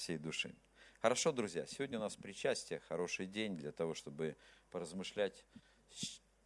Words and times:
всей 0.00 0.18
души. 0.18 0.54
Хорошо, 1.00 1.30
друзья, 1.30 1.66
сегодня 1.66 1.98
у 1.98 2.00
нас 2.00 2.16
причастие, 2.16 2.80
хороший 2.80 3.26
день 3.26 3.56
для 3.56 3.70
того, 3.70 3.94
чтобы 3.94 4.36
поразмышлять 4.70 5.44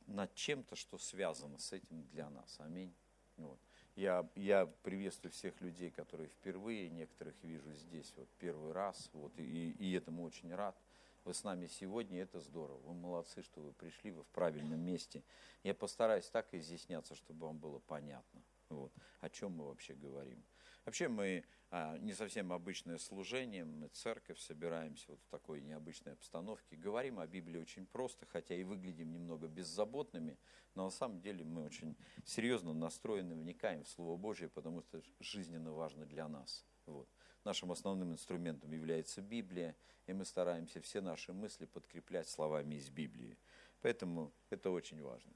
над 0.07 0.35
чем-то, 0.35 0.77
что 0.77 0.99
связано 0.99 1.59
с 1.59 1.73
этим 1.73 2.03
для 2.09 2.29
нас. 2.31 2.57
Аминь. 2.59 2.93
Вот. 3.37 3.59
Я, 3.95 4.29
я 4.35 4.67
приветствую 4.67 5.31
всех 5.31 5.61
людей, 5.61 5.91
которые 5.91 6.29
впервые, 6.29 6.91
некоторых 6.91 7.35
вижу 7.43 7.73
здесь 7.75 8.13
вот 8.17 8.29
первый 8.39 8.73
раз, 8.73 9.09
вот, 9.13 9.33
и, 9.39 9.71
и 9.71 9.93
этому 9.93 10.25
очень 10.25 10.53
рад. 10.53 10.77
Вы 11.25 11.33
с 11.33 11.45
нами 11.45 11.67
сегодня, 11.67 12.23
это 12.23 12.41
здорово. 12.41 12.79
Вы 12.79 12.95
молодцы, 12.95 13.43
что 13.43 13.61
вы 13.61 13.73
пришли, 13.73 14.11
вы 14.11 14.25
в 14.25 14.29
правильном 14.29 14.81
месте. 14.81 15.23
Я 15.63 15.75
постараюсь 15.75 16.29
так 16.29 16.53
изъясняться, 16.53 17.15
чтобы 17.15 17.47
вам 17.47 17.59
было 17.59 17.79
понятно, 17.79 18.43
вот, 18.69 18.93
о 19.21 19.31
чем 19.31 19.53
мы 19.53 19.67
вообще 19.67 19.95
говорим. 19.95 20.43
Вообще 20.85 21.09
мы 21.09 21.45
а, 21.71 21.97
не 21.99 22.13
совсем 22.13 22.53
обычное 22.53 22.99
служение, 22.99 23.65
мы 23.65 23.89
церковь, 23.89 24.39
собираемся 24.39 25.07
вот 25.09 25.21
в 25.23 25.29
такой 25.29 25.61
необычной 25.61 26.13
обстановке. 26.13 26.77
Говорим 26.77 27.19
о 27.19 27.27
Библии 27.27 27.59
очень 27.59 27.87
просто, 27.87 28.27
хотя 28.27 28.55
и 28.55 28.65
выглядим 28.65 29.11
немного 29.11 29.49
беззаботными, 29.49 30.39
но 30.75 30.85
на 30.85 30.91
самом 30.91 31.21
деле 31.21 31.45
мы 31.45 31.65
очень 31.65 31.97
серьезно 32.25 32.75
настроены, 32.75 33.35
вникаем 33.35 33.83
в 33.85 33.89
Слово 33.89 34.17
Божье, 34.17 34.49
потому 34.49 34.83
что 34.83 35.03
жизненно 35.21 35.73
важно 35.73 36.05
для 36.05 36.29
нас. 36.29 36.65
Вот. 36.87 37.09
Нашим 37.45 37.73
основным 37.73 38.13
инструментом 38.13 38.73
является 38.73 39.21
Библия, 39.21 39.75
и 40.07 40.13
мы 40.13 40.25
стараемся 40.25 40.81
все 40.81 41.01
наши 41.01 41.33
мысли 41.33 41.65
подкреплять 41.65 42.29
словами 42.29 42.77
из 42.77 42.91
Библии. 42.91 43.39
Поэтому 43.81 44.33
это 44.51 44.71
очень 44.71 45.03
важно. 45.03 45.33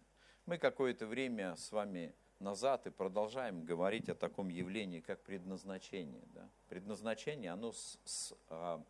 Мы 0.47 0.59
какое-то 0.59 1.07
время 1.07 1.57
с 1.57 1.73
вами 1.73 2.15
назад 2.41 2.87
и 2.87 2.91
продолжаем 2.91 3.65
говорить 3.65 4.09
о 4.09 4.15
таком 4.15 4.49
явлении, 4.49 5.01
как 5.01 5.21
предназначение. 5.23 6.23
Да? 6.35 6.49
Предназначение, 6.69 7.51
оно 7.51 7.73
с, 7.73 7.99
с 8.05 8.35
а, 8.49 8.83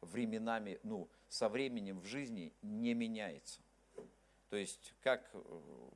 временами, 0.00 0.78
ну, 0.82 1.08
со 1.28 1.48
временем 1.48 2.00
в 2.00 2.06
жизни 2.06 2.52
не 2.62 2.94
меняется. 2.94 3.60
То 4.50 4.56
есть, 4.56 4.94
как, 5.02 5.30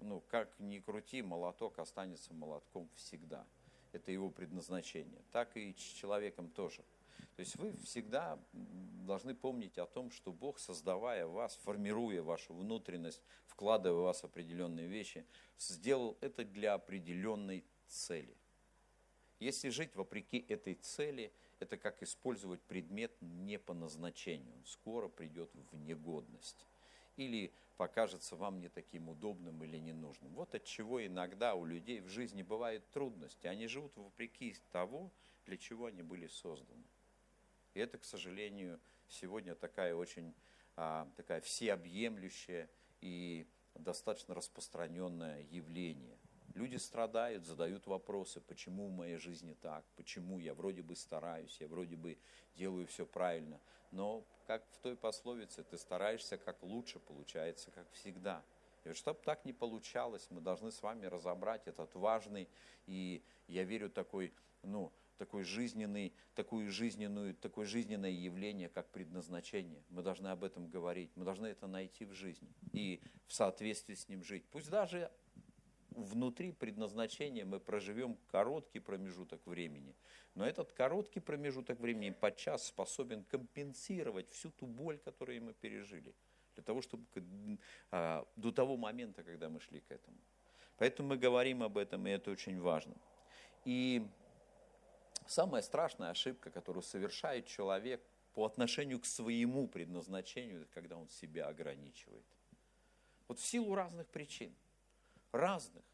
ну, 0.01 0.23
как 0.29 0.55
ни 0.59 0.79
крути, 0.79 1.23
молоток 1.23 1.79
останется 1.79 2.35
молотком 2.35 2.89
всегда. 2.97 3.47
Это 3.93 4.13
его 4.13 4.31
предназначение. 4.31 5.23
Так 5.31 5.57
и 5.57 5.73
с 5.73 5.81
человеком 5.81 6.49
тоже. 6.51 6.83
То 7.37 7.41
есть 7.41 7.57
вы 7.57 7.73
всегда 7.79 8.39
должны 8.53 9.35
помнить 9.35 9.79
о 9.79 9.87
том, 9.87 10.11
что 10.11 10.33
Бог, 10.33 10.59
создавая 10.59 11.27
вас, 11.27 11.57
формируя 11.65 12.23
вашу 12.23 12.55
внутренность, 12.55 13.23
вкладывая 13.47 14.01
в 14.01 14.05
вас 14.05 14.23
определенные 14.23 14.87
вещи, 14.87 15.25
сделал 15.59 16.19
это 16.21 16.45
для 16.45 16.75
определенной 16.75 17.65
цели. 17.89 18.37
Если 19.39 19.71
жить 19.71 19.97
вопреки 19.97 20.45
этой 20.49 20.75
цели, 20.75 21.33
это 21.59 21.77
как 21.77 22.03
использовать 22.03 22.61
предмет 22.63 23.13
не 23.21 23.59
по 23.59 23.73
назначению. 23.75 24.55
Он 24.55 24.65
скоро 24.67 25.09
придет 25.09 25.51
в 25.55 25.77
негодность. 25.77 26.67
Или 27.17 27.53
покажется 27.77 28.37
вам 28.37 28.61
не 28.61 28.69
таким 28.69 29.09
удобным 29.09 29.63
или 29.65 29.79
ненужным. 29.79 30.33
Вот 30.35 30.55
от 30.55 30.65
чего 30.65 31.05
иногда 31.05 31.55
у 31.55 31.65
людей 31.65 32.01
в 32.01 32.09
жизни 32.09 32.43
бывают 32.43 32.89
трудности. 32.91 33.47
Они 33.47 33.67
живут 33.67 33.97
вопреки 33.97 34.55
того, 34.71 35.11
для 35.47 35.57
чего 35.57 35.87
они 35.87 36.03
были 36.03 36.27
созданы. 36.27 36.85
И 37.75 37.81
это, 37.81 37.99
к 37.99 38.05
сожалению, 38.05 38.81
сегодня 39.09 39.55
такая 39.55 39.95
очень 39.95 40.35
а, 40.77 41.09
такая 41.17 41.41
всеобъемлющая 41.41 42.69
и 43.01 43.47
достаточно 43.75 44.35
распространенное 44.35 45.43
явление. 45.51 46.19
Люди 46.55 46.77
страдают, 46.77 47.47
задают 47.47 47.87
вопросы, 47.87 48.41
почему 48.41 48.89
в 48.89 48.93
моей 48.93 49.17
жизни 49.17 49.55
так, 49.55 49.85
почему 49.97 50.39
я 50.39 50.55
вроде 50.55 50.83
бы 50.83 50.95
стараюсь, 50.97 51.57
я 51.61 51.69
вроде 51.69 51.97
бы 51.97 52.19
делаю 52.55 52.87
все 52.87 53.07
правильно. 53.07 53.59
Но, 53.91 54.25
как 54.47 54.65
в 54.73 54.79
той 54.79 54.97
пословице, 54.97 55.63
ты 55.65 55.79
стараешься 55.79 56.37
как 56.37 56.63
лучше, 56.63 56.99
получается, 56.99 57.71
как 57.71 57.91
всегда. 57.93 58.43
И 58.85 58.89
вот 58.89 58.97
чтобы 58.97 59.21
так 59.25 59.45
не 59.45 59.53
получалось, 59.53 60.27
мы 60.31 60.41
должны 60.41 60.73
с 60.73 60.83
вами 60.83 61.07
разобрать 61.07 61.67
этот 61.67 61.95
важный 61.95 62.49
и, 62.87 63.23
я 63.47 63.65
верю, 63.65 63.89
такой, 63.89 64.33
ну, 64.63 64.93
такой 65.19 65.45
жизненный, 65.45 66.13
такую 66.35 66.71
жизненную, 66.71 67.35
такое 67.35 67.67
жизненное 67.67 68.11
явление, 68.11 68.69
как 68.69 68.91
предназначение. 68.91 69.83
Мы 69.91 70.03
должны 70.03 70.29
об 70.29 70.45
этом 70.45 70.69
говорить, 70.69 71.11
мы 71.15 71.25
должны 71.25 71.47
это 71.47 71.67
найти 71.67 72.05
в 72.05 72.13
жизни 72.13 72.49
и 72.73 73.01
в 73.27 73.33
соответствии 73.33 73.95
с 73.95 74.09
ним 74.09 74.23
жить. 74.23 74.45
Пусть 74.51 74.71
даже 74.71 75.11
внутри 75.91 76.53
предназначения 76.53 77.45
мы 77.45 77.61
проживем 77.61 78.17
короткий 78.31 78.81
промежуток 78.81 79.47
времени, 79.47 79.95
но 80.35 80.47
этот 80.47 80.73
короткий 80.73 81.21
промежуток 81.21 81.81
времени 81.81 82.11
подчас 82.11 82.67
способен 82.67 83.25
компенсировать 83.25 84.31
всю 84.31 84.51
ту 84.51 84.67
боль, 84.67 84.99
которую 84.99 85.43
мы 85.43 85.53
пережили, 85.53 86.15
для 86.55 86.63
того, 86.65 86.83
чтобы 86.83 87.05
а, 87.91 88.27
до 88.37 88.53
того 88.53 88.77
момента, 88.77 89.23
когда 89.23 89.49
мы 89.49 89.61
шли 89.61 89.81
к 89.81 89.91
этому. 89.91 90.17
Поэтому 90.79 91.11
мы 91.11 91.17
говорим 91.17 91.63
об 91.63 91.79
этом, 91.79 92.07
и 92.07 92.11
это 92.11 92.31
очень 92.31 92.61
важно. 92.61 92.95
И 93.65 94.07
Самая 95.27 95.63
страшная 95.63 96.11
ошибка, 96.11 96.51
которую 96.51 96.83
совершает 96.83 97.47
человек 97.47 98.03
по 98.35 98.45
отношению 98.45 99.01
к 99.01 99.07
своему 99.07 99.69
предназначению, 99.69 100.63
это 100.63 100.71
когда 100.73 100.97
он 100.97 101.09
себя 101.09 101.49
ограничивает. 101.49 102.25
Вот 103.29 103.39
в 103.39 103.45
силу 103.45 103.75
разных 103.75 104.07
причин, 104.09 104.55
разных, 105.33 105.85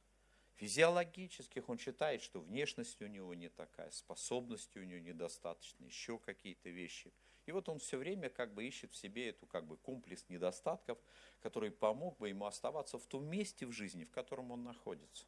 физиологических, 0.56 1.68
он 1.68 1.78
считает, 1.78 2.22
что 2.22 2.40
внешность 2.40 3.00
у 3.00 3.06
него 3.06 3.34
не 3.34 3.48
такая, 3.48 3.90
способности 3.90 4.78
у 4.78 4.84
него 4.84 5.00
недостаточно, 5.00 5.84
еще 5.84 6.18
какие-то 6.18 6.68
вещи. 6.70 7.12
И 7.46 7.52
вот 7.52 7.68
он 7.68 7.78
все 7.78 7.96
время 7.96 8.28
как 8.28 8.52
бы 8.52 8.64
ищет 8.64 8.92
в 8.92 8.96
себе 8.96 9.30
эту 9.30 9.46
как 9.46 9.64
бы 9.64 9.76
комплекс 9.76 10.24
недостатков, 10.28 10.98
который 11.40 11.70
помог 11.70 12.18
бы 12.18 12.28
ему 12.28 12.46
оставаться 12.46 12.98
в 12.98 13.06
том 13.06 13.24
месте 13.24 13.66
в 13.66 13.72
жизни, 13.72 14.04
в 14.04 14.10
котором 14.10 14.50
он 14.50 14.64
находится. 14.64 15.24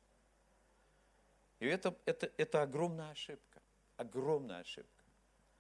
И 1.60 1.66
это, 1.66 1.96
это, 2.06 2.30
это 2.36 2.62
огромная 2.62 3.10
ошибка 3.10 3.49
огромная 4.00 4.60
ошибка. 4.60 5.04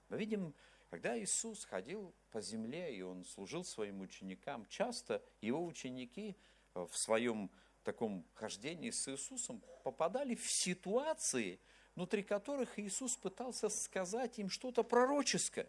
Мы 0.08 0.18
видим, 0.18 0.54
когда 0.88 1.18
Иисус 1.18 1.64
ходил 1.64 2.14
по 2.30 2.40
земле, 2.40 2.96
и 2.96 3.02
Он 3.02 3.24
служил 3.24 3.64
своим 3.64 4.00
ученикам, 4.00 4.66
часто 4.66 5.22
Его 5.40 5.64
ученики 5.64 6.36
э, 6.74 6.86
в 6.90 6.96
своем 6.96 7.50
таком 7.84 8.26
хождении 8.34 8.90
с 8.90 9.08
Иисусом 9.08 9.62
попадали 9.84 10.34
в 10.34 10.50
ситуации, 10.50 11.60
внутри 11.94 12.22
которых 12.22 12.78
Иисус 12.78 13.16
пытался 13.16 13.68
сказать 13.68 14.38
им 14.38 14.48
что-то 14.48 14.82
пророческое. 14.82 15.68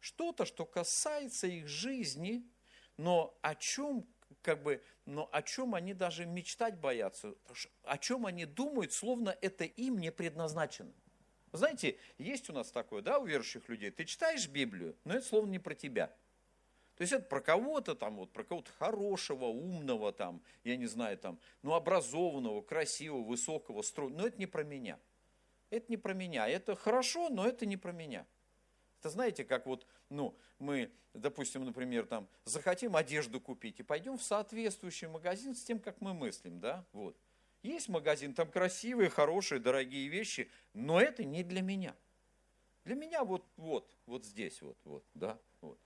Что-то, 0.00 0.44
что 0.44 0.64
касается 0.64 1.46
их 1.46 1.68
жизни, 1.68 2.46
но 2.96 3.36
о 3.42 3.54
чем 3.54 4.06
как 4.42 4.62
бы, 4.62 4.82
но 5.06 5.28
о 5.32 5.42
чем 5.42 5.74
они 5.74 5.94
даже 5.94 6.26
мечтать 6.26 6.78
боятся, 6.78 7.34
о 7.82 7.98
чем 7.98 8.26
они 8.26 8.46
думают, 8.46 8.92
словно 8.92 9.36
это 9.40 9.64
им 9.64 9.98
не 9.98 10.10
предназначено. 10.12 10.92
Знаете, 11.54 11.96
есть 12.18 12.50
у 12.50 12.52
нас 12.52 12.72
такое, 12.72 13.00
да, 13.00 13.20
у 13.20 13.26
верующих 13.26 13.68
людей, 13.68 13.92
ты 13.92 14.04
читаешь 14.04 14.48
Библию, 14.48 14.96
но 15.04 15.14
это 15.14 15.24
словно 15.24 15.52
не 15.52 15.60
про 15.60 15.74
тебя. 15.74 16.08
То 16.96 17.02
есть 17.02 17.12
это 17.12 17.24
про 17.26 17.40
кого-то 17.40 17.94
там, 17.94 18.16
вот, 18.16 18.32
про 18.32 18.42
кого-то 18.42 18.72
хорошего, 18.72 19.44
умного 19.44 20.12
там, 20.12 20.42
я 20.64 20.76
не 20.76 20.86
знаю, 20.86 21.16
там, 21.16 21.38
ну, 21.62 21.74
образованного, 21.74 22.60
красивого, 22.60 23.22
высокого, 23.22 23.82
стройного, 23.82 24.22
но 24.22 24.26
это 24.26 24.38
не 24.38 24.46
про 24.46 24.64
меня. 24.64 24.98
Это 25.70 25.86
не 25.88 25.96
про 25.96 26.12
меня. 26.12 26.48
Это 26.48 26.74
хорошо, 26.74 27.28
но 27.28 27.46
это 27.46 27.66
не 27.66 27.76
про 27.76 27.92
меня. 27.92 28.26
Это 28.98 29.10
знаете, 29.10 29.44
как 29.44 29.66
вот, 29.66 29.86
ну, 30.08 30.36
мы, 30.58 30.90
допустим, 31.12 31.64
например, 31.64 32.06
там, 32.06 32.28
захотим 32.44 32.96
одежду 32.96 33.40
купить 33.40 33.78
и 33.78 33.84
пойдем 33.84 34.18
в 34.18 34.24
соответствующий 34.24 35.06
магазин 35.06 35.54
с 35.54 35.62
тем, 35.62 35.78
как 35.78 36.00
мы 36.00 36.14
мыслим, 36.14 36.58
да, 36.58 36.84
вот. 36.92 37.16
Есть 37.64 37.88
магазин, 37.88 38.34
там 38.34 38.50
красивые, 38.50 39.08
хорошие, 39.08 39.58
дорогие 39.58 40.06
вещи, 40.08 40.50
но 40.74 41.00
это 41.00 41.24
не 41.24 41.42
для 41.42 41.62
меня. 41.62 41.96
Для 42.84 42.94
меня 42.94 43.24
вот, 43.24 43.42
вот, 43.56 43.90
вот 44.04 44.26
здесь 44.26 44.60
вот, 44.60 44.76
вот, 44.84 45.02
да, 45.14 45.38
вот. 45.62 45.78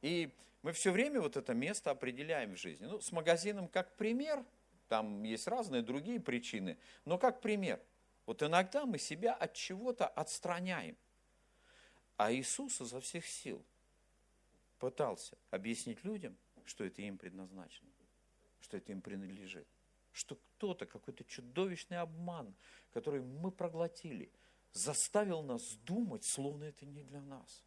И 0.00 0.32
мы 0.62 0.72
все 0.72 0.90
время 0.90 1.20
вот 1.20 1.36
это 1.36 1.52
место 1.52 1.90
определяем 1.90 2.54
в 2.54 2.56
жизни. 2.56 2.86
Ну, 2.86 3.02
с 3.02 3.12
магазином 3.12 3.68
как 3.68 3.96
пример, 3.96 4.42
там 4.88 5.24
есть 5.24 5.46
разные 5.46 5.82
другие 5.82 6.20
причины, 6.20 6.78
но 7.04 7.18
как 7.18 7.42
пример. 7.42 7.82
Вот 8.24 8.42
иногда 8.42 8.86
мы 8.86 8.96
себя 8.96 9.34
от 9.34 9.52
чего-то 9.52 10.06
отстраняем. 10.06 10.96
А 12.16 12.32
Иисус 12.32 12.80
изо 12.80 12.98
всех 13.02 13.26
сил 13.26 13.62
пытался 14.78 15.36
объяснить 15.50 16.02
людям, 16.02 16.34
что 16.64 16.82
это 16.82 17.02
им 17.02 17.18
предназначено, 17.18 17.90
что 18.62 18.78
это 18.78 18.90
им 18.90 19.02
принадлежит 19.02 19.68
что 20.16 20.36
кто-то, 20.36 20.86
какой-то 20.86 21.24
чудовищный 21.24 21.98
обман, 21.98 22.54
который 22.92 23.20
мы 23.20 23.50
проглотили, 23.50 24.32
заставил 24.72 25.42
нас 25.42 25.74
думать, 25.84 26.24
словно 26.24 26.64
это 26.64 26.86
не 26.86 27.02
для 27.02 27.20
нас. 27.20 27.64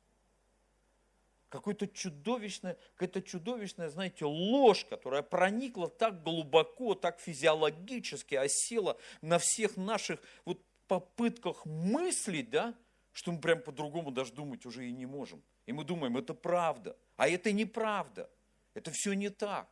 Какое-то 1.49 1.87
чудовищное, 1.87 2.77
какая-то 2.93 3.21
чудовищная, 3.21 3.89
знаете, 3.89 4.25
ложь, 4.25 4.85
которая 4.85 5.21
проникла 5.21 5.89
так 5.89 6.23
глубоко, 6.23 6.95
так 6.95 7.19
физиологически, 7.19 8.35
осела 8.35 8.97
на 9.21 9.37
всех 9.37 9.77
наших 9.77 10.19
вот 10.45 10.59
попытках 10.87 11.65
мыслить, 11.65 12.49
да, 12.49 12.75
что 13.11 13.31
мы 13.31 13.39
прям 13.39 13.61
по-другому 13.61 14.11
даже 14.11 14.33
думать 14.33 14.65
уже 14.65 14.87
и 14.87 14.91
не 14.91 15.05
можем. 15.05 15.43
И 15.67 15.71
мы 15.71 15.83
думаем, 15.83 16.17
это 16.17 16.33
правда, 16.33 16.97
а 17.15 17.27
это 17.27 17.51
неправда. 17.51 18.29
Это 18.73 18.91
все 18.91 19.13
не 19.13 19.29
так. 19.29 19.69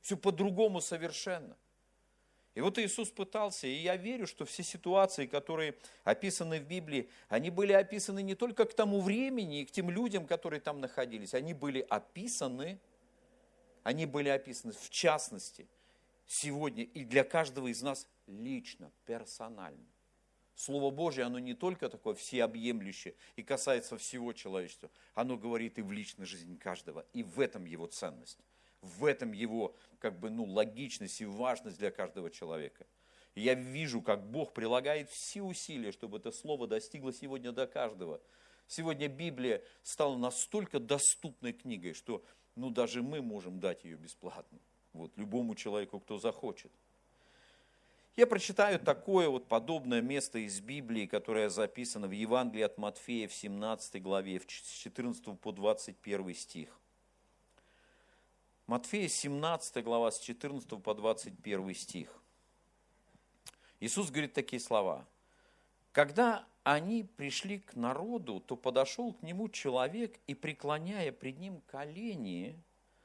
Все 0.00 0.16
по-другому 0.16 0.80
совершенно. 0.80 1.56
И 2.54 2.60
вот 2.60 2.78
Иисус 2.78 3.10
пытался, 3.10 3.66
и 3.66 3.74
я 3.74 3.96
верю, 3.96 4.26
что 4.26 4.44
все 4.44 4.62
ситуации, 4.62 5.26
которые 5.26 5.74
описаны 6.04 6.60
в 6.60 6.64
Библии, 6.64 7.08
они 7.28 7.48
были 7.48 7.72
описаны 7.72 8.22
не 8.22 8.34
только 8.34 8.66
к 8.66 8.74
тому 8.74 9.00
времени 9.00 9.62
и 9.62 9.64
к 9.64 9.70
тем 9.70 9.90
людям, 9.90 10.26
которые 10.26 10.60
там 10.60 10.80
находились, 10.80 11.32
они 11.32 11.54
были 11.54 11.80
описаны, 11.88 12.78
они 13.82 14.04
были 14.04 14.28
описаны 14.28 14.74
в 14.74 14.90
частности 14.90 15.66
сегодня 16.26 16.84
и 16.84 17.04
для 17.04 17.24
каждого 17.24 17.68
из 17.68 17.80
нас 17.82 18.06
лично, 18.26 18.92
персонально. 19.06 19.86
Слово 20.54 20.90
Божье, 20.90 21.24
оно 21.24 21.38
не 21.38 21.54
только 21.54 21.88
такое 21.88 22.14
всеобъемлющее 22.14 23.14
и 23.36 23.42
касается 23.42 23.96
всего 23.96 24.34
человечества, 24.34 24.90
оно 25.14 25.38
говорит 25.38 25.78
и 25.78 25.82
в 25.82 25.90
личной 25.90 26.26
жизни 26.26 26.56
каждого, 26.56 27.06
и 27.14 27.22
в 27.22 27.40
этом 27.40 27.64
его 27.64 27.86
ценность 27.86 28.38
в 28.82 29.04
этом 29.04 29.32
его 29.32 29.74
как 29.98 30.18
бы, 30.18 30.28
ну, 30.28 30.44
логичность 30.44 31.20
и 31.20 31.24
важность 31.24 31.78
для 31.78 31.90
каждого 31.90 32.30
человека. 32.30 32.86
Я 33.34 33.54
вижу, 33.54 34.02
как 34.02 34.30
Бог 34.30 34.52
прилагает 34.52 35.08
все 35.08 35.42
усилия, 35.42 35.92
чтобы 35.92 36.18
это 36.18 36.32
слово 36.32 36.66
достигло 36.66 37.12
сегодня 37.12 37.52
до 37.52 37.66
каждого. 37.66 38.20
Сегодня 38.66 39.08
Библия 39.08 39.62
стала 39.82 40.16
настолько 40.16 40.78
доступной 40.80 41.52
книгой, 41.52 41.94
что 41.94 42.22
ну, 42.56 42.70
даже 42.70 43.02
мы 43.02 43.22
можем 43.22 43.60
дать 43.60 43.84
ее 43.84 43.96
бесплатно. 43.96 44.58
Вот, 44.92 45.16
любому 45.16 45.54
человеку, 45.54 46.00
кто 46.00 46.18
захочет. 46.18 46.70
Я 48.14 48.26
прочитаю 48.26 48.78
такое 48.78 49.30
вот 49.30 49.48
подобное 49.48 50.02
место 50.02 50.38
из 50.38 50.60
Библии, 50.60 51.06
которое 51.06 51.48
записано 51.48 52.08
в 52.08 52.10
Евангелии 52.10 52.62
от 52.62 52.76
Матфея 52.76 53.26
в 53.26 53.32
17 53.32 54.02
главе, 54.02 54.38
с 54.40 54.44
14 54.44 55.40
по 55.40 55.52
21 55.52 56.34
стих. 56.34 56.81
Матфея 58.66 59.08
17 59.08 59.82
глава 59.82 60.12
с 60.12 60.20
14 60.20 60.82
по 60.82 60.94
21 60.94 61.74
стих. 61.74 62.22
Иисус 63.80 64.10
говорит 64.10 64.34
такие 64.34 64.60
слова. 64.60 65.04
Когда 65.90 66.46
они 66.62 67.02
пришли 67.02 67.58
к 67.58 67.74
народу, 67.74 68.38
то 68.38 68.56
подошел 68.56 69.14
к 69.14 69.22
нему 69.22 69.48
человек 69.48 70.18
и, 70.28 70.34
преклоняя 70.34 71.10
пред 71.10 71.40
ним 71.40 71.60
колени, 71.62 72.56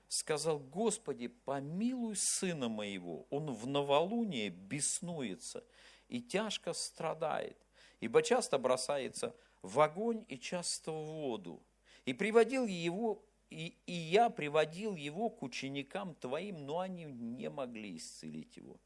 сказал, 0.07 0.59
Господи, 0.59 1.27
помилуй 1.27 2.15
сына 2.15 2.69
моего, 2.69 3.25
он 3.31 3.51
в 3.51 3.65
новолуние 3.65 4.49
беснуется 4.49 5.63
и 6.07 6.21
тяжко 6.21 6.73
страдает, 6.73 7.57
ибо 7.99 8.21
часто 8.21 8.59
бросается 8.59 9.35
в 9.63 9.79
огонь 9.79 10.23
и 10.27 10.37
часто 10.37 10.91
в 10.91 11.03
воду. 11.03 11.63
И 12.05 12.13
приводил 12.13 12.67
его 12.67 13.23
и, 13.49 13.77
и 13.85 13.93
я 13.93 14.29
приводил 14.29 14.95
его 14.95 15.29
к 15.29 15.41
ученикам 15.43 16.15
твоим, 16.15 16.65
но 16.65 16.79
они 16.79 17.05
не 17.05 17.49
могли 17.49 17.97
исцелить 17.97 18.57
его. 18.57 18.79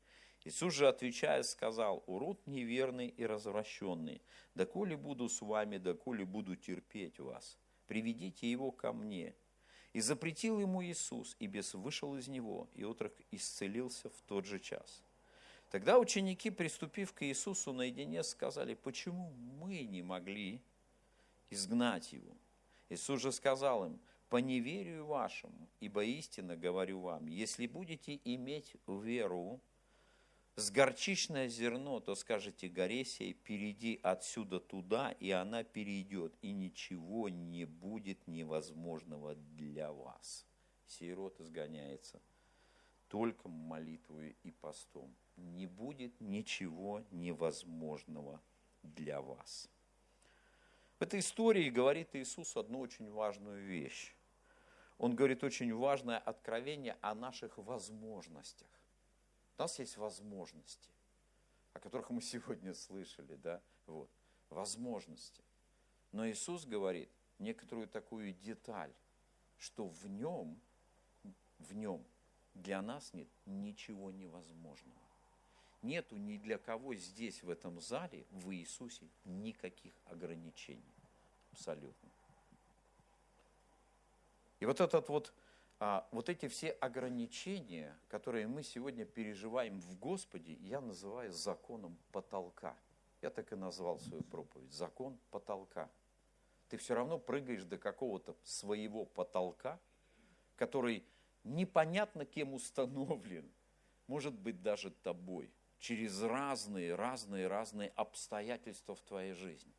Иисус 0.44 0.74
же, 0.74 0.88
отвечая, 0.88 1.44
сказал, 1.44 2.04
урод 2.08 2.48
неверный 2.48 3.08
и 3.08 3.26
развращенный, 3.26 4.22
доколе 4.56 4.98
буду 4.98 5.30
с 5.30 5.42
вами, 5.42 5.78
доколе 5.78 6.26
буду 6.26 6.56
терпеть 6.56 7.20
вас, 7.20 7.58
приведите 7.88 8.50
его 8.50 8.72
ко 8.72 8.92
мне. 8.92 9.36
И 9.94 10.02
запретил 10.02 10.60
ему 10.60 10.84
Иисус, 10.84 11.36
и 11.40 11.48
бес 11.48 11.74
вышел 11.74 12.16
из 12.16 12.28
него, 12.28 12.70
и 12.74 12.84
отрок 12.84 13.14
исцелился 13.30 14.10
в 14.10 14.22
тот 14.26 14.46
же 14.46 14.60
час. 14.60 15.04
Тогда 15.70 16.00
ученики, 16.00 16.50
приступив 16.50 17.14
к 17.14 17.24
Иисусу 17.24 17.72
наедине, 17.72 18.24
сказали, 18.24 18.74
почему 18.74 19.32
мы 19.60 19.84
не 19.84 20.02
могли 20.02 20.62
изгнать 21.50 22.14
его? 22.14 22.36
Иисус 22.90 23.22
же 23.22 23.32
сказал 23.32 23.86
им, 23.86 24.00
по 24.32 24.38
неверию 24.38 25.06
вашему, 25.08 25.68
ибо 25.82 26.06
истинно 26.06 26.56
говорю 26.56 27.02
вам, 27.02 27.28
если 27.28 27.68
будете 27.68 28.18
иметь 28.24 28.78
веру 28.88 29.60
с 30.56 30.72
горчичное 30.72 31.50
зерно, 31.50 32.00
то 32.00 32.16
скажете 32.16 32.70
горе 32.70 33.04
перейди 33.04 34.00
отсюда 34.02 34.62
туда, 34.62 35.12
и 35.20 35.32
она 35.32 35.66
перейдет, 35.66 36.34
и 36.42 36.54
ничего 36.54 37.28
не 37.28 37.66
будет 37.66 38.26
невозможного 38.26 39.36
для 39.36 39.92
вас. 39.92 40.46
Сей 40.88 41.14
род 41.14 41.38
изгоняется 41.42 42.22
только 43.10 43.50
молитвой 43.50 44.38
и 44.44 44.52
постом. 44.52 45.14
Не 45.36 45.68
будет 45.68 46.22
ничего 46.22 47.04
невозможного 47.12 48.40
для 48.82 49.22
вас. 49.22 49.68
В 51.00 51.04
этой 51.04 51.20
истории 51.20 51.70
говорит 51.70 52.16
Иисус 52.16 52.56
одну 52.56 52.80
очень 52.80 53.12
важную 53.12 53.66
вещь 53.66 54.16
он 55.02 55.16
говорит 55.16 55.44
очень 55.44 55.74
важное 55.74 56.20
откровение 56.20 56.96
о 57.02 57.16
наших 57.16 57.58
возможностях. 57.58 58.68
У 59.58 59.62
нас 59.64 59.80
есть 59.80 59.98
возможности, 59.98 60.92
о 61.74 61.80
которых 61.80 62.12
мы 62.12 62.22
сегодня 62.22 62.76
слышали, 62.76 63.34
да, 63.38 63.64
вот, 63.88 64.12
возможности. 64.52 65.44
Но 66.12 66.30
Иисус 66.30 66.68
говорит 66.68 67.10
некоторую 67.40 67.88
такую 67.88 68.34
деталь, 68.34 68.94
что 69.58 69.88
в 69.88 70.06
нем, 70.08 70.62
в 71.58 71.74
нем 71.74 72.06
для 72.54 72.80
нас 72.84 73.12
нет 73.16 73.30
ничего 73.48 74.12
невозможного. 74.12 75.02
Нету 75.82 76.16
ни 76.18 76.38
для 76.38 76.60
кого 76.60 76.94
здесь, 76.94 77.42
в 77.42 77.50
этом 77.50 77.82
зале, 77.82 78.28
в 78.30 78.52
Иисусе, 78.52 79.08
никаких 79.26 79.94
ограничений. 80.06 80.94
Абсолютно. 81.54 82.12
И 84.62 84.66
вот 84.66 84.80
этот 84.80 85.10
вот, 85.10 85.34
а, 85.80 86.08
вот 86.12 86.30
эти 86.30 86.48
все 86.48 86.70
ограничения, 86.70 87.98
которые 88.10 88.48
мы 88.48 88.62
сегодня 88.62 89.06
переживаем 89.06 89.82
в 89.82 89.98
Господе, 89.98 90.54
я 90.54 90.80
называю 90.80 91.34
законом 91.34 91.98
потолка. 92.12 92.78
Я 93.24 93.32
так 93.32 93.52
и 93.52 93.56
назвал 93.56 94.00
свою 94.00 94.22
проповедь. 94.24 94.72
Закон 94.72 95.18
потолка. 95.32 95.90
Ты 96.70 96.78
все 96.78 96.94
равно 96.94 97.18
прыгаешь 97.18 97.64
до 97.64 97.80
какого-то 97.80 98.36
своего 98.44 99.04
потолка, 99.04 99.80
который 100.56 101.04
непонятно 101.44 102.24
кем 102.24 102.54
установлен, 102.54 103.52
может 104.06 104.36
быть 104.36 104.62
даже 104.62 104.92
тобой, 104.92 105.52
через 105.80 106.22
разные, 106.22 106.94
разные, 106.94 107.48
разные 107.48 107.90
обстоятельства 107.96 108.94
в 108.94 109.02
твоей 109.02 109.34
жизни. 109.34 109.74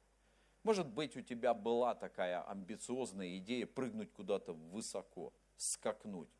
Может 0.62 0.87
быть, 0.87 1.17
у 1.17 1.23
тебя 1.23 1.55
была 1.55 1.94
такая 1.94 2.41
амбициозная 2.49 3.37
идея 3.38 3.67
прыгнуть 3.67 4.12
куда-то 4.12 4.53
высоко, 4.53 5.33
скакнуть. 5.57 6.31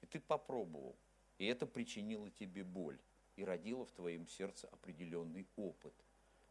И 0.00 0.06
ты 0.06 0.20
попробовал. 0.20 0.96
И 1.36 1.46
это 1.46 1.66
причинило 1.66 2.30
тебе 2.30 2.64
боль 2.64 2.98
и 3.36 3.44
родило 3.44 3.84
в 3.84 3.92
твоем 3.92 4.26
сердце 4.26 4.68
определенный 4.68 5.46
опыт, 5.56 5.94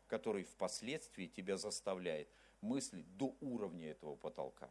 который 0.05 0.43
впоследствии 0.43 1.25
тебя 1.25 1.57
заставляет 1.57 2.29
мыслить 2.61 3.17
до 3.17 3.35
уровня 3.41 3.89
этого 3.89 4.15
потолка. 4.15 4.69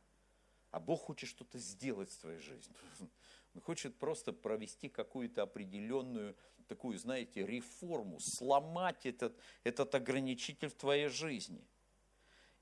А 0.70 0.78
Бог 0.78 1.02
хочет 1.02 1.28
что-то 1.28 1.58
сделать 1.58 2.10
в 2.10 2.18
твоей 2.18 2.38
жизни. 2.38 2.74
Он 3.54 3.60
хочет 3.60 3.98
просто 3.98 4.32
провести 4.32 4.88
какую-то 4.88 5.42
определенную 5.42 6.36
такую, 6.68 6.98
знаете, 6.98 7.44
реформу, 7.46 8.18
сломать 8.20 9.04
этот, 9.04 9.36
этот 9.64 9.94
ограничитель 9.94 10.68
в 10.68 10.74
твоей 10.74 11.08
жизни– 11.08 11.66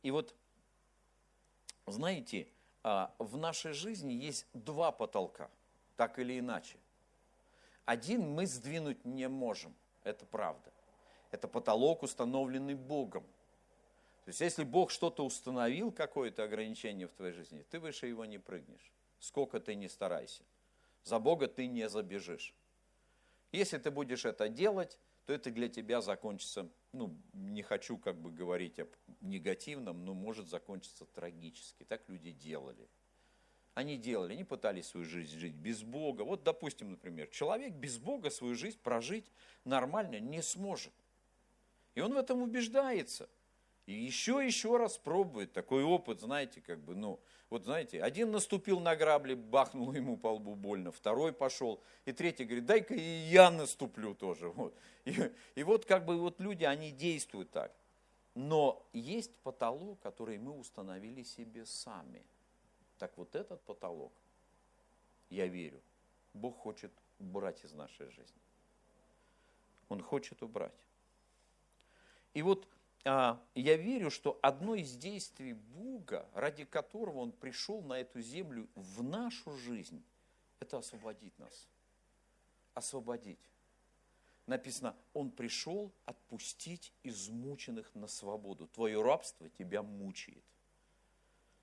и 0.05 0.11
вот, 0.11 0.35
знаете, 1.87 2.47
а, 2.83 3.15
в 3.19 3.39
нашей 3.39 3.73
жизни 3.73 4.13
есть 4.13 4.47
два 4.53 4.93
потолка, 4.93 5.51
так 5.97 6.19
или 6.19 6.39
иначе. 6.39 6.77
Один 7.87 8.29
мы 8.29 8.47
сдвинуть 8.47 9.03
не 9.07 9.29
можем, 9.29 9.75
это 10.05 10.27
правда. 10.27 10.71
Это 11.31 11.49
потолок, 11.49 12.03
установленный 12.03 12.75
Богом. 12.75 13.23
То 14.27 14.29
есть, 14.29 14.43
если 14.43 14.63
Бог 14.63 14.91
что-то 14.91 15.25
установил, 15.25 15.91
какое-то 15.91 16.45
ограничение 16.45 17.09
в 17.09 17.13
твоей 17.13 17.33
жизни, 17.33 17.65
ты 17.71 17.81
выше 17.81 18.07
его 18.07 18.27
не 18.27 18.37
прыгнешь. 18.37 18.93
Сколько 19.21 19.59
ты 19.59 19.75
не 19.75 19.89
старайся. 19.89 20.43
За 21.03 21.19
Бога 21.19 21.49
ты 21.49 21.67
не 21.67 21.89
забежишь. 21.89 22.55
Если 23.53 23.79
ты 23.79 23.91
будешь 23.91 24.27
это 24.27 24.51
делать, 24.51 24.99
то 25.25 25.33
это 25.33 25.51
для 25.51 25.71
тебя 25.71 26.03
закончится, 26.03 26.69
ну, 26.95 27.17
не 27.33 27.63
хочу 27.63 27.99
как 27.99 28.21
бы 28.21 28.31
говорить 28.31 28.79
о 28.79 28.87
негативном, 29.21 30.05
но 30.05 30.15
может 30.15 30.49
закончиться 30.49 31.05
трагически. 31.07 31.85
Так 31.85 32.09
люди 32.09 32.31
делали. 32.31 32.89
Они 33.75 33.97
делали, 33.97 34.35
они 34.35 34.45
пытались 34.45 34.87
свою 34.87 35.05
жизнь 35.05 35.37
жить 35.37 35.55
без 35.55 35.83
Бога. 35.83 36.23
Вот, 36.23 36.45
допустим, 36.45 36.93
например, 36.93 37.27
человек 37.27 37.75
без 37.75 37.99
Бога 37.99 38.31
свою 38.31 38.55
жизнь 38.55 38.79
прожить 38.81 39.31
нормально 39.65 40.21
не 40.21 40.43
сможет. 40.43 40.93
И 41.97 42.01
он 42.01 42.15
в 42.15 42.17
этом 42.17 42.41
убеждается. 42.43 43.29
И 43.87 43.93
еще, 43.93 44.45
еще 44.45 44.77
раз 44.77 44.97
пробует. 44.97 45.53
Такой 45.53 45.85
опыт, 45.85 46.21
знаете, 46.21 46.61
как 46.61 46.81
бы, 46.81 46.95
ну, 46.95 47.21
вот 47.51 47.65
знаете, 47.65 48.03
один 48.03 48.31
наступил 48.31 48.81
на 48.81 48.97
грабли, 48.97 49.35
бахнул 49.35 49.93
ему 49.93 50.17
по 50.17 50.29
лбу 50.29 50.55
больно, 50.55 50.91
второй 50.91 51.33
пошел, 51.33 51.81
и 52.07 52.13
третий 52.13 52.45
говорит, 52.45 52.65
дай-ка 52.65 52.95
и 52.95 53.01
я 53.01 53.51
наступлю 53.51 54.15
тоже. 54.15 54.49
Вот. 54.49 54.75
И, 55.05 55.31
и 55.55 55.63
вот 55.63 55.85
как 55.85 56.07
бы 56.07 56.17
вот 56.17 56.41
люди, 56.41 56.65
они 56.65 56.91
действуют 56.91 57.51
так. 57.51 57.73
Но 58.35 58.85
есть 58.93 59.37
потолок, 59.43 60.01
который 60.01 60.39
мы 60.39 60.59
установили 60.59 61.23
себе 61.23 61.67
сами. 61.67 62.25
Так 62.99 63.17
вот 63.17 63.37
этот 63.37 63.61
потолок, 63.63 64.13
я 65.31 65.47
верю, 65.47 65.81
Бог 66.33 66.59
хочет 66.59 66.91
убрать 67.19 67.63
из 67.65 67.73
нашей 67.73 68.07
жизни. 68.07 68.41
Он 69.89 70.03
хочет 70.03 70.43
убрать. 70.43 70.73
И 72.33 72.43
вот 72.43 72.67
я 73.05 73.39
верю, 73.55 74.11
что 74.11 74.39
одно 74.41 74.75
из 74.75 74.97
действий 74.97 75.53
Бога, 75.53 76.27
ради 76.33 76.65
которого 76.65 77.19
Он 77.19 77.33
пришел 77.33 77.83
на 77.83 78.01
эту 78.01 78.21
землю 78.23 78.67
в 78.75 79.03
нашу 79.03 79.57
жизнь, 79.59 80.03
это 80.59 80.79
освободить 80.79 81.39
нас. 81.39 81.69
Освободить. 82.73 83.39
Написано, 84.47 84.97
Он 85.13 85.31
пришел 85.31 85.93
отпустить 86.07 86.93
измученных 87.03 87.95
на 87.95 88.07
свободу. 88.07 88.69
Твое 88.69 89.03
рабство 89.03 89.51
тебя 89.51 89.83
мучает. 89.83 90.43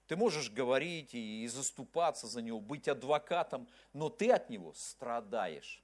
Ты 0.07 0.15
можешь 0.17 0.51
говорить 0.51 1.15
и 1.15 1.47
заступаться 1.47 2.27
за 2.27 2.41
него, 2.41 2.59
быть 2.59 2.87
адвокатом, 2.87 3.67
но 3.93 4.09
ты 4.09 4.31
от 4.31 4.49
него 4.49 4.73
страдаешь. 4.73 5.81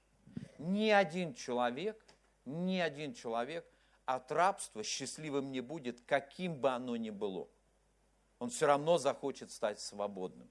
Ни 0.59 0.89
один 0.89 1.33
человек, 1.33 2.05
ни 2.45 2.77
один 2.77 3.15
человек– 3.15 3.65
от 4.07 4.31
рабства 4.31 4.83
счастливым 4.83 5.51
не 5.51 5.59
будет, 5.59 5.99
каким 6.01 6.55
бы 6.55 6.69
оно 6.69 6.95
ни 6.95 7.09
было. 7.09 7.49
Он 8.39 8.49
все 8.49 8.65
равно 8.65 8.97
захочет 8.97 9.51
стать 9.51 9.81
свободным. 9.81 10.49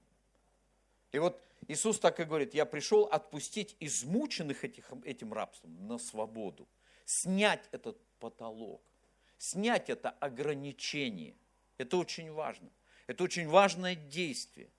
И 1.11 1.17
вот 1.17 1.41
Иисус 1.67 1.99
так 1.99 2.19
и 2.19 2.23
говорит, 2.23 2.53
я 2.53 2.67
пришел 2.67 3.05
отпустить 3.05 3.75
измученных 3.79 4.63
этих, 4.63 4.91
этим 5.03 5.33
рабством 5.33 5.87
на 5.87 5.97
свободу, 5.97 6.67
снять 7.05 7.67
этот 7.71 7.99
потолок, 8.19 8.83
снять 9.39 9.89
это 9.89 10.11
ограничение. 10.11 11.35
Это 11.79 11.97
очень 11.97 12.31
важно. 12.31 12.69
Это 13.07 13.23
очень 13.23 13.47
важное 13.47 13.95
действие. 13.95 14.69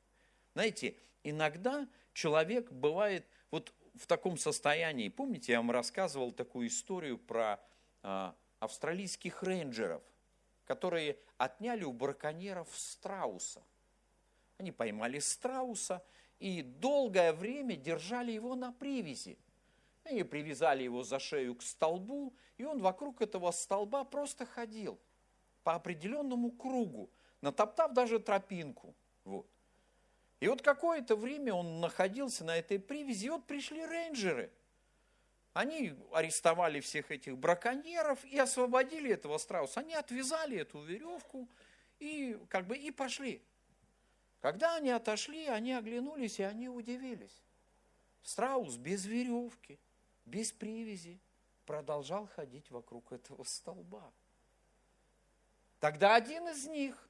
Знаете, 0.55 0.97
иногда 1.25 1.89
человек 2.13 2.71
бывает 2.71 3.27
вот 3.51 3.73
в 3.97 4.07
таком 4.07 4.39
состоянии. 4.39 5.09
Помните, 5.09 5.53
я 5.53 5.59
вам 5.59 5.73
рассказывал 5.73 6.31
такую 6.31 6.69
историю 6.69 7.19
про 7.19 7.59
а, 8.03 8.37
австралийских 8.61 9.43
рейнджеров, 9.43 10.03
которые 10.65 11.19
отняли 11.37 11.85
у 11.85 11.93
браконьеров 11.93 12.69
страуса. 12.73 13.63
Они 14.59 14.73
поймали 14.73 15.19
страуса 15.19 16.05
и 16.39 16.63
долгое 16.63 17.33
время 17.33 17.77
держали 17.77 18.33
его 18.33 18.55
на 18.55 18.73
привязи. 18.73 19.39
Они 20.05 20.25
привязали 20.25 20.83
его 20.83 21.03
за 21.03 21.19
шею 21.19 21.55
к 21.55 21.63
столбу, 21.63 22.35
и 22.57 22.65
он 22.65 22.81
вокруг 22.81 23.21
этого 23.21 23.51
столба 23.51 24.05
просто 24.05 24.47
ходил 24.47 24.99
по 25.63 25.75
определенному 25.75 26.51
кругу, 26.51 27.11
натоптав 27.41 27.93
даже 27.93 28.19
тропинку. 28.19 28.95
Вот. 29.25 29.47
И 30.41 30.49
вот 30.49 30.63
какое-то 30.63 31.15
время 31.17 31.53
он 31.53 31.81
находился 31.81 32.45
на 32.45 32.57
этой 32.57 32.79
привязи, 32.79 33.27
и 33.27 33.31
вот 33.31 33.47
пришли 33.47 33.85
рейнджеры– 33.85 34.51
они 35.59 35.93
арестовали 36.13 36.79
всех 36.79 37.11
этих 37.11 37.37
браконьеров 37.37 38.25
и 38.25 38.39
освободили 38.39 39.11
этого 39.11 39.39
страуса. 39.39 39.81
Они 39.81 39.93
отвязали 39.93 40.57
эту 40.57 40.81
веревку 40.85 41.49
и 41.99 42.39
как 42.49 42.69
бы 42.69 42.77
и 42.77 42.93
пошли. 42.93 43.43
Когда 44.41 44.77
они 44.77 44.91
отошли, 44.91 45.49
они 45.49 45.73
оглянулись 45.73 46.39
и 46.39 46.45
они 46.45 46.69
удивились. 46.69 47.43
Страус 48.23 48.77
без 48.77 49.05
веревки, 49.05 49.81
без 50.27 50.53
привязи 50.53 51.19
продолжал 51.67 52.29
ходить 52.29 52.71
вокруг 52.71 53.11
этого 53.11 53.43
столба. 53.43 54.13
Тогда 55.81 56.15
один 56.15 56.47
из 56.47 56.69
них 56.69 57.09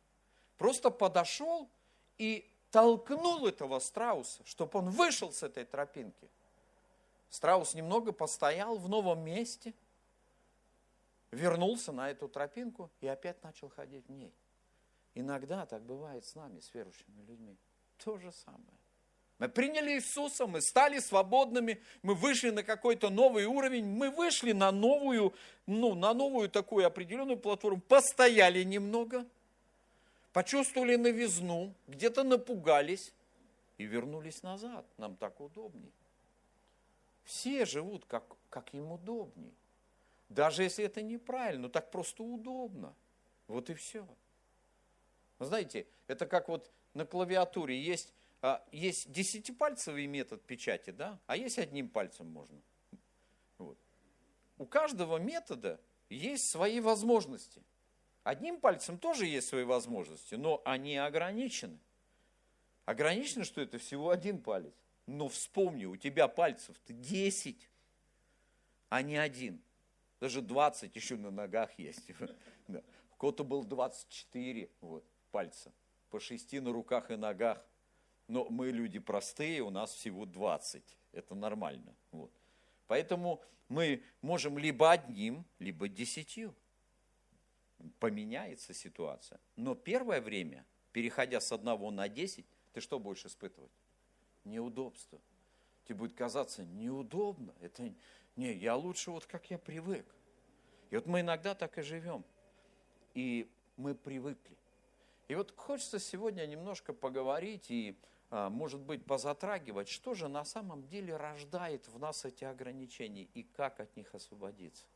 просто 0.57 0.88
подошел 0.88 1.69
и 2.17 2.50
толкнул 2.71 3.47
этого 3.47 3.78
страуса, 3.78 4.43
чтобы 4.47 4.78
он 4.78 4.88
вышел 4.88 5.33
с 5.33 5.43
этой 5.43 5.67
тропинки. 5.67 6.31
Страус 7.30 7.75
немного 7.75 8.12
постоял 8.12 8.78
в 8.78 8.88
новом 8.88 9.20
месте, 9.20 9.75
вернулся 11.30 11.92
на 11.92 12.11
эту 12.11 12.28
тропинку 12.28 12.90
и 13.00 13.06
опять 13.06 13.42
начал 13.42 13.68
ходить 13.68 14.06
в 14.06 14.12
ней. 14.12 14.32
Иногда 15.14 15.66
так 15.66 15.82
бывает 15.82 16.25
с 16.25 16.35
нами, 16.35 16.61
с 16.61 16.73
верующими 16.73 17.20
людьми. 17.23 17.56
То 17.99 18.16
же 18.18 18.32
самое. 18.32 18.78
Мы 19.38 19.49
приняли 19.49 19.92
Иисуса, 19.92 20.47
мы 20.47 20.61
стали 20.61 20.99
свободными, 20.99 21.80
мы 22.02 22.14
вышли 22.14 22.50
на 22.50 22.64
какой-то 22.64 23.08
новый 23.08 23.44
уровень, 23.44 23.87
мы 23.87 24.11
вышли 24.11 24.50
на 24.50 24.73
новую, 24.73 25.32
ну, 25.66 25.94
на 25.94 26.12
новую 26.12 26.49
такую 26.49 26.85
определенную 26.87 27.38
платформу, 27.38 27.80
постояли 27.80 28.64
немного, 28.64 29.25
почувствовали 30.32 30.97
новизну, 30.97 31.73
где-то 31.87 32.25
напугались 32.25 33.12
и 33.76 33.85
вернулись 33.85 34.42
назад. 34.42 34.85
Нам 34.97 35.16
так 35.16 35.40
удобнее. 35.40 35.92
Все 37.28 37.66
живут, 37.66 38.06
как, 38.06 38.25
как 38.49 38.73
им 38.73 38.90
удобней. 38.90 39.52
Даже 40.30 40.62
если 40.62 40.82
это 40.82 41.02
неправильно, 41.02 41.64
но 41.64 41.68
так 41.68 41.90
просто 41.90 42.23
удобно. 42.23 42.97
Вот 43.49 43.68
и 43.68 43.75
все. 43.75 44.08
Знаете, 45.38 45.87
это 46.06 46.25
как 46.25 46.49
вот 46.49 46.73
на 46.94 47.04
клавиатуре 47.04 47.78
есть, 47.78 48.14
а, 48.40 48.66
есть 48.73 49.12
десятипальцевый 49.12 50.06
метод 50.06 50.42
печати, 50.42 50.88
да, 50.88 51.20
а 51.26 51.37
есть 51.37 51.58
одним 51.58 51.90
пальцем 51.90 52.26
можно. 52.28 52.62
Вот. 53.58 53.78
У 54.56 54.64
каждого 54.64 55.18
метода 55.18 55.78
есть 56.08 56.49
свои 56.49 56.80
возможности. 56.80 57.62
Одним 58.25 58.58
пальцем 58.58 58.97
тоже 58.97 59.26
есть 59.26 59.49
свои 59.49 59.64
возможности, 59.64 60.35
но 60.35 60.62
они 60.64 60.97
ограничены. 60.97 61.78
Ограничено, 62.87 63.44
что 63.44 63.61
это 63.61 63.76
всего 63.76 64.08
один 64.08 64.40
палец. 64.40 64.73
Но 65.09 65.29
вспомни, 65.29 65.87
у 65.87 65.97
тебя 65.97 66.29
пальцев-то 66.29 66.93
10, 66.93 67.57
а 68.91 69.00
не 69.00 69.17
один. 69.17 69.59
Даже 70.21 70.43
20 70.43 70.95
еще 70.95 71.17
на 71.17 71.31
ногах 71.31 71.71
есть. 71.79 72.11
Да. 72.69 72.83
У 73.15 73.17
кого-то 73.17 73.45
был 73.45 73.65
24 73.65 74.69
вот, 74.83 75.03
пальца, 75.31 75.73
по 76.11 76.21
6 76.21 76.61
на 76.61 76.71
руках 76.71 77.11
и 77.11 77.17
ногах. 77.17 77.65
Но 78.27 78.45
мы 78.50 78.71
люди 78.71 78.99
простые, 78.99 79.62
у 79.62 79.71
нас 79.71 79.95
всего 79.95 80.27
20. 80.27 80.85
Это 81.12 81.35
нормально. 81.35 81.95
Вот. 82.12 82.31
Поэтому 82.87 83.43
мы 83.71 84.03
можем 84.21 84.59
либо 84.59 84.91
одним, 84.91 85.47
либо 85.59 85.88
десятью. 85.88 86.55
Поменяется 87.99 88.75
ситуация. 88.75 89.41
Но 89.57 89.75
первое 89.75 90.21
время, 90.21 90.67
переходя 90.93 91.41
с 91.41 91.50
одного 91.50 91.91
на 91.91 92.11
10, 92.11 92.45
ты 92.75 92.83
что 92.83 92.99
будешь 92.99 93.25
испытывать? 93.25 93.73
Неудобство. 94.49 95.21
Тебе 95.85 95.99
будет 95.99 96.14
казаться 96.14 96.64
неудобно. 96.64 97.55
Это 97.61 97.93
не, 98.37 98.52
я 98.52 98.76
лучше 98.76 99.11
вот 99.11 99.26
как 99.26 99.50
я 99.50 99.59
привык. 99.59 100.07
И 100.90 100.97
вот 100.97 101.07
мы 101.07 101.21
иногда 101.21 101.55
так 101.55 101.78
и 101.78 101.83
живем. 101.83 102.25
И 103.14 103.50
мы 103.76 103.95
привыкли. 103.95 104.57
И 105.28 105.35
вот 105.35 105.52
хочется 105.57 105.99
сегодня 105.99 106.47
немножко 106.47 106.93
поговорить 106.93 107.71
и, 107.71 107.97
а, 108.31 108.49
может 108.49 108.81
быть, 108.81 109.05
позатрагивать, 109.05 109.88
что 109.88 110.14
же 110.14 110.28
на 110.28 110.45
самом 110.45 110.87
деле 110.88 111.17
рождает 111.17 111.87
в 111.88 111.99
нас 111.99 112.25
эти 112.25 112.45
ограничения 112.45 113.25
и 113.35 113.43
как 113.43 113.81
от 113.81 113.95
них 113.97 114.14
освободиться. 114.14 114.87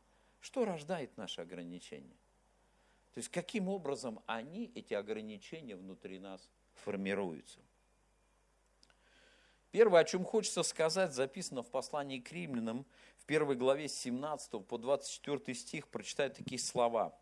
Что 0.40 0.64
рождает 0.64 1.16
наши 1.16 1.40
ограничения? 1.40 2.16
То 3.12 3.18
есть 3.18 3.28
каким 3.28 3.68
образом 3.68 4.20
они, 4.26 4.72
эти 4.74 4.94
ограничения 4.94 5.76
внутри 5.76 6.18
нас 6.18 6.48
формируются. 6.72 7.60
Первое, 9.72 10.02
о 10.02 10.04
чем 10.04 10.26
хочется 10.26 10.62
сказать, 10.62 11.14
записано 11.14 11.62
в 11.62 11.70
послании 11.70 12.20
к 12.20 12.30
римлянам, 12.30 12.84
в 13.16 13.24
первой 13.24 13.56
главе 13.56 13.88
с 13.88 13.94
17 13.94 14.66
по 14.66 14.76
24 14.76 15.54
стих, 15.54 15.88
прочитаю 15.88 16.30
такие 16.30 16.58
слова. 16.58 17.18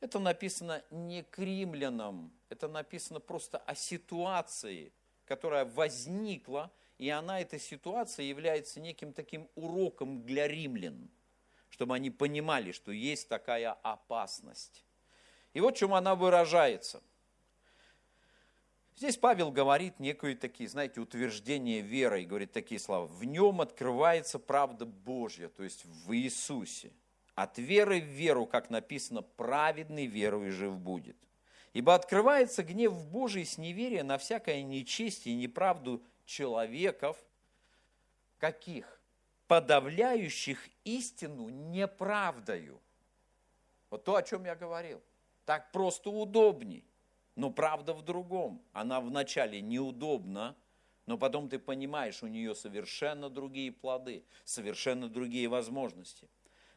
Это 0.00 0.18
написано 0.18 0.82
не 0.90 1.22
к 1.22 1.38
римлянам, 1.38 2.32
это 2.48 2.66
написано 2.66 3.20
просто 3.20 3.58
о 3.58 3.76
ситуации, 3.76 4.92
которая 5.26 5.64
возникла, 5.64 6.72
и 6.98 7.08
она, 7.08 7.40
эта 7.40 7.56
ситуация, 7.56 8.24
является 8.26 8.80
неким 8.80 9.12
таким 9.12 9.48
уроком 9.54 10.24
для 10.24 10.48
римлян, 10.48 11.08
чтобы 11.70 11.94
они 11.94 12.10
понимали, 12.10 12.72
что 12.72 12.90
есть 12.90 13.28
такая 13.28 13.72
опасность. 13.72 14.84
И 15.54 15.60
вот 15.60 15.76
в 15.76 15.78
чем 15.78 15.94
она 15.94 16.16
выражается– 16.16 17.00
Здесь 18.96 19.18
Павел 19.18 19.52
говорит 19.52 20.00
некие 20.00 20.34
такие, 20.34 20.70
знаете, 20.70 21.00
утверждения 21.00 21.80
и 21.80 22.24
говорит 22.24 22.52
такие 22.52 22.80
слова. 22.80 23.06
В 23.06 23.24
нем 23.24 23.60
открывается 23.60 24.38
правда 24.38 24.86
Божья, 24.86 25.48
то 25.48 25.62
есть 25.62 25.84
в 25.84 26.16
Иисусе. 26.16 26.92
От 27.34 27.58
веры 27.58 28.00
в 28.00 28.06
веру, 28.06 28.46
как 28.46 28.70
написано, 28.70 29.20
праведный 29.20 30.06
верой 30.06 30.48
жив 30.48 30.78
будет. 30.78 31.18
Ибо 31.74 31.94
открывается 31.94 32.62
гнев 32.62 33.06
Божий 33.08 33.44
с 33.44 33.58
неверия 33.58 34.02
на 34.02 34.16
всякое 34.16 34.62
нечестие 34.62 35.34
и 35.34 35.38
неправду 35.38 36.02
человеков, 36.24 37.18
каких? 38.38 38.98
Подавляющих 39.46 40.58
истину 40.84 41.50
неправдою. 41.50 42.80
Вот 43.90 44.04
то, 44.04 44.16
о 44.16 44.22
чем 44.22 44.46
я 44.46 44.56
говорил. 44.56 45.02
Так 45.44 45.70
просто 45.70 46.08
удобней. 46.08 46.82
Но 47.36 47.50
правда 47.50 47.92
в 47.92 48.02
другом. 48.02 48.62
Она 48.72 49.00
вначале 49.00 49.60
неудобна, 49.60 50.56
но 51.04 51.16
потом 51.16 51.48
ты 51.48 51.58
понимаешь, 51.58 52.22
у 52.22 52.26
нее 52.26 52.54
совершенно 52.54 53.30
другие 53.30 53.70
плоды, 53.70 54.24
совершенно 54.44 55.08
другие 55.08 55.46
возможности. 55.48 56.28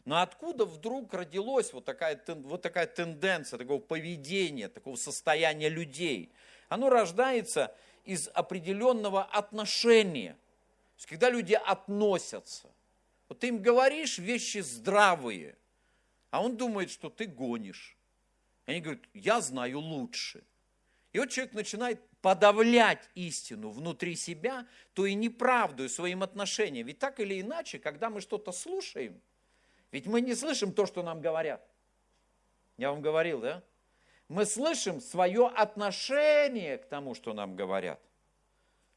Но 0.06 0.22
откуда 0.22 0.66
вдруг 0.66 1.14
родилась 1.14 1.74
вот 1.74 1.86
такая, 1.86 2.22
вот 2.28 2.62
такая 2.62 2.88
тенденция, 2.88 3.58
такого 3.58 3.80
поведения, 3.80 4.68
такого 4.68 4.96
состояния 4.96 5.70
людей? 5.70 6.32
Оно 6.68 6.90
рождается 6.90 7.76
из 8.06 8.28
определенного 8.34 9.24
отношения. 9.24 10.34
То 10.34 10.98
есть, 10.98 11.08
когда 11.08 11.30
люди 11.30 11.54
относятся. 11.54 12.70
Вот 13.28 13.40
ты 13.40 13.48
им 13.48 13.62
говоришь 13.62 14.18
вещи 14.18 14.60
здравые, 14.60 15.56
а 16.32 16.44
он 16.44 16.58
думает, 16.58 16.90
что 16.90 17.10
ты 17.10 17.26
гонишь. 17.26 17.96
И 18.66 18.72
они 18.72 18.82
говорят, 18.82 19.04
я 19.14 19.42
знаю 19.42 19.80
лучше. 19.80 20.44
И 21.12 21.20
вот 21.20 21.30
человек 21.30 21.54
начинает 21.54 22.02
подавлять 22.22 23.10
истину 23.16 23.72
внутри 23.72 24.16
себя, 24.16 24.68
то 24.94 25.06
и 25.06 25.14
неправду 25.14 25.86
и 25.86 25.90
своим 25.90 26.22
отношением. 26.22 26.86
Ведь 26.88 27.00
так 27.00 27.20
или 27.20 27.42
иначе, 27.42 27.80
когда 27.80 28.10
мы 28.10 28.22
что-то 28.22 28.52
слушаем, 28.52 29.20
ведь 29.92 30.06
мы 30.06 30.22
не 30.22 30.36
слышим 30.36 30.72
то, 30.72 30.86
что 30.86 31.02
нам 31.02 31.22
говорят. 31.22 31.66
Я 32.78 32.92
вам 32.92 33.02
говорил, 33.02 33.42
да? 33.42 33.64
Мы 34.28 34.46
слышим 34.46 35.02
свое 35.02 35.48
отношение 35.48 36.78
к 36.78 36.86
тому, 36.86 37.16
что 37.16 37.34
нам 37.34 37.56
говорят. 37.56 38.00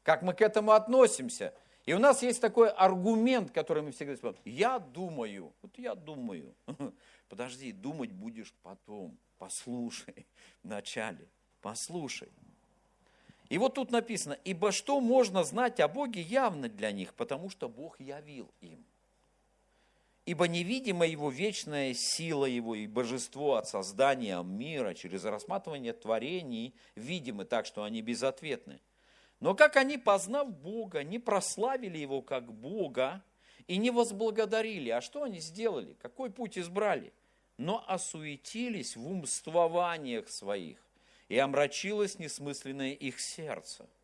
Как 0.03 0.21
мы 0.21 0.33
к 0.33 0.41
этому 0.41 0.73
относимся. 0.73 1.53
И 1.85 1.93
у 1.93 1.99
нас 1.99 2.21
есть 2.21 2.39
такой 2.39 2.69
аргумент, 2.69 3.51
который 3.51 3.81
мы 3.81 3.91
всегда 3.91 4.13
используем. 4.13 4.43
Я 4.45 4.79
думаю. 4.79 5.51
Вот 5.61 5.77
я 5.77 5.95
думаю. 5.95 6.53
Подожди, 7.29 7.71
думать 7.71 8.11
будешь 8.11 8.53
потом. 8.61 9.17
Послушай 9.39 10.27
вначале. 10.63 11.27
Послушай. 11.63 12.27
И 13.47 13.57
вот 13.57 13.75
тут 13.75 13.89
написано, 13.89 14.37
ибо 14.43 14.73
что 14.73 14.99
можно 14.99 15.45
знать 15.45 15.79
о 15.79 15.87
Боге 15.87 16.21
явно 16.21 16.67
для 16.67 16.91
них, 16.91 17.13
потому 17.13 17.49
что 17.49 17.69
Бог 17.69 17.99
явил 18.01 18.51
им. 18.59 18.83
Ибо 20.25 20.47
невидима 20.47 21.05
его 21.05 21.29
вечная 21.29 21.93
сила 21.93 22.45
его 22.45 22.75
и 22.75 22.85
божество 22.85 23.55
от 23.55 23.69
создания 23.69 24.41
мира 24.43 24.93
через 24.93 25.23
рассматривание 25.23 25.93
творений 25.93 26.75
видимы 26.95 27.45
так, 27.45 27.65
что 27.65 27.83
они 27.83 28.01
безответны. 28.01 28.81
Но 29.39 29.55
как 29.55 29.77
они, 29.77 29.97
познав 29.97 30.49
Бога, 30.49 31.03
не 31.03 31.17
прославили 31.17 31.97
его 31.97 32.21
как 32.21 32.51
Бога 32.51 33.23
и 33.67 33.77
не 33.77 33.89
возблагодарили, 33.89 34.89
а 34.89 34.99
что 34.99 35.23
они 35.23 35.39
сделали? 35.39 35.95
Какой 36.01 36.29
путь 36.29 36.57
избрали? 36.57 37.13
Но 37.57 37.85
осуетились 37.87 38.97
в 38.97 39.07
умствованиях 39.07 40.27
своих, 40.27 40.82
и 41.33 41.37
омрачилось 41.39 42.19
несмысленное 42.19 42.93
их 42.93 43.19
сердце– 43.19 43.89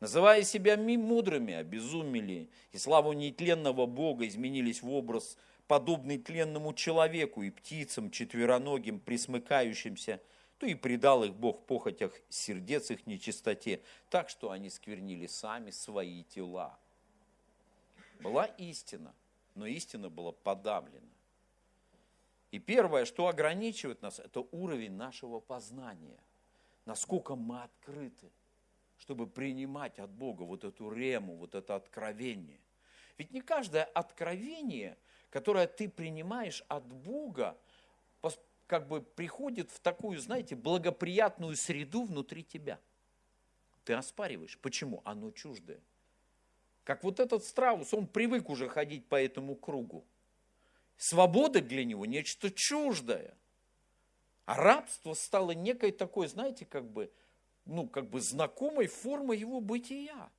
называя 0.00 0.42
себя 0.42 0.76
мудрыми, 0.76 1.54
обезумели, 1.54 2.48
и 2.72 2.78
славу 2.78 3.12
нетленного 3.12 3.86
Бога 3.86 4.26
изменились 4.26 4.82
в 4.82 4.90
образ, 4.90 5.36
подобный 5.66 6.18
тленному 6.18 6.72
человеку 6.74 7.42
и 7.42 7.50
птицам 7.50 8.10
четвероногим, 8.10 8.98
присмыкающимся, 8.98 10.20
то 10.58 10.66
и 10.66 10.74
предал 10.74 11.22
их 11.24 11.34
Бог 11.34 11.64
похотях 11.66 12.12
сердец 12.28 12.90
их 12.90 13.06
нечистоте, 13.06 13.82
так 14.08 14.28
что 14.28 14.50
они 14.50 14.68
сквернили 14.68 15.26
сами 15.26 15.70
свои 15.70 16.24
тела. 16.24 16.78
Была 18.20 18.46
истина, 18.46 19.14
но 19.54 19.66
истина 19.66 20.10
была 20.10 20.32
подавлена. 20.32 21.06
И 22.50 22.58
первое, 22.58 23.04
что 23.04 23.28
ограничивает 23.28 24.02
нас, 24.02 24.18
это 24.18 24.40
уровень 24.50 24.92
нашего 24.92 25.38
познания. 25.38 26.18
Насколько 26.90 27.36
мы 27.36 27.62
открыты 27.62 28.32
чтобы 28.98 29.26
принимать 29.26 29.98
от 29.98 30.10
Бога 30.10 30.42
вот 30.42 30.62
эту 30.62 30.90
рему, 30.90 31.36
вот 31.36 31.54
это 31.54 31.74
откровение. 31.74 32.60
Ведь 33.16 33.30
не 33.30 33.40
каждое 33.40 33.84
откровение, 33.84 34.98
которое 35.30 35.66
ты 35.66 35.88
принимаешь 35.88 36.62
от 36.68 36.84
Бога, 36.84 37.56
как 38.66 38.88
бы 38.88 39.00
приходит 39.00 39.70
в 39.70 39.80
такую, 39.80 40.20
знаете, 40.20 40.54
благоприятную 40.54 41.56
среду 41.56 42.04
внутри 42.04 42.44
тебя. 42.44 42.78
Ты 43.84 43.94
оспариваешь. 43.94 44.58
Почему? 44.58 45.00
Оно 45.04 45.30
чуждое. 45.30 45.80
Как 46.84 47.02
вот 47.02 47.20
этот 47.20 47.42
страус, 47.44 47.94
он 47.94 48.06
привык 48.06 48.50
уже 48.50 48.68
ходить 48.68 49.06
по 49.06 49.20
этому 49.20 49.54
кругу. 49.54 50.04
Свобода 50.98 51.62
для 51.62 51.86
него 51.86 52.04
нечто 52.04 52.50
чуждое. 52.50 53.34
А 54.46 54.54
рабство 54.54 55.14
стало 55.14 55.52
некой 55.52 55.92
такой, 55.92 56.26
знаете, 56.28 56.64
как 56.64 56.90
бы 56.90 57.12
ну, 57.70 57.86
как 57.86 58.08
бы 58.08 58.20
знакомой 58.20 58.86
формой 58.86 59.38
его 59.38 59.60
бытия. 59.60 60.30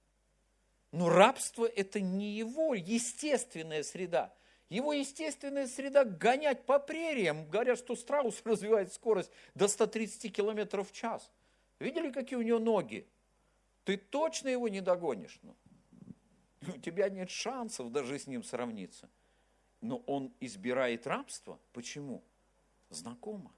Но 0.92 1.10
рабство– 1.10 1.66
это 1.76 2.02
не 2.02 2.32
его 2.32 2.74
естественная 2.76 3.84
среда. 3.84 4.34
Его 4.70 4.94
естественная 4.94 5.68
среда– 5.68 6.04
гонять 6.06 6.66
по 6.66 6.80
прериям. 6.80 7.50
Говорят, 7.50 7.78
что 7.80 7.96
страус 7.96 8.42
развивает 8.46 8.94
скорость 8.94 9.32
до 9.56 9.68
130 9.68 10.34
км 10.36 10.84
в 10.84 10.92
час. 10.92 11.32
Видели, 11.80 12.12
какие 12.12 12.38
у 12.38 12.42
него 12.42 12.60
ноги? 12.60 13.08
Ты 13.86 13.98
точно 13.98 14.50
его 14.50 14.68
не 14.68 14.82
догонишь. 14.82 15.40
Ну, 15.42 15.56
у 16.76 16.80
тебя 16.80 17.10
нет 17.10 17.30
шансов 17.30 17.92
даже 17.92 18.20
с 18.20 18.28
ним 18.28 18.44
сравниться. 18.44 19.10
Но 19.80 19.98
он 20.06 20.34
избирает 20.42 21.08
рабство. 21.08 21.60
Почему? 21.72 22.24
Знакомо 22.90 23.54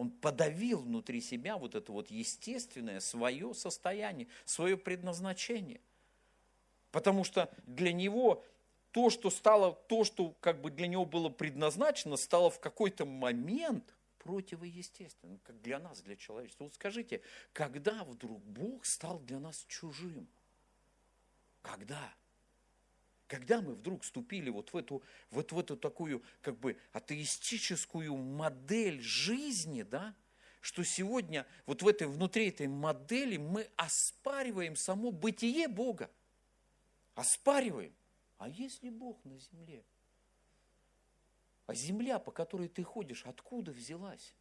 он 0.00 0.10
подавил 0.10 0.80
внутри 0.80 1.20
себя 1.20 1.58
вот 1.58 1.74
это 1.74 1.92
вот 1.92 2.10
естественное 2.10 3.00
свое 3.00 3.52
состояние, 3.52 4.28
свое 4.46 4.78
предназначение. 4.78 5.82
Потому 6.90 7.22
что 7.22 7.52
для 7.66 7.92
него 7.92 8.42
то, 8.92 9.10
что 9.10 9.28
стало, 9.28 9.74
то, 9.88 10.04
что 10.04 10.34
как 10.40 10.62
бы 10.62 10.70
для 10.70 10.86
него 10.86 11.04
было 11.04 11.28
предназначено, 11.28 12.16
стало 12.16 12.48
в 12.48 12.60
какой-то 12.60 13.04
момент 13.04 13.94
противоестественным, 14.20 15.38
как 15.44 15.60
для 15.60 15.78
нас, 15.78 16.00
для 16.00 16.16
человечества. 16.16 16.64
Вот 16.64 16.72
скажите, 16.72 17.20
когда 17.52 18.02
вдруг 18.04 18.42
Бог 18.42 18.86
стал 18.86 19.18
для 19.18 19.38
нас 19.38 19.66
чужим? 19.68 20.26
Когда? 21.60 22.10
Когда 23.30 23.60
мы 23.60 23.74
вдруг 23.74 24.02
вступили 24.02 24.50
вот 24.50 24.72
в 24.72 24.76
эту, 24.76 25.04
вот 25.30 25.52
в 25.52 25.58
эту 25.60 25.76
такую 25.76 26.20
как 26.42 26.58
бы 26.58 26.76
атеистическую 26.92 28.16
модель 28.16 29.00
жизни, 29.00 29.82
да, 29.82 30.16
что 30.60 30.82
сегодня 30.82 31.46
вот 31.64 31.80
в 31.80 31.86
этой, 31.86 32.08
внутри 32.08 32.48
этой 32.48 32.66
модели 32.66 33.36
мы 33.36 33.70
оспариваем 33.76 34.74
само 34.74 35.12
бытие 35.12 35.68
Бога. 35.68 36.10
Оспариваем. 37.14 37.94
А 38.38 38.48
если 38.48 38.90
Бог 38.90 39.24
на 39.24 39.38
земле? 39.38 39.84
А 41.68 41.74
земля, 41.74 42.18
по 42.18 42.32
которой 42.32 42.66
ты 42.66 42.82
ходишь, 42.82 43.24
откуда 43.26 43.70
взялась? 43.70 44.34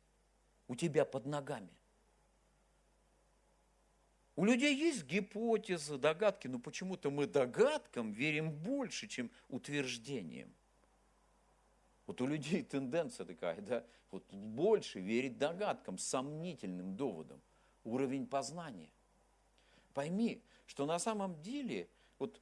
У 0.67 0.75
тебя 0.75 1.05
под 1.05 1.27
ногами. 1.27 1.69
У 4.39 4.45
людей 4.45 4.73
есть 4.73 5.03
гипотезы, 5.03 5.97
догадки, 5.97 6.47
но 6.47 6.59
почему-то 6.59 7.11
мы 7.11 7.27
догадкам 7.27 8.13
верим 8.13 8.53
больше, 8.53 9.09
чем 9.09 9.29
утверждениям. 9.49 10.49
Вот 12.07 12.21
у 12.21 12.25
людей 12.25 12.63
тенденция 12.63 13.25
такая, 13.25 13.59
да, 13.59 13.83
вот 14.11 14.23
больше 14.31 15.01
верить 15.01 15.37
догадкам, 15.37 15.97
сомнительным 15.97 16.95
доводам. 16.95 17.41
Уровень 17.83 18.25
познания. 18.25 18.89
Пойми, 19.93 20.41
что 20.67 20.85
на 20.85 20.99
самом 20.99 21.41
деле, 21.41 21.89
вот 22.17 22.39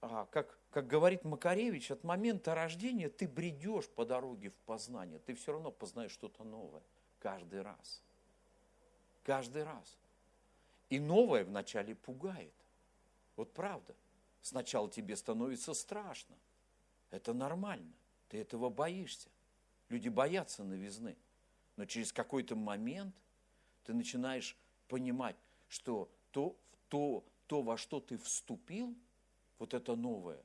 а, 0.00 0.26
как, 0.32 0.58
как 0.72 0.88
говорит 0.88 1.22
Макаревич, 1.22 1.92
от 1.92 2.02
момента 2.02 2.56
рождения 2.56 3.08
ты 3.08 3.28
бредешь 3.28 3.88
по 3.88 4.04
дороге 4.04 4.50
в 4.50 4.58
познание, 4.64 5.20
ты 5.20 5.36
все 5.36 5.52
равно 5.52 5.70
познаешь 5.70 6.10
что-то 6.10 6.42
новое 6.42 6.82
каждый 7.20 7.62
раз. 7.62 8.02
Каждый 9.22 9.62
раз. 9.62 9.96
И 10.88 11.00
новое 11.00 11.44
вначале 11.44 11.94
пугает. 11.94 12.54
Вот 13.36 13.52
правда. 13.52 13.94
Сначала 14.40 14.88
тебе 14.88 15.16
становится 15.16 15.74
страшно. 15.74 16.36
Это 17.10 17.34
нормально. 17.34 17.92
Ты 18.28 18.38
этого 18.38 18.70
боишься. 18.70 19.28
Люди 19.88 20.08
боятся 20.08 20.62
новизны. 20.62 21.16
Но 21.76 21.84
через 21.84 22.12
какой-то 22.12 22.54
момент 22.54 23.14
ты 23.84 23.94
начинаешь 23.94 24.56
понимать, 24.88 25.36
что 25.68 26.08
то, 26.30 26.56
то, 26.88 27.24
то, 27.46 27.62
во 27.62 27.76
что 27.76 28.00
ты 28.00 28.16
вступил, 28.16 28.94
вот 29.58 29.74
это 29.74 29.96
новое, 29.96 30.42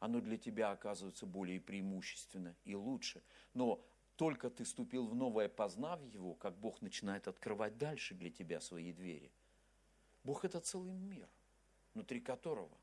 оно 0.00 0.20
для 0.20 0.36
тебя 0.36 0.70
оказывается 0.70 1.26
более 1.26 1.60
преимущественно 1.60 2.54
и 2.64 2.74
лучше. 2.74 3.22
Но 3.52 3.80
только 4.16 4.50
ты 4.50 4.64
вступил 4.64 5.06
в 5.06 5.14
новое, 5.14 5.48
познав 5.48 6.00
его, 6.12 6.34
как 6.34 6.56
Бог 6.58 6.80
начинает 6.82 7.28
открывать 7.28 7.78
дальше 7.78 8.14
для 8.14 8.30
тебя 8.30 8.60
свои 8.60 8.92
двери– 8.92 9.30
Бог– 10.24 10.44
это 10.46 10.60
целый 10.60 10.96
мир, 10.96 11.28
внутри 11.94 12.20
которого. 12.20 12.76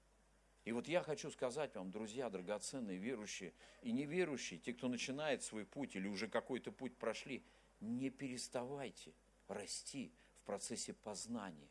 И 0.64 0.72
вот 0.72 0.88
я 0.88 1.02
хочу 1.02 1.32
сказать 1.32 1.76
вам, 1.76 1.92
друзья, 1.92 2.30
драгоценные, 2.30 2.98
верующие 2.98 3.54
и 3.82 3.92
неверующие, 3.92 4.60
те, 4.60 4.74
кто 4.74 4.88
начинает 4.88 5.44
свой 5.44 5.66
путь 5.66 5.96
или 5.96 6.08
уже 6.08 6.28
какой-то 6.28 6.72
путь 6.72 6.96
прошли, 6.98 7.44
не 7.80 8.10
переставайте– 8.10 9.14
расти 9.54 10.12
в 10.36 10.46
процессе 10.46 10.94
познания. 10.94 11.70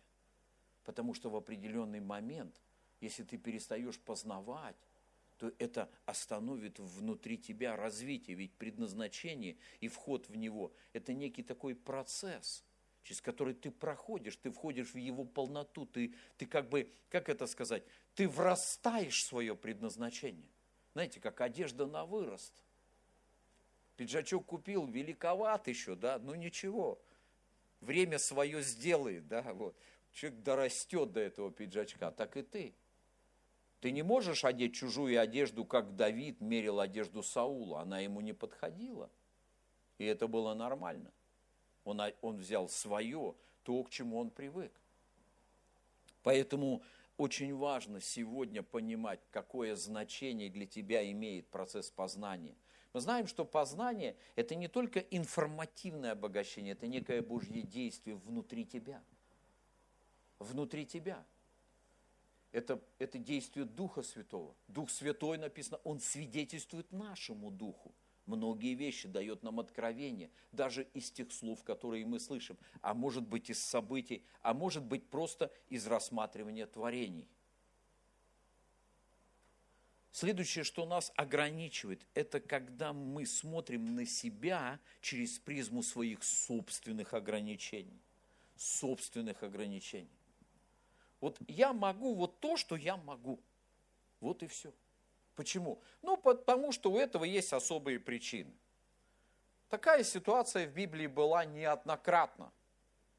Потому 0.85 1.15
что 1.15 1.31
в 1.31 1.37
определенный 1.37 2.01
момент, 2.01 2.61
если 3.01 3.23
ты 3.23 3.37
перестаешь 3.39 3.99
познавать, 3.99 4.77
то 5.39 5.53
это 5.59 5.91
остановит 6.05 6.79
внутри 6.79 7.39
тебя 7.39 7.77
развитие. 7.77 8.37
Ведь 8.37 8.53
предназначение 8.55 9.57
и 9.81 9.89
вход 9.89 10.29
в 10.29 10.37
него– 10.37 10.73
это 10.93 11.13
некий 11.13 11.43
такой 11.43 11.75
процесс, 11.75 12.65
через 13.03 13.21
который 13.21 13.55
ты 13.55 13.71
проходишь, 13.71 14.37
ты 14.37 14.51
входишь 14.51 14.93
в 14.93 14.97
его 14.97 15.25
полноту, 15.25 15.87
ты, 15.87 16.15
ты 16.37 16.47
как 16.47 16.69
бы, 16.69 16.91
как 17.09 17.29
это 17.29 17.47
сказать, 17.47 17.83
ты 18.15 18.29
врастаешь 18.29 19.23
в 19.23 19.27
свое 19.27 19.57
предназначение. 19.57 20.51
Знаете, 20.93 21.21
как 21.21 21.41
одежда 21.41 21.87
на 21.87 22.05
вырост. 22.05 22.53
Пиджачок 23.97 24.47
купил, 24.47 24.87
великоват 24.87 25.69
еще, 25.69 25.95
да, 25.95 26.19
ну 26.19 26.35
ничего, 26.35 27.01
время 27.81 28.19
свое 28.19 28.63
сделает, 28.63 29.29
да, 29.29 29.43
вот. 29.53 29.77
Человек 30.13 30.43
дорастет 30.43 31.13
до 31.13 31.21
этого 31.21 31.53
пиджачка, 31.53 32.11
так 32.11 32.37
и 32.37 32.43
ты. 32.43 32.75
Ты 33.81 33.93
не 33.93 34.03
можешь 34.03 34.45
одеть 34.45 34.75
чужую 34.75 35.21
одежду, 35.21 35.65
как 35.65 35.97
Давид 35.97 36.41
мерил 36.41 36.81
одежду 36.81 37.23
Саула. 37.23 37.81
Она 37.81 38.01
ему 38.01 38.21
не 38.21 38.33
подходила. 38.33 39.11
И 39.99 40.05
это 40.05 40.29
было 40.29 40.55
нормально. 40.55 41.13
Он, 41.85 42.01
он 42.21 42.37
взял 42.37 42.69
свое, 42.69 43.35
то, 43.63 43.83
к 43.83 43.91
чему 43.91 44.19
он 44.19 44.31
привык. 44.31 44.73
Поэтому 46.23 46.83
очень 47.17 47.55
важно 47.55 48.01
сегодня 48.01 48.63
понимать, 48.63 49.21
какое 49.31 49.77
значение 49.77 50.49
для 50.49 50.67
тебя 50.67 51.09
имеет 51.11 51.47
процесс 51.49 51.91
познания. 51.91 52.55
Мы 52.93 53.01
знаем, 53.01 53.27
что 53.27 53.45
познание– 53.45 54.17
это 54.37 54.55
не 54.55 54.69
только 54.69 55.01
информативное 55.01 56.13
обогащение, 56.13 56.73
это 56.73 56.87
некое 56.87 57.23
Божье 57.23 57.63
действие 57.63 58.17
внутри 58.17 58.65
тебя. 58.65 59.03
Внутри 60.39 60.87
тебя– 60.87 61.25
это, 62.53 62.81
это 62.99 63.19
действие 63.19 63.65
Духа 63.65 64.03
Святого. 64.03 64.55
Дух 64.67 64.91
Святой 64.91 65.39
написано, 65.39 65.79
Он 65.85 66.01
свидетельствует 66.01 66.91
нашему 66.91 67.51
Духу. 67.51 67.93
Многие 68.31 68.75
вещи 68.75 69.09
дает 69.09 69.43
нам 69.43 69.59
откровение, 69.59 70.31
даже 70.53 70.85
из 70.95 71.11
тех 71.11 71.33
слов, 71.33 71.65
которые 71.65 72.07
мы 72.07 72.21
слышим, 72.21 72.57
а 72.81 72.95
может 72.95 73.27
быть 73.27 73.51
из 73.51 73.59
событий, 73.59 74.23
а 74.41 74.55
может 74.55 74.85
быть 74.85 75.05
просто 75.09 75.51
из 75.69 75.89
рассматривания 75.89 76.67
творений. 76.67 77.27
Следующее, 80.13 80.63
что 80.63 80.87
нас 80.87 81.13
ограничивает, 81.17 82.07
это 82.15 82.39
когда 82.39 82.93
мы 82.93 83.27
смотрим 83.27 83.97
на 83.97 84.07
себя 84.07 84.79
через 85.01 85.41
призму 85.41 85.83
своих 85.83 86.23
собственных 86.23 87.15
ограничений. 87.15 88.01
Собственных 88.57 89.43
ограничений. 89.43 90.11
Вот 91.21 91.37
я 91.49 91.73
могу 91.73 92.15
вот 92.15 92.39
то, 92.39 92.57
что 92.57 92.77
я 92.77 92.97
могу. 92.97 93.41
Вот 94.21 94.45
и 94.45 94.47
все. 94.47 94.73
Почему? 95.41 95.81
Ну, 96.03 96.19
потому 96.19 96.71
что 96.71 96.91
у 96.93 96.99
этого 96.99 97.25
есть 97.25 97.55
особые 97.55 97.99
причины. 97.99 98.53
Такая 99.71 100.05
ситуация 100.05 100.67
в 100.67 100.75
Библии 100.75 101.07
была 101.07 101.47
неоднократно. 101.47 102.53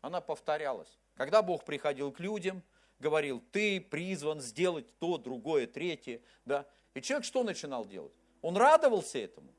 Она 0.01 0.21
повторялась. 0.21 0.99
Когда 1.15 1.41
Бог 1.41 1.65
приходил 1.65 2.11
к 2.11 2.19
людям, 2.19 2.61
говорил, 2.99 3.43
ты 3.51 3.81
призван 3.81 4.39
сделать 4.39 4.85
то, 4.99 5.17
другое, 5.17 5.65
третье, 5.65 6.21
да, 6.45 6.67
и 6.93 7.01
человек 7.01 7.25
что 7.25 7.41
начинал 7.41 7.85
делать? 7.85 8.13
Он 8.43 8.55
радовался 8.55 9.17
этому. 9.17 9.51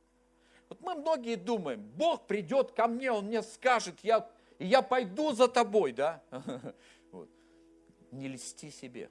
Вот 0.68 0.80
мы 0.82 0.94
многие 0.94 1.34
думаем, 1.34 1.82
Бог 1.96 2.28
придет 2.28 2.70
ко 2.70 2.86
мне, 2.86 3.10
Он 3.10 3.24
мне 3.24 3.42
скажет, 3.42 3.96
я, 4.04 4.30
я 4.60 4.82
пойду 4.82 5.32
за 5.32 5.48
тобой, 5.48 5.90
да? 5.90 6.22
не 8.12 8.28
льсти 8.28 8.70
себе. 8.70 9.10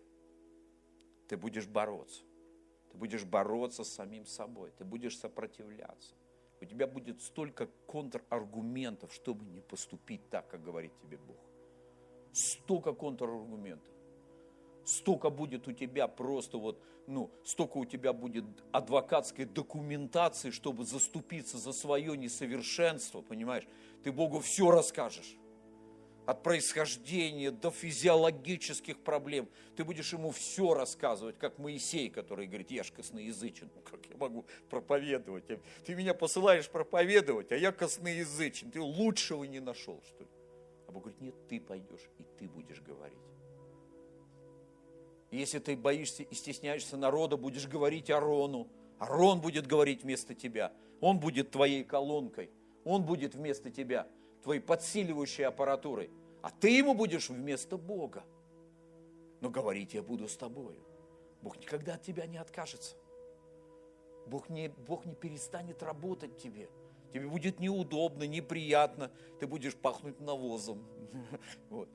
Ты 1.28 1.36
будешь 1.36 1.68
бороться. 1.68 2.24
Ты 2.92 2.98
будешь 2.98 3.24
бороться 3.24 3.84
с 3.84 3.90
самим 3.90 4.26
собой. 4.26 4.72
Ты 4.78 4.84
будешь 4.84 5.18
сопротивляться. 5.18 6.14
У 6.62 6.66
тебя 6.66 6.88
будет 6.88 7.22
столько 7.22 7.68
контраргументов, 7.88 9.14
чтобы 9.14 9.46
не 9.46 9.62
поступить 9.62 10.30
так, 10.30 10.48
как 10.48 10.64
говорит 10.64 10.92
тебе 11.02 11.18
Бог. 11.18 11.38
Столько 12.34 12.94
контраргументов. 12.94 13.92
Столько 14.84 15.30
будет 15.30 15.68
у 15.68 15.72
тебя 15.72 16.08
просто 16.08 16.58
вот, 16.58 16.82
ну, 17.08 17.32
столько 17.44 17.78
у 17.78 17.86
тебя 17.86 18.14
будет 18.14 18.46
адвокатской 18.72 19.46
документации, 19.46 20.52
чтобы 20.52 20.86
заступиться 20.86 21.58
за 21.58 21.72
свое 21.72 22.18
несовершенство, 22.18 23.22
понимаешь? 23.22 23.68
Ты 24.04 24.12
Богу 24.12 24.40
все 24.40 24.72
расскажешь 24.72 25.38
от 26.26 26.44
происхождения 26.44 27.52
до 27.52 27.72
физиологических 27.72 29.00
проблем. 29.00 29.50
Ты 29.76 29.84
будешь 29.84 30.14
ему 30.14 30.32
все 30.32 30.74
рассказывать, 30.74 31.38
как 31.40 31.58
Моисей, 31.58 32.10
который 32.10 32.48
говорит, 32.48 32.72
я 32.72 32.84
ж 32.84 32.92
косноязычен, 32.92 33.70
ну, 33.74 33.82
как 33.82 34.06
я 34.06 34.18
могу 34.18 34.46
проповедовать? 34.70 35.46
Ты 35.86 35.96
меня 35.96 36.14
посылаешь 36.14 36.70
проповедовать, 36.70 37.52
а 37.52 37.58
я 37.58 37.72
косноязычен. 37.72 38.72
Ты 38.72 38.82
лучшего 38.82 39.44
не 39.46 39.60
нашел, 39.60 40.02
что 40.08 40.24
ли? 40.24 40.30
А 40.88 40.92
Бог 40.92 41.04
говорит, 41.04 41.22
нет, 41.22 41.48
ты 41.48 41.60
пойдешь, 41.60 42.10
и 42.20 42.24
ты 42.38 42.48
будешь 42.48 42.82
говорить. 42.82 43.18
Если 45.32 45.60
ты 45.60 45.78
боишься 45.78 46.24
и 46.24 46.36
стесняешься 46.36 46.98
народа, 46.98 47.38
будешь 47.38 47.68
говорить 47.68 48.10
Арону. 48.10 48.68
Арон 49.00 49.40
будет 49.40 49.66
говорить 49.66 50.04
вместо 50.04 50.36
тебя. 50.36 50.74
Он 51.00 51.20
будет 51.20 51.52
твоей 51.52 51.84
колонкой. 51.84 52.52
Он 52.84 53.04
будет 53.04 53.34
вместо 53.34 53.72
тебя 53.72 54.08
твоей 54.44 54.60
подсиливающей 54.60 55.46
аппаратурой, 55.46 56.10
а 56.42 56.50
ты 56.50 56.70
ему 56.70 56.94
будешь 56.94 57.30
вместо 57.30 57.78
Бога. 57.78 58.24
Но 59.42 59.50
говорить 59.50 59.94
я 59.94 60.04
буду 60.04 60.28
с 60.28 60.36
тобою. 60.36 60.80
Бог 61.42 61.58
никогда 61.58 61.96
от 61.96 62.04
тебя 62.04 62.26
не 62.28 62.38
откажется. 62.38 62.96
Бог 64.28 64.50
не, 64.50 64.70
Бог 64.70 65.06
не 65.06 65.16
перестанет 65.16 65.82
работать 65.82 66.38
тебе. 66.38 66.70
Тебе 67.12 67.28
будет 67.28 67.60
неудобно, 67.60 68.24
неприятно, 68.24 69.12
ты 69.40 69.48
будешь 69.48 69.76
пахнуть 69.76 70.20
навозом. 70.20 70.86
Вот. 71.70 71.90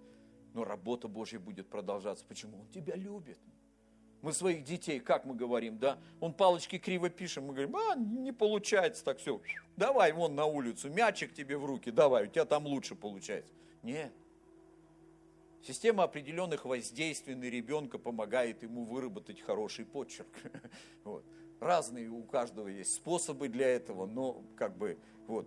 Но 0.53 0.65
работа 0.65 1.07
Божья 1.07 1.39
будет 1.39 1.69
продолжаться. 1.69 2.25
Почему? 2.27 2.61
Он 2.61 2.69
тебя 2.69 2.95
любит. 2.97 3.39
Мы 4.27 4.33
своих 4.33 4.65
детей, 4.65 4.99
как 4.99 5.25
мы 5.25 5.37
говорим, 5.37 5.79
да? 5.79 6.01
Он 6.19 6.35
палочки 6.35 6.79
криво 6.79 7.09
пишем, 7.09 7.45
мы 7.45 7.53
говорим, 7.53 7.77
а, 7.77 7.95
не 7.95 8.33
получается 8.33 9.05
так 9.05 9.19
все. 9.19 9.41
Давай 9.77 10.11
вон 10.11 10.35
на 10.35 10.47
улицу, 10.47 10.91
мячик 10.91 11.33
тебе 11.33 11.57
в 11.57 11.65
руки, 11.65 11.93
давай, 11.93 12.25
у 12.25 12.27
тебя 12.27 12.45
там 12.45 12.67
лучше 12.67 12.97
получается. 12.97 13.55
Нет. 13.85 14.13
Система 15.63 16.03
определенных 16.03 16.65
воздействий 16.65 17.37
на 17.37 17.45
ребенка 17.45 18.01
помогает 18.01 18.65
ему 18.65 18.85
выработать 18.85 19.41
хороший 19.41 19.85
почерк. 19.85 20.27
Вот. 21.05 21.25
Разные 21.61 22.09
у 22.09 22.25
каждого 22.25 22.67
есть 22.67 22.95
способы 22.95 23.47
для 23.49 23.69
этого, 23.69 24.07
но 24.07 24.43
как 24.57 24.77
бы, 24.77 24.99
вот, 25.29 25.47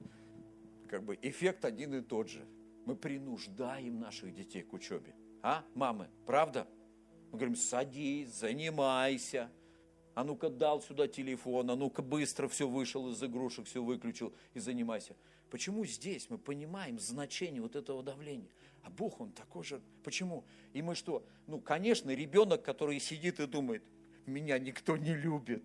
как 0.88 1.04
бы 1.04 1.20
эффект 1.22 1.66
один 1.66 1.96
и 1.96 2.02
тот 2.02 2.30
же. 2.30 2.46
Мы 2.86 2.96
принуждаем 2.96 4.00
наших 4.00 4.34
детей 4.34 4.62
к 4.62 4.72
учебе. 4.72 5.14
А, 5.42 5.66
мамы, 5.76 6.08
правда? 6.26 6.66
Мы 7.32 7.38
говорим, 7.38 7.56
садись, 7.56 8.30
занимайся. 8.30 9.50
А 10.16 10.24
ну-ка 10.24 10.50
дал 10.50 10.82
сюда 10.82 11.08
телефон, 11.08 11.70
а 11.70 11.76
ну-ка 11.76 12.02
быстро 12.02 12.48
все 12.48 12.68
вышел 12.68 13.10
из 13.10 13.24
игрушек, 13.24 13.68
все 13.68 13.84
выключил 13.84 14.34
и 14.54 14.60
занимайся. 14.60 15.16
Почему 15.50 15.86
здесь 15.86 16.30
мы 16.30 16.38
понимаем 16.38 17.00
значение 17.00 17.62
вот 17.62 17.76
этого 17.76 18.04
давления? 18.04 18.50
А 18.84 18.90
Бог, 18.90 19.22
Он 19.22 19.32
такой 19.32 19.64
же. 19.64 19.82
Почему? 20.04 20.44
И 20.74 20.82
мы 20.82 20.96
что? 20.96 21.26
Ну, 21.48 21.60
конечно, 21.60 22.12
ребенок, 22.12 22.64
который 22.64 23.00
сидит 23.00 23.40
и 23.40 23.48
думает, 23.48 23.84
меня 24.26 24.60
никто 24.60 24.98
не 24.98 25.14
любит. 25.16 25.64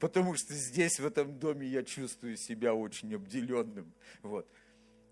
Потому 0.00 0.34
что 0.34 0.52
здесь, 0.54 0.98
в 0.98 1.06
этом 1.06 1.38
доме, 1.38 1.66
я 1.66 1.82
чувствую 1.82 2.36
себя 2.36 2.74
очень 2.74 3.14
обделенным. 3.14 3.92
Вот. 4.22 4.48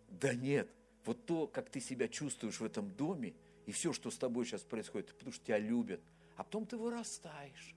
Да 0.08 0.34
нет, 0.34 0.68
вот 1.04 1.24
то, 1.24 1.46
как 1.46 1.70
ты 1.70 1.80
себя 1.80 2.08
чувствуешь 2.08 2.60
в 2.60 2.64
этом 2.64 2.90
доме, 2.90 3.34
и 3.66 3.72
все, 3.72 3.92
что 3.92 4.10
с 4.10 4.18
тобой 4.18 4.44
сейчас 4.44 4.62
происходит, 4.62 5.12
потому 5.14 5.32
что 5.32 5.44
тебя 5.44 5.58
любят. 5.58 6.00
А 6.36 6.44
потом 6.44 6.66
ты 6.66 6.76
вырастаешь. 6.76 7.76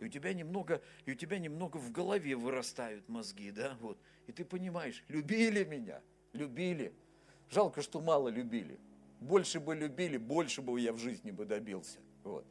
И 0.00 0.04
у 0.04 0.08
тебя 0.08 0.34
немного, 0.34 0.82
и 1.06 1.12
у 1.12 1.14
тебя 1.14 1.38
немного 1.38 1.76
в 1.76 1.92
голове 1.92 2.34
вырастают 2.34 3.08
мозги, 3.08 3.50
да, 3.50 3.76
вот. 3.80 3.98
И 4.26 4.32
ты 4.32 4.44
понимаешь, 4.44 5.02
любили 5.08 5.64
меня, 5.64 6.02
любили. 6.32 6.92
Жалко, 7.50 7.82
что 7.82 8.00
мало 8.00 8.28
любили. 8.28 8.78
Больше 9.20 9.60
бы 9.60 9.74
любили, 9.74 10.16
больше 10.16 10.62
бы 10.62 10.80
я 10.80 10.92
в 10.92 10.98
жизни 10.98 11.30
бы 11.30 11.44
добился. 11.44 12.00
Вот. 12.24 12.44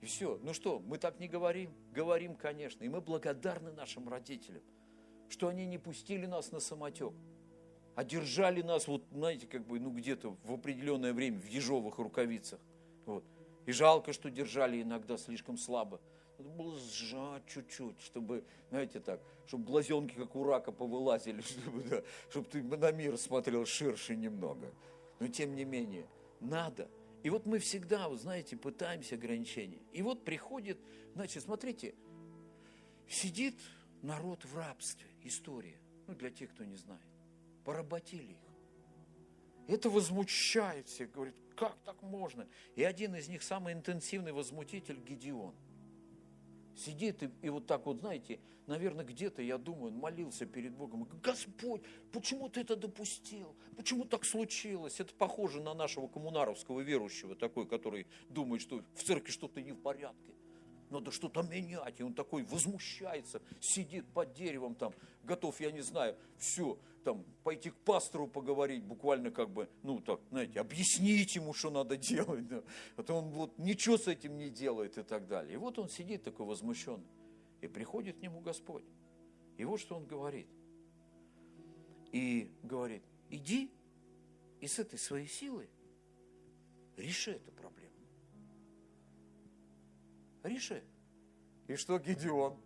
И 0.00 0.06
все. 0.06 0.38
Ну 0.42 0.54
что, 0.54 0.78
мы 0.78 0.98
так 0.98 1.18
не 1.18 1.26
говорим? 1.26 1.72
Говорим, 1.92 2.36
конечно. 2.36 2.84
И 2.84 2.88
мы 2.88 3.00
благодарны 3.00 3.72
нашим 3.72 4.08
родителям, 4.08 4.62
что 5.28 5.48
они 5.48 5.66
не 5.66 5.78
пустили 5.78 6.26
нас 6.26 6.52
на 6.52 6.60
самотек 6.60 7.12
одержали 7.94 8.62
нас, 8.62 8.88
вот, 8.88 9.04
знаете, 9.12 9.46
как 9.46 9.66
бы, 9.66 9.78
ну, 9.78 9.90
где-то 9.90 10.36
в 10.42 10.52
определенное 10.52 11.12
время 11.12 11.38
в 11.38 11.46
ежовых 11.46 11.98
рукавицах. 11.98 12.60
Вот. 13.06 13.24
И 13.66 13.72
жалко, 13.72 14.12
что 14.12 14.30
держали 14.30 14.82
иногда 14.82 15.16
слишком 15.16 15.56
слабо. 15.56 16.00
Надо 16.38 16.50
было 16.50 16.76
сжать 16.78 17.46
чуть-чуть, 17.46 18.00
чтобы, 18.00 18.44
знаете 18.70 19.00
так, 19.00 19.20
чтобы 19.46 19.64
глазенки, 19.64 20.14
как 20.14 20.34
у 20.34 20.44
рака, 20.44 20.72
повылазили, 20.72 21.40
чтобы, 21.42 21.82
да, 21.84 22.02
чтобы 22.30 22.48
ты 22.48 22.62
на 22.62 22.92
мир 22.92 23.16
смотрел 23.16 23.64
ширше 23.64 24.16
немного. 24.16 24.72
но 25.20 25.28
тем 25.28 25.54
не 25.54 25.64
менее, 25.64 26.06
надо. 26.40 26.88
И 27.22 27.30
вот 27.30 27.46
мы 27.46 27.58
всегда, 27.58 28.08
вы 28.08 28.18
знаете, 28.18 28.56
пытаемся 28.56 29.14
ограничения. 29.14 29.80
И 29.92 30.02
вот 30.02 30.24
приходит, 30.24 30.78
значит, 31.14 31.42
смотрите, 31.42 31.94
сидит 33.08 33.54
народ 34.02 34.44
в 34.44 34.56
рабстве, 34.56 35.08
история, 35.22 35.78
ну, 36.06 36.14
для 36.14 36.30
тех, 36.30 36.50
кто 36.50 36.64
не 36.64 36.76
знает. 36.76 37.13
Поработили 37.64 38.32
их. 38.32 38.54
Это 39.66 39.88
возмущает 39.88 40.88
всех, 40.88 41.10
говорит, 41.10 41.34
как 41.56 41.76
так 41.84 42.02
можно? 42.02 42.46
И 42.74 42.84
один 42.84 43.14
из 43.14 43.28
них, 43.28 43.42
самый 43.42 43.72
интенсивный 43.72 44.32
возмутитель, 44.32 44.98
Гедеон. 45.00 45.54
Сидит 46.76 47.22
и, 47.22 47.30
и 47.42 47.48
вот 47.48 47.66
так 47.66 47.86
вот, 47.86 48.00
знаете, 48.00 48.40
наверное, 48.66 49.04
где-то, 49.04 49.40
я 49.42 49.58
думаю, 49.58 49.92
он 49.92 49.98
молился 49.98 50.44
перед 50.44 50.74
Богом. 50.74 51.08
Господь, 51.22 51.82
почему 52.12 52.48
ты 52.48 52.60
это 52.60 52.76
допустил? 52.76 53.54
Почему 53.76 54.04
так 54.04 54.24
случилось? 54.24 55.00
Это 55.00 55.14
похоже 55.14 55.62
на 55.62 55.72
нашего 55.72 56.08
коммунаровского 56.08 56.80
верующего, 56.80 57.36
такой, 57.36 57.66
который 57.66 58.06
думает, 58.28 58.60
что 58.60 58.82
в 58.94 59.02
церкви 59.02 59.30
что-то 59.30 59.62
не 59.62 59.72
в 59.72 59.80
порядке 59.80 60.34
надо 60.94 61.10
что-то 61.10 61.42
менять. 61.42 62.00
И 62.00 62.02
он 62.02 62.14
такой 62.14 62.44
возмущается, 62.44 63.42
сидит 63.60 64.06
под 64.06 64.32
деревом 64.32 64.74
там, 64.74 64.92
готов, 65.24 65.60
я 65.60 65.70
не 65.70 65.82
знаю, 65.82 66.16
все, 66.38 66.78
там, 67.04 67.24
пойти 67.42 67.70
к 67.70 67.76
пастору 67.76 68.26
поговорить, 68.26 68.82
буквально 68.82 69.30
как 69.30 69.50
бы, 69.50 69.68
ну 69.82 70.00
так, 70.00 70.20
знаете, 70.30 70.60
объяснить 70.60 71.36
ему, 71.36 71.52
что 71.52 71.70
надо 71.70 71.96
делать. 72.12 72.46
Да. 72.48 72.62
А 72.96 73.02
то 73.02 73.14
он 73.14 73.30
вот 73.30 73.58
ничего 73.58 73.98
с 73.98 74.08
этим 74.08 74.36
не 74.36 74.48
делает 74.48 74.98
и 74.98 75.02
так 75.02 75.26
далее. 75.26 75.54
И 75.54 75.56
вот 75.56 75.78
он 75.78 75.88
сидит 75.88 76.22
такой 76.22 76.46
возмущенный. 76.46 77.06
И 77.60 77.68
приходит 77.68 78.18
к 78.18 78.22
нему 78.22 78.40
Господь. 78.40 78.84
И 79.56 79.64
вот 79.64 79.80
что 79.80 79.96
он 79.96 80.06
говорит. 80.06 80.48
И 82.12 82.50
говорит, 82.62 83.02
иди 83.30 83.70
и 84.60 84.66
с 84.66 84.78
этой 84.78 84.98
своей 84.98 85.26
силой 85.26 85.68
реши 86.96 87.32
эту 87.32 87.50
проблему 87.52 87.93
реши. 90.48 90.82
И 91.66 91.76
что 91.76 91.98
Гедеон? 91.98 92.56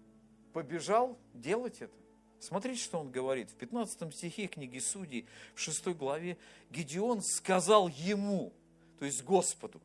Побежал 0.53 1.19
делать 1.35 1.81
это. 1.81 1.95
Смотрите, 2.41 2.81
что 2.81 2.99
он 2.99 3.11
говорит. 3.11 3.51
В 3.51 3.55
15 3.55 4.15
стихе 4.15 4.47
книги 4.47 4.79
Судей, 4.79 5.27
в 5.55 5.61
6 5.61 5.89
главе, 5.89 6.39
Гедеон 6.71 7.23
сказал 7.23 7.89
ему, 7.89 8.53
то 8.99 9.05
есть 9.05 9.25
Господу, 9.25 9.81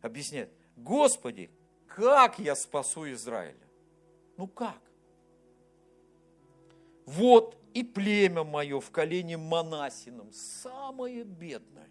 объясняет, 0.00 0.50
Господи, 0.76 1.50
как 1.86 2.38
я 2.38 2.54
спасу 2.54 3.10
Израиля? 3.12 3.56
Ну 4.36 4.46
как? 4.46 4.80
Вот 7.06 7.56
и 7.74 7.82
племя 7.82 8.44
мое 8.44 8.80
в 8.80 8.90
колене 8.90 9.36
Манасином, 9.36 10.32
самое 10.32 11.24
бедное. 11.24 11.88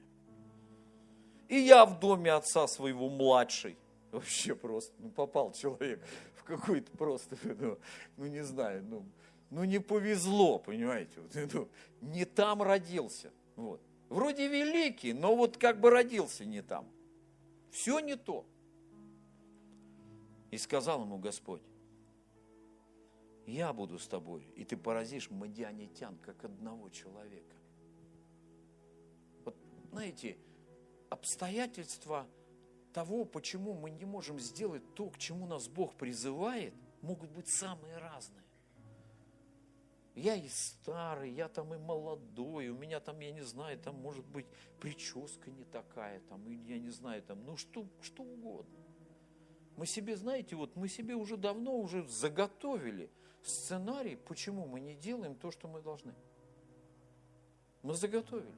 И 1.48 1.58
я 1.58 1.86
в 1.86 2.00
доме 2.00 2.32
отца 2.32 2.68
своего 2.68 3.10
младший. 3.10 3.78
Вообще 4.12 4.56
просто, 4.56 4.94
ну 5.00 5.10
попал 5.10 5.54
человек 5.54 6.04
в 6.36 6.44
какой-то 6.44 6.92
просто, 6.98 7.38
ну, 7.60 7.80
ну 8.18 8.26
не 8.28 8.44
знаю, 8.44 8.84
ну, 8.84 9.06
ну 9.50 9.64
не 9.64 9.80
повезло, 9.80 10.60
понимаете, 10.60 11.22
вот, 11.22 11.32
ну, 11.54 11.70
не 12.02 12.26
там 12.26 12.62
родился. 12.62 13.32
Вот. 13.56 13.82
Вроде 14.10 14.48
великий, 14.48 15.14
но 15.14 15.36
вот 15.36 15.58
как 15.58 15.80
бы 15.80 15.90
родился 15.90 16.44
не 16.44 16.62
там. 16.62 16.90
Все 17.72 18.00
не 18.00 18.18
то. 18.18 18.46
И 20.50 20.58
сказал 20.58 21.04
ему 21.04 21.18
Господь, 21.18 21.62
я 23.46 23.72
буду 23.72 23.98
с 23.98 24.08
тобой, 24.08 24.46
и 24.58 24.66
ты 24.66 24.76
поразишь 24.76 25.30
мадианитян, 25.30 26.18
как 26.18 26.44
одного 26.44 26.90
человека. 26.90 27.56
Вот, 29.46 29.56
знаете, 29.90 30.38
обстоятельства– 31.10 32.28
того, 32.94 33.26
почему 33.26 33.74
мы 33.74 33.90
не 33.90 34.06
можем 34.06 34.40
сделать 34.40 34.84
то, 34.96 35.10
к 35.10 35.18
чему 35.18 35.46
нас 35.48 35.68
Бог 35.68 35.96
призывает, 35.96 36.74
могут 37.02 37.32
быть 37.32 37.48
самые 37.48 37.98
разные. 37.98 38.44
Я 40.14 40.36
и 40.36 40.50
старый, 40.50 41.32
я 41.32 41.48
там 41.48 41.74
и 41.74 41.78
молодой, 41.78 42.68
у 42.70 42.78
меня 42.78 43.00
там, 43.00 43.20
я 43.22 43.32
не 43.32 43.42
знаю, 43.42 43.80
там 43.80 43.96
может 43.96 44.26
быть 44.26 44.46
прическа 44.80 45.50
не 45.50 45.64
такая, 45.64 46.20
там, 46.30 46.46
и 46.50 46.56
я 46.56 46.80
не 46.80 46.90
знаю, 46.90 47.24
там, 47.24 47.46
ну 47.46 47.56
что, 47.56 47.88
что 48.02 48.24
угодно. 48.24 48.78
Мы 49.78 49.86
себе, 49.86 50.18
знаете, 50.18 50.56
вот 50.56 50.76
мы 50.76 50.90
себе 50.90 51.16
уже 51.16 51.38
давно 51.38 51.78
уже 51.78 52.06
заготовили 52.08 53.10
сценарий, 53.42 54.18
почему 54.18 54.68
мы 54.68 54.82
не 54.82 54.96
делаем 54.96 55.36
то, 55.36 55.50
что 55.50 55.68
мы 55.70 55.82
должны. 55.82 56.14
Мы 57.82 57.94
заготовили. 57.94 58.54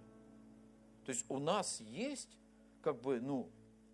То 1.06 1.12
есть 1.12 1.26
у 1.30 1.38
нас 1.38 1.80
есть, 1.82 2.36
как 2.82 3.00
бы, 3.02 3.22
ну, 3.22 3.50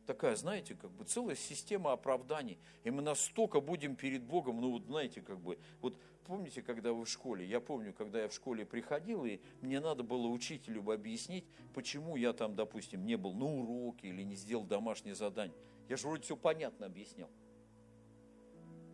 такая, 0.10 0.36
знаете, 0.36 0.74
как 0.74 0.89
бы 0.89 1.06
целая 1.06 1.36
система 1.36 1.91
оправданий. 1.91 2.58
И 2.84 2.89
мы 2.89 3.04
настолько 3.04 3.62
будем 3.62 3.95
перед 3.95 4.24
Богом, 4.24 4.60
ну 4.60 4.72
вот 4.72 4.86
знаете, 4.86 5.22
как 5.22 5.39
бы, 5.39 5.60
вот 5.82 5.95
помните, 6.26 6.63
когда 6.63 6.93
вы 6.93 7.06
в 7.06 7.08
школе, 7.08 7.45
я 7.45 7.60
помню, 7.60 7.93
когда 7.93 8.24
я 8.24 8.28
в 8.28 8.34
школе 8.34 8.65
приходил, 8.65 9.24
и 9.24 9.39
мне 9.62 9.80
надо 9.80 10.02
было 10.02 10.26
учителю 10.26 10.82
объяснить, 10.91 11.45
почему 11.76 12.15
я 12.15 12.34
там, 12.34 12.56
допустим, 12.56 13.06
не 13.06 13.17
был 13.17 13.36
на 13.36 13.45
уроке 13.45 14.08
или 14.08 14.24
не 14.24 14.36
сделал 14.36 14.63
домашнее 14.63 15.13
задание. 15.13 15.56
Я 15.88 15.95
же 15.95 16.08
вроде 16.08 16.24
все 16.24 16.36
понятно 16.36 16.88
объяснял. 16.88 17.30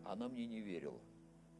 Она 0.04 0.28
мне 0.28 0.44
не 0.44 0.60
верила. 0.60 1.00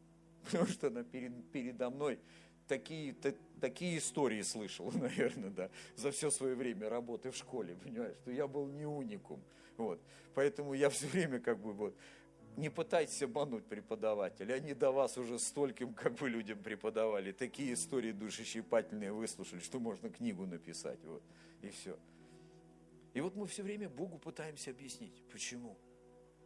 Потому 0.45 0.67
что 0.67 0.89
она 0.89 1.03
перед, 1.03 1.51
передо 1.51 1.89
мной 1.89 2.19
такие, 2.67 3.15
та, 3.15 3.33
такие 3.61 3.99
истории 3.99 4.43
слышал, 4.43 4.91
наверное, 4.95 5.51
да, 5.51 5.71
за 5.97 6.11
все 6.11 6.31
свое 6.31 6.55
время 6.55 6.89
работы 6.89 7.31
в 7.31 7.37
школе, 7.37 7.77
понимаешь, 7.83 8.17
что 8.23 8.31
я 8.31 8.47
был 8.47 8.67
не 8.67 8.87
уникум. 8.87 9.41
Вот. 9.77 10.01
Поэтому 10.35 10.75
я 10.75 10.91
все 10.91 11.07
время 11.07 11.41
как 11.41 11.59
бы 11.59 11.73
вот, 11.73 11.95
не 12.57 12.71
пытайтесь 12.71 13.23
обмануть 13.23 13.65
преподавателя. 13.67 14.55
Они 14.55 14.75
до 14.75 14.91
вас 14.91 15.19
уже 15.19 15.39
стольким 15.39 15.93
как 15.93 16.15
бы 16.15 16.29
людям 16.29 16.59
преподавали. 16.63 17.33
Такие 17.33 17.75
истории 17.75 18.13
душещипательные 18.13 19.13
выслушали, 19.13 19.61
что 19.61 19.79
можно 19.79 20.09
книгу 20.09 20.47
написать. 20.47 20.99
Вот. 21.05 21.23
И 21.63 21.69
все. 21.69 21.99
И 23.13 23.21
вот 23.21 23.35
мы 23.35 23.47
все 23.47 23.63
время 23.63 23.89
Богу 23.89 24.19
пытаемся 24.19 24.71
объяснить, 24.71 25.23
почему 25.31 25.77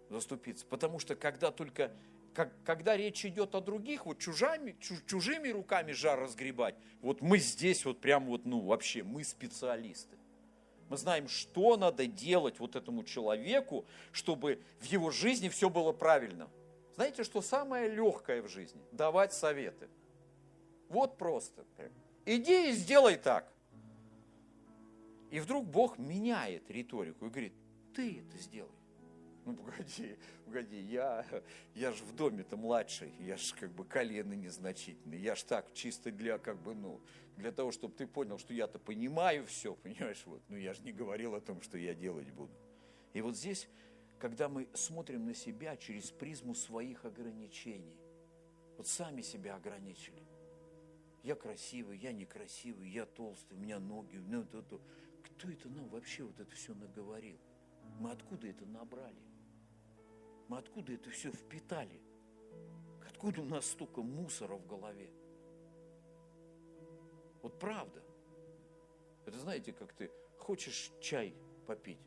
заступиться. 0.09 0.67
Потому 0.67 0.99
что 0.99 1.15
когда 1.17 1.51
только 1.51 1.93
как, 2.35 2.53
когда 2.65 2.97
речь 2.97 3.25
идет 3.25 3.55
о 3.55 3.61
других, 3.61 4.07
вот 4.07 4.19
чужами, 4.19 4.77
чужими 5.07 5.49
руками 5.49 5.93
жар 5.93 6.21
разгребать, 6.21 6.75
вот 7.01 7.21
мы 7.21 7.39
здесь 7.39 7.85
вот 7.85 8.01
прям 8.01 8.27
вот, 8.27 8.45
ну 8.45 8.61
вообще, 8.61 9.03
мы 9.03 9.25
специалисты. 9.25 10.17
Мы 10.89 10.97
знаем, 10.97 11.29
что 11.29 11.77
надо 11.77 12.07
делать 12.07 12.59
вот 12.59 12.75
этому 12.75 13.05
человеку, 13.05 13.87
чтобы 14.11 14.61
в 14.81 14.85
его 14.87 15.11
жизни 15.11 15.49
все 15.49 15.71
было 15.71 15.93
правильно. 15.93 16.49
Знаете, 16.97 17.23
что 17.23 17.41
самое 17.41 17.89
легкое 17.89 18.43
в 18.43 18.49
жизни? 18.49 18.81
Давать 18.91 19.33
советы. 19.33 19.89
Вот 20.89 21.17
просто. 21.17 21.65
Иди 22.27 22.71
и 22.71 22.73
сделай 22.73 23.17
так. 23.17 23.53
И 25.31 25.39
вдруг 25.39 25.65
Бог 25.65 25.97
меняет 25.99 26.69
риторику 26.71 27.27
и 27.27 27.31
говорит, 27.31 27.55
ты 27.95 28.19
это 28.19 28.37
сделай. 28.43 28.80
Ну, 29.45 29.55
погоди, 29.55 30.17
погоди, 30.45 30.81
я, 30.81 31.25
я 31.75 31.93
же 31.93 32.05
в 32.05 32.15
доме-то 32.15 32.57
младший, 32.57 33.13
я 33.21 33.37
же 33.37 33.55
как 33.55 33.71
бы 33.73 33.85
колено 33.85 34.35
незначительный, 34.35 35.19
я 35.19 35.35
ж 35.35 35.43
так 35.45 35.73
чисто 35.73 36.11
для 36.11 36.39
как 36.39 36.61
бы, 36.63 36.75
ну, 36.75 37.01
для 37.37 37.51
того, 37.51 37.73
чтобы 37.73 37.95
ты 37.95 38.07
понял, 38.07 38.39
что 38.39 38.53
я-то 38.53 38.79
понимаю 38.79 39.47
все, 39.47 39.75
понимаешь, 39.83 40.23
вот, 40.27 40.43
ну, 40.49 40.57
я 40.57 40.75
же 40.75 40.83
не 40.83 40.93
говорил 40.93 41.35
о 41.35 41.41
том, 41.41 41.63
что 41.63 41.79
я 41.79 41.95
делать 41.95 42.31
буду. 42.31 42.53
И 43.15 43.23
вот 43.23 43.37
здесь, 43.37 43.69
когда 44.19 44.49
мы 44.49 44.69
смотрим 44.75 45.25
на 45.25 45.35
себя 45.35 45.77
через 45.77 46.11
призму 46.11 46.55
своих 46.55 47.05
ограничений, 47.05 47.97
вот 48.77 48.87
сами 48.87 49.23
себя 49.23 49.57
ограничили. 49.57 50.23
Я 51.23 51.35
красивый, 51.35 51.99
я 51.99 52.13
некрасивый, 52.13 52.89
я 52.89 53.05
толстый, 53.05 53.55
у 53.55 53.59
меня 53.59 53.79
ноги, 53.79 54.17
ну, 54.17 54.45
то, 54.45 54.63
то. 54.63 54.81
Кто 55.23 55.51
это 55.51 55.69
нам 55.69 55.89
вообще 55.89 56.25
вот 56.25 56.39
это 56.39 56.55
все 56.55 56.75
наговорил? 56.75 57.39
Мы 57.99 58.11
откуда 58.11 58.47
это 58.47 58.65
набрали? 58.67 59.30
Мы 60.51 60.59
откуда 60.59 60.93
это 60.93 61.09
все 61.11 61.31
впитали? 61.31 62.01
Откуда 63.09 63.41
у 63.41 63.45
нас 63.45 63.67
столько 63.67 64.03
мусора 64.03 64.57
в 64.57 64.67
голове? 64.67 65.09
Вот 67.41 67.57
правда. 67.61 68.03
Это 69.27 69.39
знаете, 69.39 69.73
как 69.73 69.93
ты 69.93 70.11
хочешь 70.39 70.91
чай 71.01 71.37
попить, 71.69 72.01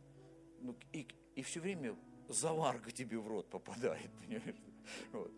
ну, 0.60 0.76
и, 0.92 1.08
и 1.36 1.42
все 1.42 1.62
время 1.62 1.96
заварка 2.28 2.92
тебе 2.92 3.18
в 3.18 3.30
рот 3.30 3.50
попадает, 3.50 4.12
понимаешь? 4.20 4.62
Вот. 5.14 5.32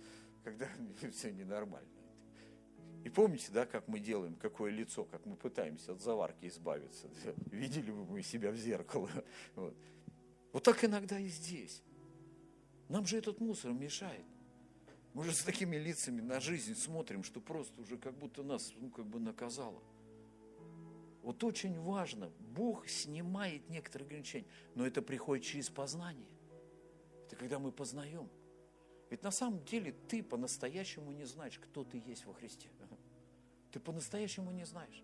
Когда 0.44 0.68
все 1.12 1.32
ненормально. 1.32 1.88
И 3.04 3.10
помните, 3.10 3.52
да, 3.52 3.68
как 3.68 3.88
мы 3.88 4.00
делаем, 4.00 4.36
какое 4.36 4.72
лицо, 4.72 5.06
как 5.06 5.28
мы 5.28 5.36
пытаемся 5.36 5.92
от 5.92 6.02
заварки 6.02 6.48
избавиться. 6.48 7.08
Видели 7.52 7.92
бы 7.92 8.04
мы 8.04 8.24
себя 8.24 8.50
в 8.50 8.56
зеркало. 8.56 9.12
Вот, 9.54 9.78
вот 10.54 10.64
так 10.64 10.84
иногда 10.84 11.20
и 11.20 11.28
здесь. 11.28 11.84
Нам 12.90 13.06
же 13.06 13.18
этот 13.18 13.40
мусор 13.40 13.74
мешает. 13.74 14.26
Мы 15.14 15.24
же 15.24 15.34
с 15.34 15.44
такими 15.44 15.78
лицами 15.78 16.22
на 16.22 16.40
жизнь 16.40 16.76
смотрим, 16.76 17.24
что 17.24 17.40
просто 17.40 17.82
уже 17.82 17.98
как 17.98 18.18
будто 18.18 18.44
нас, 18.44 18.74
ну, 18.76 18.90
как 18.90 19.06
бы 19.08 19.20
наказало. 19.20 19.82
Вот 21.24 21.44
очень 21.44 21.80
важно, 21.80 22.32
Бог 22.40 22.88
снимает 22.88 23.68
некоторые 23.70 24.06
ограничения, 24.06 24.46
но 24.76 24.86
это 24.86 25.02
приходит 25.02 25.46
через 25.46 25.70
познание. 25.70 26.28
Это 27.26 27.36
когда 27.36 27.58
мы 27.58 27.72
познаем. 27.72 28.30
Ведь 29.10 29.24
на 29.24 29.32
самом 29.32 29.64
деле 29.66 29.94
ты 30.08 30.22
по-настоящему 30.22 31.12
не 31.12 31.26
знаешь, 31.26 31.58
кто 31.58 31.84
ты 31.84 32.04
есть 32.06 32.26
во 32.26 32.34
Христе. 32.34 32.70
Ты 33.72 33.80
по-настоящему 33.80 34.52
не 34.52 34.66
знаешь. 34.66 35.04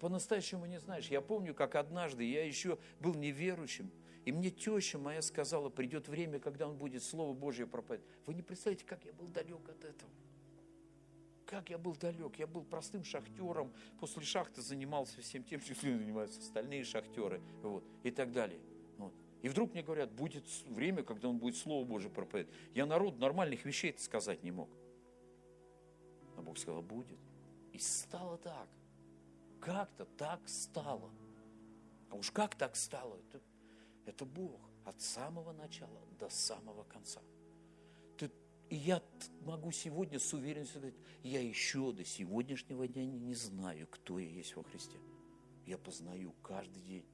По-настоящему 0.00 0.66
не 0.66 0.78
знаешь. 0.80 1.08
Я 1.08 1.20
помню, 1.20 1.54
как 1.54 1.74
однажды 1.74 2.24
я 2.24 2.46
еще 2.46 2.78
был 3.00 3.14
неверующим, 3.14 3.90
и 4.26 4.32
мне 4.32 4.50
теща 4.50 4.98
моя 4.98 5.22
сказала, 5.22 5.68
придет 5.68 6.08
время, 6.08 6.40
когда 6.40 6.66
он 6.68 6.76
будет 6.76 7.04
Слово 7.04 7.32
Божье 7.32 7.64
проповедовать. 7.64 8.10
Вы 8.26 8.34
не 8.34 8.42
представляете, 8.42 8.84
как 8.84 9.04
я 9.04 9.12
был 9.12 9.28
далек 9.28 9.68
от 9.68 9.84
этого. 9.84 10.10
Как 11.46 11.70
я 11.70 11.78
был 11.78 11.94
далек. 11.94 12.34
Я 12.36 12.48
был 12.48 12.64
простым 12.64 13.04
шахтером. 13.04 13.72
После 14.00 14.22
шахты 14.22 14.62
занимался 14.62 15.20
всем 15.20 15.44
тем, 15.44 15.60
чем 15.60 15.76
занимаются 15.76 16.40
остальные 16.40 16.82
шахтеры. 16.82 17.40
Вот, 17.62 17.84
и 18.02 18.10
так 18.10 18.32
далее. 18.32 18.58
Вот. 18.98 19.14
И 19.42 19.48
вдруг 19.48 19.72
мне 19.72 19.84
говорят, 19.84 20.10
будет 20.10 20.44
время, 20.66 21.04
когда 21.04 21.28
он 21.28 21.38
будет 21.38 21.56
Слово 21.56 21.84
Божие 21.84 22.10
проповедовать. 22.10 22.58
Я 22.74 22.84
народ 22.84 23.20
нормальных 23.20 23.64
вещей 23.64 23.94
сказать 23.96 24.42
не 24.42 24.50
мог. 24.50 24.68
А 26.36 26.42
Бог 26.42 26.58
сказал, 26.58 26.82
будет. 26.82 27.18
И 27.72 27.78
стало 27.78 28.38
так. 28.38 28.68
Как-то 29.60 30.04
так 30.04 30.40
стало. 30.48 31.12
А 32.10 32.16
уж 32.16 32.32
как 32.32 32.56
так 32.56 32.74
стало? 32.74 33.20
Это, 33.28 33.40
это 34.06 34.24
Бог 34.24 34.60
от 34.84 35.00
самого 35.00 35.52
начала 35.52 36.00
до 36.18 36.28
самого 36.28 36.84
конца. 36.84 37.20
Ты, 38.16 38.30
и 38.70 38.76
я 38.76 39.02
могу 39.42 39.72
сегодня 39.72 40.18
с 40.18 40.32
уверенностью 40.32 40.80
сказать, 40.80 40.94
я 41.22 41.40
еще 41.40 41.92
до 41.92 42.04
сегодняшнего 42.04 42.86
дня 42.86 43.04
не, 43.04 43.18
не 43.18 43.34
знаю, 43.34 43.88
кто 43.90 44.18
я 44.18 44.28
есть 44.28 44.54
во 44.56 44.62
Христе. 44.62 44.96
Я 45.66 45.76
познаю 45.76 46.32
каждый 46.42 46.82
день. 46.82 47.04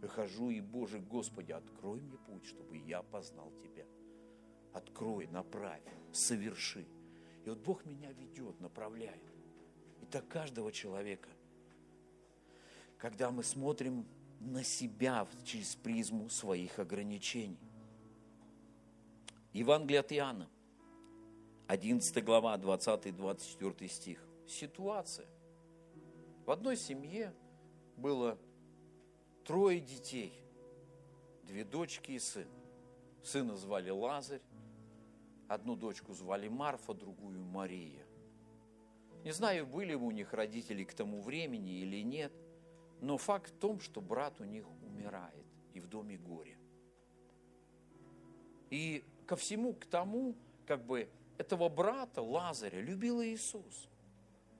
Выхожу 0.00 0.50
и, 0.50 0.60
Боже, 0.60 0.98
Господи, 0.98 1.52
открой 1.52 2.00
мне 2.00 2.18
путь, 2.18 2.44
чтобы 2.44 2.76
я 2.76 3.02
познал 3.02 3.52
Тебя. 3.62 3.86
Открой, 4.72 5.28
направь, 5.28 5.82
соверши. 6.12 6.86
И 7.44 7.48
вот 7.48 7.58
Бог 7.60 7.86
меня 7.86 8.10
ведет, 8.12 8.60
направляет. 8.60 9.22
И 10.02 10.06
так 10.06 10.26
каждого 10.26 10.72
человека. 10.72 11.30
Когда 12.98 13.30
мы 13.30 13.44
смотрим 13.44 14.06
на 14.40 14.62
себя 14.62 15.26
через 15.44 15.76
призму 15.76 16.28
своих 16.28 16.78
ограничений. 16.78 17.58
Евангелие 19.52 20.00
от 20.00 20.12
Иоанна, 20.12 20.48
11 21.66 22.24
глава, 22.24 22.56
20-24 22.56 23.88
стих. 23.88 24.22
Ситуация. 24.46 25.26
В 26.44 26.50
одной 26.50 26.76
семье 26.76 27.34
было 27.96 28.38
трое 29.44 29.80
детей, 29.80 30.32
две 31.44 31.64
дочки 31.64 32.12
и 32.12 32.18
сын. 32.18 32.46
Сына 33.22 33.56
звали 33.56 33.90
Лазарь, 33.90 34.42
Одну 35.48 35.76
дочку 35.76 36.12
звали 36.12 36.48
Марфа, 36.48 36.92
другую 36.92 37.40
Мария. 37.40 38.04
Не 39.22 39.30
знаю, 39.30 39.66
были 39.66 39.94
у 39.94 40.10
них 40.10 40.32
родители 40.32 40.82
к 40.82 40.92
тому 40.92 41.20
времени 41.22 41.78
или 41.78 42.02
нет, 42.02 42.32
но 43.00 43.18
факт 43.18 43.50
в 43.52 43.58
том, 43.58 43.80
что 43.80 44.00
брат 44.00 44.40
у 44.40 44.44
них 44.44 44.66
умирает, 44.82 45.46
и 45.74 45.80
в 45.80 45.86
доме 45.88 46.16
горе. 46.16 46.58
И 48.70 49.04
ко 49.26 49.36
всему 49.36 49.74
к 49.74 49.86
тому, 49.86 50.34
как 50.66 50.84
бы, 50.84 51.08
этого 51.38 51.68
брата 51.68 52.22
Лазаря 52.22 52.80
любил 52.80 53.22
Иисус. 53.22 53.88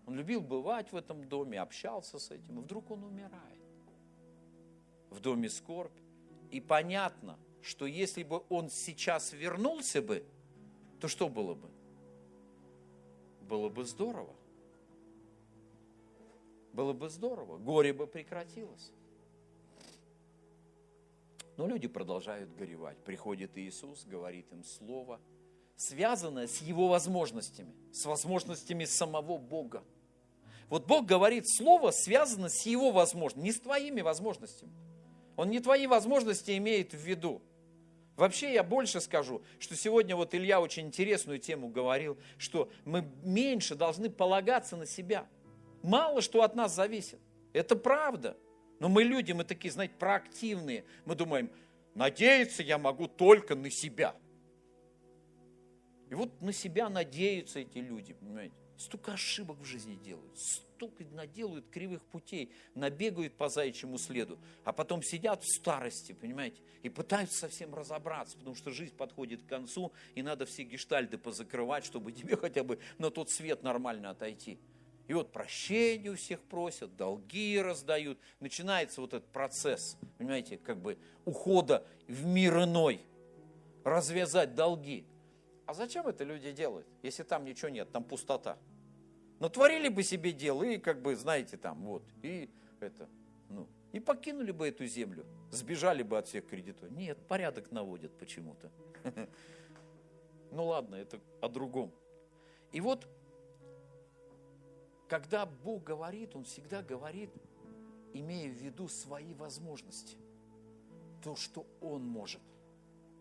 Он 0.07 0.15
любил 0.15 0.41
бывать 0.41 0.93
в 0.93 0.97
этом 0.97 1.29
доме, 1.29 1.61
общался 1.61 2.19
с 2.19 2.31
этим, 2.31 2.61
и 2.61 2.63
вдруг 2.63 2.91
он 2.91 3.03
умирает. 3.05 3.63
В 5.11 5.21
доме 5.21 5.49
скорбь. 5.49 5.97
И 6.51 6.61
понятно, 6.61 7.39
что 7.63 7.87
если 7.87 8.23
бы 8.23 8.43
он 8.49 8.71
сейчас 8.71 9.33
вернулся 9.33 10.01
бы, 10.01 10.25
то 11.01 11.09
что 11.09 11.29
было 11.29 11.55
бы? 11.55 11.69
Было 13.41 13.69
бы 13.69 13.85
здорово. 13.85 14.35
Было 16.77 16.93
бы 16.93 17.09
здорово. 17.09 17.57
Горе 17.57 17.95
бы 17.95 18.07
прекратилось. 18.07 18.93
Но 21.57 21.67
люди 21.67 21.89
продолжают 21.89 22.55
горевать. 22.55 22.99
Приходит 22.99 23.57
Иисус, 23.57 24.05
говорит 24.05 24.53
им 24.53 24.63
слово, 24.63 25.19
связанное 25.75 26.47
с 26.47 26.61
его 26.61 26.89
возможностями, 26.89 27.75
с 27.93 28.05
возможностями 28.05 28.85
самого 28.85 29.39
Бога. 29.39 29.83
Вот 30.69 30.87
Бог 30.87 31.07
говорит 31.07 31.49
слово, 31.49 31.93
связано 31.93 32.51
с 32.51 32.67
его 32.67 32.91
возможностями, 32.93 33.45
не 33.45 33.53
с 33.53 33.61
твоими 33.61 34.03
возможностями. 34.03 34.73
Он 35.37 35.49
не 35.49 35.61
твои 35.61 35.87
возможности 35.87 36.59
имеет 36.59 36.93
в 36.93 36.99
виду. 36.99 37.41
Вообще 38.17 38.53
я 38.53 38.63
больше 38.63 39.01
скажу, 39.01 39.43
что 39.59 39.75
сегодня 39.77 40.15
вот 40.15 40.35
Илья 40.35 40.61
очень 40.61 40.89
интересную 40.89 41.39
тему 41.39 41.69
говорил, 41.69 42.19
что 42.37 42.69
мы 42.85 43.11
меньше 43.23 43.77
должны 43.77 44.11
полагаться 44.11 44.77
на 44.77 44.85
себя. 44.85 45.27
Мало 45.87 46.21
что 46.21 46.43
от 46.43 46.57
нас 46.57 46.75
зависит. 46.75 47.21
Это 47.53 47.77
правда. 47.77 48.37
Но 48.81 48.89
мы 48.89 49.05
люди, 49.05 49.31
мы 49.31 49.45
такие, 49.45 49.71
знаете, 49.71 49.95
проактивные. 49.97 50.85
Мы 51.05 51.15
думаем, 51.15 51.49
надеяться 51.95 52.65
я 52.65 52.77
могу 52.77 53.07
только 53.07 53.55
на 53.55 53.71
себя. 53.71 54.17
И 56.11 56.15
вот 56.15 56.43
на 56.43 56.53
себя 56.53 56.89
надеются 56.89 57.61
эти 57.61 57.79
люди, 57.79 58.15
понимаете. 58.15 58.55
Столько 58.77 59.13
ошибок 59.13 59.59
в 59.61 59.65
жизни 59.65 59.95
делают, 59.95 60.37
столько 60.39 61.03
наделают 61.05 61.71
кривых 61.71 62.05
путей, 62.05 62.53
набегают 62.75 63.35
по 63.35 63.49
заячьему 63.49 63.97
следу, 63.97 64.39
а 64.65 64.73
потом 64.73 65.03
сидят 65.03 65.43
в 65.43 65.47
старости, 65.47 66.13
понимаете, 66.13 66.61
и 66.83 66.91
пытаются 66.91 67.39
совсем 67.39 67.75
разобраться, 67.75 68.37
потому 68.37 68.55
что 68.55 68.73
жизнь 68.73 68.95
подходит 68.95 69.43
к 69.45 69.47
концу, 69.47 69.93
и 70.15 70.21
надо 70.21 70.45
все 70.45 70.65
гештальды 70.65 71.17
позакрывать, 71.17 71.87
чтобы 71.87 72.13
тебе 72.13 72.37
хотя 72.41 72.65
бы 72.65 72.79
на 72.99 73.11
тот 73.11 73.31
свет 73.31 73.63
нормально 73.63 74.11
отойти. 74.11 74.59
И 75.09 75.15
вот 75.15 75.33
прощения 75.33 76.11
у 76.11 76.17
всех 76.17 76.43
просят, 76.43 76.97
долги 76.97 77.61
раздают. 77.61 78.19
Начинается 78.41 79.01
вот 79.01 79.15
этот 79.15 79.29
процесс, 79.31 79.97
понимаете, 80.19 80.59
как 80.59 80.79
бы 80.79 80.99
ухода 81.25 81.87
в 82.09 82.25
мир 82.27 82.65
иной. 82.65 83.01
Развязать 83.85 84.55
долги. 84.55 85.07
А 85.65 85.75
зачем 85.75 86.09
это 86.09 86.25
люди 86.25 86.51
делают, 86.53 86.87
если 87.03 87.23
там 87.23 87.45
ничего 87.45 87.69
нет, 87.69 87.91
там 87.93 88.03
пустота? 88.03 88.57
Ну, 89.39 89.49
творили 89.49 89.89
бы 89.89 90.03
себе 90.03 90.33
дело 90.33 90.63
и, 90.63 90.79
как 90.79 91.03
бы, 91.03 91.15
знаете, 91.15 91.57
там, 91.57 91.85
вот, 91.85 92.03
и 92.23 92.49
это, 92.81 93.09
ну, 93.49 93.69
и 93.93 94.01
покинули 94.01 94.51
бы 94.51 94.69
эту 94.69 94.87
землю, 94.87 95.27
сбежали 95.51 96.03
бы 96.03 96.19
от 96.19 96.27
всех 96.27 96.47
кредиторов. 96.47 96.93
Нет, 96.93 97.19
порядок 97.29 97.71
наводят 97.71 98.17
почему-то. 98.19 98.71
Ну 100.53 100.67
ладно, 100.67 100.95
это 100.95 101.21
о 101.43 101.49
другом. 101.49 101.93
И 102.73 102.81
вот, 102.81 103.07
когда 105.09 105.47
Бог 105.47 105.85
говорит, 105.85 106.35
Он 106.37 106.45
всегда 106.45 106.83
говорит, 106.83 107.31
имея 108.13 108.49
в 108.49 108.55
виду 108.55 108.89
свои 108.89 109.35
возможности, 109.35 110.17
то, 111.23 111.37
что 111.37 111.67
Он 111.81 112.07
может– 112.07 112.41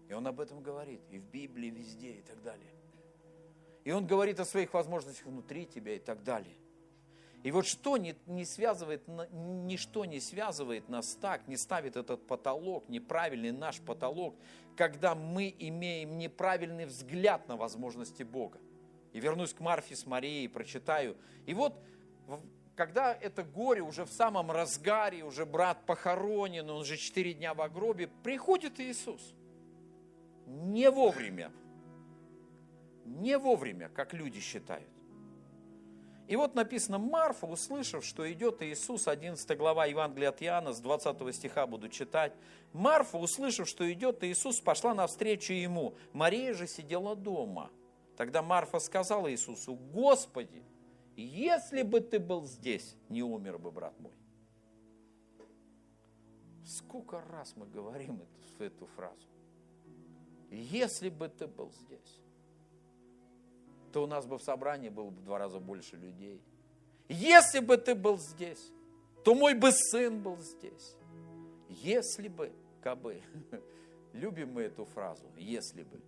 и 0.09 0.13
он 0.13 0.27
об 0.27 0.39
этом 0.39 0.61
говорит 0.61 1.01
и 1.09 1.17
в 1.17 1.25
Библии, 1.25 1.69
везде 1.69 2.11
и 2.11 2.21
так 2.21 2.41
далее. 2.43 2.71
И 3.83 3.91
он 3.91 4.05
говорит 4.07 4.39
о 4.39 4.45
своих 4.45 4.73
возможностях 4.73 5.25
внутри 5.25 5.65
тебя 5.65 5.95
и 5.95 5.99
так 5.99 6.23
далее. 6.23 6.55
И 7.43 7.51
вот 7.51 7.67
что 7.67 7.97
не, 7.97 8.15
не 8.25 8.43
связывает, 8.43 9.03
ничто 9.07 10.05
не 10.05 10.19
связывает 10.19 10.89
нас 10.89 11.15
так, 11.21 11.47
не 11.47 11.57
ставит 11.57 11.95
этот 11.95 12.25
потолок, 12.25 12.89
неправильный 12.89 13.51
наш 13.51 13.79
потолок, 13.81 14.35
когда 14.75 15.13
мы 15.13 15.53
имеем 15.59 16.17
неправильный 16.17 16.85
взгляд 16.85 17.47
на 17.47 17.55
возможности 17.55 18.23
Бога. 18.23 18.59
И 19.15 19.19
вернусь 19.19 19.53
к 19.53 19.61
Марфе 19.61 19.95
с 19.95 20.05
Марией, 20.05 20.49
прочитаю. 20.49 21.15
И 21.45 21.53
вот, 21.53 21.81
когда 22.75 23.13
это 23.13 23.43
горе 23.43 23.81
уже 23.81 24.05
в 24.05 24.11
самом 24.11 24.51
разгаре, 24.51 25.23
уже 25.23 25.45
брат 25.45 25.85
похоронен, 25.85 26.69
он 26.69 26.81
уже 26.81 26.97
четыре 26.97 27.33
дня 27.33 27.53
в 27.53 27.67
гробе, 27.73 28.09
приходит 28.23 28.79
Иисус– 28.79 29.33
не 30.45 30.89
вовремя. 30.89 31.51
Не 33.05 33.37
вовремя, 33.37 33.89
как 33.89 34.13
люди 34.13 34.39
считают. 34.39 34.89
И 36.27 36.35
вот 36.35 36.55
написано, 36.55 36.97
Марфа, 36.97 37.45
услышав, 37.45 38.03
что 38.03 38.31
идет 38.31 38.63
Иисус, 38.63 39.07
11 39.07 39.57
глава 39.57 39.85
Евангелия 39.85 40.29
от 40.29 40.41
Иоанна, 40.41 40.73
с 40.73 40.79
20 40.79 41.35
стиха 41.35 41.67
буду 41.67 41.87
читать. 41.87 42.33
Марфа, 42.73 43.17
услышав, 43.17 43.67
что 43.67 43.91
идет 43.91 44.23
Иисус, 44.23 44.59
пошла 44.59 44.95
навстречу 44.95 45.53
ему. 45.53 45.95
Мария 46.13 46.53
же 46.53 46.65
сидела 46.65 47.15
дома. 47.15 47.69
Тогда 48.15 48.41
Марфа 48.41 48.79
сказала 48.79 49.31
Иисусу, 49.31 49.75
Господи, 49.75 50.63
если 51.15 51.81
бы 51.81 51.99
ты 51.99 52.19
был 52.19 52.45
здесь, 52.45 52.95
не 53.09 53.23
умер 53.23 53.57
бы 53.57 53.71
брат 53.71 53.99
мой. 53.99 54.13
Сколько 56.65 57.21
раз 57.21 57.55
мы 57.55 57.67
говорим 57.67 58.21
эту, 58.21 58.63
эту 58.63 58.85
фразу? 58.87 59.27
Если 60.49 61.09
бы 61.09 61.27
ты 61.27 61.47
был 61.47 61.71
здесь, 61.71 62.21
то 63.91 64.03
у 64.03 64.07
нас 64.07 64.25
бы 64.25 64.37
в 64.37 64.43
собрании 64.43 64.89
было 64.89 65.09
бы 65.09 65.21
в 65.21 65.23
два 65.23 65.37
раза 65.37 65.59
больше 65.59 65.95
людей. 65.95 66.41
Если 67.07 67.59
бы 67.59 67.77
ты 67.77 67.95
был 67.95 68.17
здесь, 68.17 68.71
то 69.23 69.35
мой 69.35 69.53
бы 69.53 69.71
сын 69.71 70.21
был 70.21 70.37
здесь. 70.39 70.95
Если 71.69 72.27
бы, 72.27 72.51
кабы. 72.81 73.21
Любим 74.13 74.53
мы 74.53 74.63
эту 74.63 74.85
фразу, 74.85 75.25
если 75.37 75.83
бы. 75.83 76.01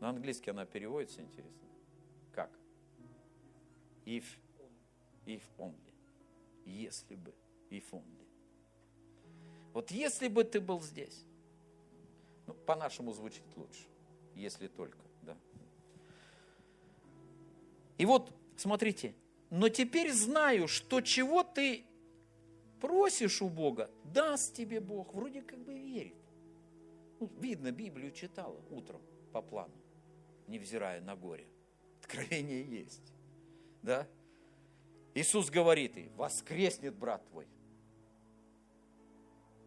На 0.00 0.10
английский 0.10 0.50
она 0.50 0.64
переводится, 0.64 1.20
интересно. 1.20 1.68
Как? 2.32 2.50
If, 4.04 4.24
if 5.26 5.42
only. 5.58 5.94
Если 6.64 7.16
бы, 7.16 7.34
if 7.70 7.84
only. 7.90 8.26
Вот 9.72 9.90
если 9.90 10.28
бы 10.28 10.44
ты 10.44 10.60
был 10.60 10.80
здесь, 10.80 11.24
ну, 12.46 12.54
по-нашему 12.54 13.12
звучит 13.12 13.44
лучше, 13.56 13.86
если 14.34 14.68
только, 14.68 14.98
да. 15.22 15.36
И 17.98 18.06
вот, 18.06 18.32
смотрите, 18.56 19.14
но 19.50 19.68
теперь 19.68 20.12
знаю, 20.12 20.68
что 20.68 21.00
чего 21.00 21.42
ты 21.42 21.84
просишь 22.80 23.42
у 23.42 23.48
Бога, 23.48 23.90
даст 24.04 24.54
тебе 24.54 24.80
Бог. 24.80 25.14
Вроде 25.14 25.42
как 25.42 25.58
бы 25.58 25.74
верит. 25.78 26.14
Ну, 27.20 27.30
видно, 27.40 27.72
Библию 27.72 28.12
читала 28.12 28.60
утром 28.70 29.00
по 29.32 29.42
плану, 29.42 29.74
невзирая 30.48 31.00
на 31.00 31.14
горе. 31.14 31.46
Откровение 32.00 32.62
есть. 32.62 33.12
Да? 33.82 34.06
Иисус 35.14 35.50
говорит 35.50 35.96
ей, 35.96 36.10
воскреснет 36.16 36.94
брат 36.94 37.26
твой. 37.28 37.46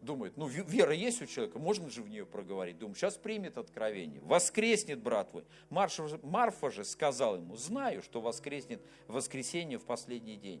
Думает, 0.00 0.36
ну 0.36 0.48
вера 0.48 0.92
есть 0.92 1.22
у 1.22 1.26
человека, 1.26 1.60
можно 1.60 1.88
же 1.88 2.02
в 2.02 2.08
нее 2.08 2.26
проговорить. 2.26 2.76
Думаю, 2.76 2.96
сейчас 2.96 3.16
примет 3.16 3.56
откровение. 3.56 4.20
Воскреснет 4.20 5.00
брат 5.00 5.30
твой. 5.30 5.44
Марфа 5.70 6.18
Марфа 6.24 6.70
же 6.70 6.84
сказал 6.84 7.36
ему, 7.36 7.54
знаю, 7.56 8.02
что 8.02 8.20
воскреснет 8.20 8.82
в 9.06 9.12
воскресенье 9.12 9.78
в 9.78 9.84
последний 9.84 10.36
день. 10.36 10.60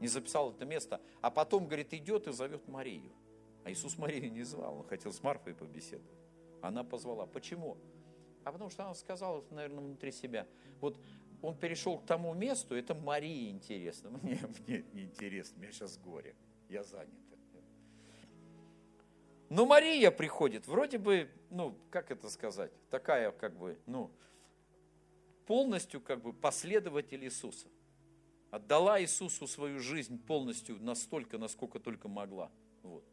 Не 0.00 0.08
записал 0.08 0.50
это 0.50 0.66
место. 0.66 1.00
А 1.22 1.30
потом, 1.30 1.66
говорит, 1.66 1.94
идет 1.94 2.28
и 2.28 2.32
зовет 2.32 2.68
Марию. 2.68 3.10
А 3.64 3.72
Иисус 3.72 3.96
Марию 3.96 4.30
не 4.30 4.42
звал, 4.42 4.80
он 4.80 4.86
хотел 4.86 5.14
с 5.14 5.22
Марфой 5.22 5.54
побеседовать. 5.54 6.18
Она 6.60 6.84
позвала. 6.84 7.24
Почему? 7.24 7.78
А 8.44 8.52
потому 8.52 8.70
что 8.70 8.84
она 8.84 8.94
сказала, 8.94 9.44
наверное, 9.50 9.82
внутри 9.82 10.12
себя. 10.12 10.46
Вот 10.80 10.98
он 11.42 11.56
перешел 11.56 11.98
к 11.98 12.06
тому 12.06 12.32
месту, 12.34 12.74
это 12.74 12.94
Марии 12.94 13.50
интересно. 13.50 14.10
Мне, 14.22 14.40
мне 14.66 14.84
не 14.92 15.02
интересно, 15.04 15.58
мне 15.58 15.72
сейчас 15.72 15.98
горе. 15.98 16.34
Я 16.68 16.82
занят. 16.82 17.10
Но 19.50 19.66
Мария 19.66 20.10
приходит, 20.10 20.66
вроде 20.66 20.98
бы, 20.98 21.30
ну, 21.50 21.78
как 21.90 22.10
это 22.10 22.30
сказать, 22.30 22.72
такая 22.90 23.30
как 23.30 23.56
бы, 23.56 23.78
ну, 23.86 24.10
полностью 25.46 26.00
как 26.00 26.22
бы 26.22 26.32
последователь 26.32 27.22
Иисуса. 27.24 27.68
Отдала 28.50 29.00
Иисусу 29.00 29.46
свою 29.46 29.80
жизнь 29.80 30.18
полностью 30.18 30.82
настолько, 30.82 31.38
насколько 31.38 31.78
только 31.78 32.08
могла. 32.08 32.50
Вот. 32.82 33.04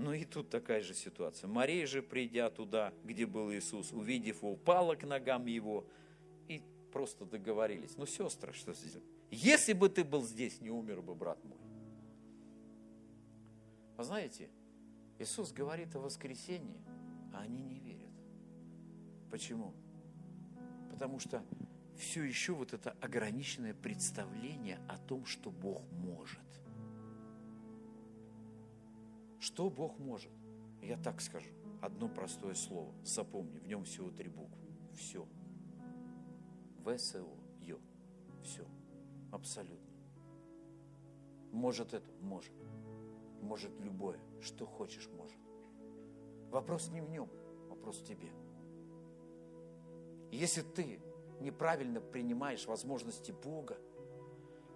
Ну 0.00 0.14
и 0.14 0.24
тут 0.24 0.48
такая 0.48 0.80
же 0.80 0.94
ситуация. 0.94 1.46
Мария 1.46 1.86
же, 1.86 2.00
придя 2.00 2.48
туда, 2.48 2.94
где 3.04 3.26
был 3.26 3.52
Иисус, 3.52 3.92
увидев 3.92 4.38
его, 4.38 4.52
упала 4.52 4.94
к 4.94 5.04
ногам 5.04 5.44
его 5.44 5.86
и 6.48 6.62
просто 6.90 7.26
договорились. 7.26 7.98
Ну, 7.98 8.06
сестры, 8.06 8.54
что 8.54 8.72
здесь? 8.72 8.96
Если 9.30 9.74
бы 9.74 9.90
ты 9.90 10.02
был 10.02 10.22
здесь, 10.22 10.62
не 10.62 10.70
умер 10.70 11.02
бы 11.02 11.14
брат 11.14 11.44
мой. 11.44 11.58
Вы 13.98 14.04
знаете, 14.04 14.48
Иисус 15.18 15.52
говорит 15.52 15.94
о 15.94 16.00
воскресении, 16.00 16.80
а 17.34 17.40
они 17.40 17.60
не 17.60 17.78
верят. 17.78 18.10
Почему? 19.30 19.74
Потому 20.90 21.18
что 21.18 21.44
все 21.98 22.22
еще 22.22 22.54
вот 22.54 22.72
это 22.72 22.92
ограниченное 23.02 23.74
представление 23.74 24.80
о 24.88 24.96
том, 24.96 25.26
что 25.26 25.50
Бог 25.50 25.82
может. 25.92 26.40
Что 29.40 29.70
Бог 29.70 29.98
может? 29.98 30.30
Я 30.82 30.98
так 30.98 31.20
скажу. 31.20 31.50
Одно 31.80 32.08
простое 32.08 32.54
слово. 32.54 32.92
Запомни, 33.02 33.58
в 33.58 33.66
нем 33.66 33.84
всего 33.84 34.10
три 34.10 34.28
буквы. 34.28 34.58
Все. 34.94 35.26
ВСО, 36.84 37.26
Ё. 37.62 37.78
Все. 38.42 38.66
Абсолютно. 39.32 39.90
Может 41.52 41.94
это? 41.94 42.06
Может. 42.20 42.52
Может 43.40 43.72
любое. 43.80 44.18
Что 44.42 44.66
хочешь, 44.66 45.08
может. 45.16 45.38
Вопрос 46.50 46.90
не 46.90 47.00
в 47.00 47.08
нем, 47.08 47.30
вопрос 47.68 48.00
в 48.00 48.04
тебе. 48.04 48.28
Если 50.32 50.62
ты 50.62 51.00
неправильно 51.40 52.00
принимаешь 52.00 52.66
возможности 52.66 53.32
Бога, 53.32 53.78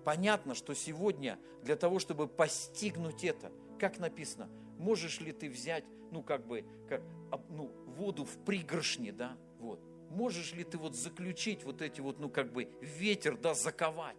понятно, 0.04 0.54
что 0.54 0.74
сегодня 0.74 1.38
для 1.62 1.76
того, 1.76 1.98
чтобы 1.98 2.28
постигнуть 2.28 3.24
это, 3.24 3.52
как 3.84 3.98
написано, 3.98 4.48
можешь 4.78 5.20
ли 5.20 5.30
ты 5.30 5.50
взять, 5.50 5.84
ну, 6.10 6.22
как 6.22 6.46
бы, 6.46 6.64
как, 6.88 7.02
ну, 7.50 7.70
воду 7.84 8.24
в 8.24 8.38
пригоршне, 8.46 9.12
да, 9.12 9.36
вот, 9.58 9.78
можешь 10.08 10.54
ли 10.54 10.64
ты 10.64 10.78
вот 10.78 10.94
заключить 10.94 11.64
вот 11.64 11.82
эти 11.82 12.00
вот, 12.00 12.18
ну, 12.18 12.30
как 12.30 12.50
бы, 12.50 12.70
ветер, 12.80 13.36
да, 13.36 13.52
заковать, 13.52 14.16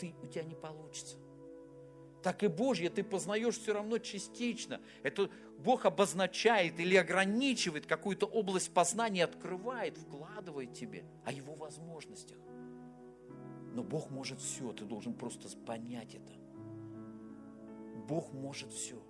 ты, 0.00 0.16
у 0.20 0.26
тебя 0.26 0.42
не 0.42 0.56
получится 0.56 1.16
так 2.22 2.44
и 2.44 2.46
Божье 2.46 2.88
ты 2.88 3.02
познаешь 3.02 3.58
все 3.58 3.74
равно 3.74 3.98
частично. 3.98 4.80
Это 5.02 5.28
Бог 5.58 5.86
обозначает 5.86 6.78
или 6.78 6.94
ограничивает 6.94 7.86
какую-то 7.86 8.26
область 8.26 8.72
познания, 8.72 9.24
открывает, 9.24 9.98
вкладывает 9.98 10.72
тебе 10.72 11.04
о 11.24 11.32
Его 11.32 11.54
возможностях. 11.54 12.38
Но 13.74 13.82
Бог 13.82 14.08
может 14.10 14.40
все, 14.40 14.72
ты 14.72 14.84
должен 14.84 15.14
просто 15.14 15.48
понять 15.66 16.14
это. 16.14 16.41
Бог 18.06 18.32
может 18.32 18.72
все. 18.72 19.00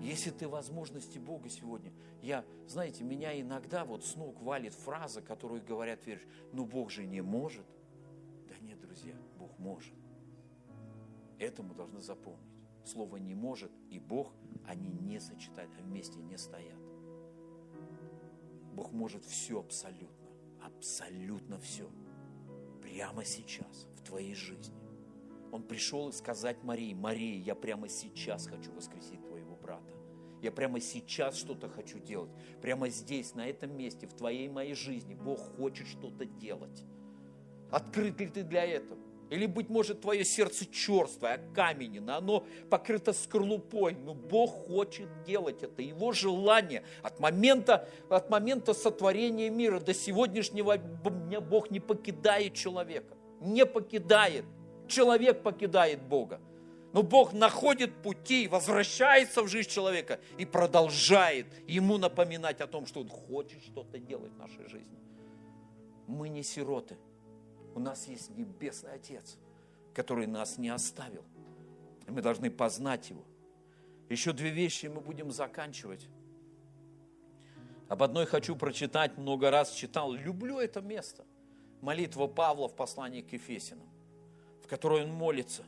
Если 0.00 0.30
ты 0.30 0.48
возможности 0.48 1.18
Бога 1.18 1.48
сегодня, 1.48 1.92
я, 2.22 2.44
знаете, 2.66 3.04
меня 3.04 3.38
иногда 3.40 3.84
вот 3.84 4.04
с 4.04 4.16
ног 4.16 4.40
валит 4.42 4.74
фраза, 4.74 5.22
которую 5.22 5.64
говорят 5.64 6.06
веришь, 6.06 6.26
ну 6.52 6.64
Бог 6.64 6.90
же 6.90 7.06
не 7.06 7.20
может. 7.20 7.66
Да 8.48 8.54
нет, 8.60 8.80
друзья, 8.80 9.14
Бог 9.38 9.58
может. 9.58 9.94
Это 11.38 11.62
мы 11.62 11.74
должны 11.74 12.00
запомнить. 12.00 12.48
Слово 12.84 13.18
«не 13.18 13.34
может» 13.34 13.70
и 13.90 13.98
Бог, 13.98 14.32
они 14.66 14.88
не 14.88 15.20
сочетают, 15.20 15.70
а 15.78 15.82
вместе 15.82 16.18
не 16.20 16.38
стоят. 16.38 16.78
Бог 18.72 18.92
может 18.92 19.24
все 19.24 19.60
абсолютно, 19.60 20.28
абсолютно 20.62 21.58
все. 21.58 21.90
Прямо 22.80 23.24
сейчас, 23.24 23.86
в 23.96 24.02
твоей 24.02 24.34
жизни. 24.34 24.77
Он 25.52 25.62
пришел 25.62 26.08
и 26.08 26.12
сказать 26.12 26.62
Марии, 26.62 26.94
Мария, 26.94 27.40
я 27.40 27.54
прямо 27.54 27.88
сейчас 27.88 28.46
хочу 28.46 28.72
воскресить 28.72 29.26
твоего 29.26 29.56
брата. 29.56 29.92
Я 30.42 30.52
прямо 30.52 30.80
сейчас 30.80 31.36
что-то 31.36 31.68
хочу 31.68 31.98
делать. 31.98 32.30
Прямо 32.62 32.88
здесь, 32.88 33.34
на 33.34 33.48
этом 33.48 33.76
месте, 33.76 34.06
в 34.06 34.14
твоей 34.14 34.48
моей 34.48 34.74
жизни 34.74 35.14
Бог 35.14 35.38
хочет 35.56 35.86
что-то 35.88 36.24
делать. 36.24 36.84
Открыт 37.70 38.20
ли 38.20 38.28
ты 38.28 38.42
для 38.42 38.64
этого? 38.64 38.98
Или, 39.30 39.44
быть 39.44 39.68
может, 39.68 40.00
твое 40.00 40.24
сердце 40.24 40.64
черствое, 40.64 41.34
окаменено, 41.34 42.16
оно 42.16 42.46
покрыто 42.70 43.12
скорлупой. 43.12 43.94
Но 43.94 44.14
Бог 44.14 44.66
хочет 44.68 45.08
делать 45.24 45.62
это. 45.62 45.82
Его 45.82 46.12
желание 46.12 46.82
от 47.02 47.20
момента, 47.20 47.88
от 48.08 48.30
момента 48.30 48.72
сотворения 48.72 49.50
мира 49.50 49.80
до 49.80 49.92
сегодняшнего 49.92 50.78
дня 50.78 51.40
Бог 51.40 51.70
не 51.70 51.80
покидает 51.80 52.54
человека. 52.54 53.16
Не 53.40 53.66
покидает. 53.66 54.44
Человек 54.88 55.42
покидает 55.42 56.02
Бога. 56.02 56.40
Но 56.92 57.02
Бог 57.02 57.32
находит 57.32 57.94
пути, 58.02 58.48
возвращается 58.48 59.42
в 59.42 59.48
жизнь 59.48 59.68
человека 59.68 60.20
и 60.38 60.46
продолжает 60.46 61.46
ему 61.68 61.98
напоминать 61.98 62.60
о 62.60 62.66
том, 62.66 62.86
что 62.86 63.00
Он 63.00 63.08
хочет 63.08 63.62
что-то 63.62 63.98
делать 63.98 64.32
в 64.32 64.38
нашей 64.38 64.66
жизни. 64.68 64.98
Мы 66.06 66.30
не 66.30 66.42
сироты– 66.42 66.96
у 67.78 67.80
нас 67.80 68.08
есть 68.08 68.30
Небесный 68.36 68.92
Отец, 68.94 69.38
который 69.94 70.26
нас 70.26 70.58
не 70.58 70.68
оставил. 70.68 71.24
И 72.08 72.10
мы 72.10 72.22
должны 72.22 72.50
познать 72.50 73.10
Его. 73.10 73.22
Еще 74.08 74.32
две 74.32 74.50
вещи 74.50 74.86
мы 74.86 75.00
будем 75.00 75.30
заканчивать. 75.30 76.08
Об 77.88 78.02
одной 78.02 78.26
хочу 78.26 78.56
прочитать, 78.56 79.16
много 79.16 79.52
раз 79.52 79.70
читал. 79.70 80.12
Люблю 80.12 80.58
это 80.58 80.80
место. 80.80 81.24
Молитва 81.80 82.26
Павла 82.26 82.68
в 82.68 82.74
послании 82.74 83.22
к 83.22 83.32
Ефесинам, 83.32 83.88
в 84.68 84.70
которой 84.70 85.04
он 85.04 85.10
молится. 85.10 85.64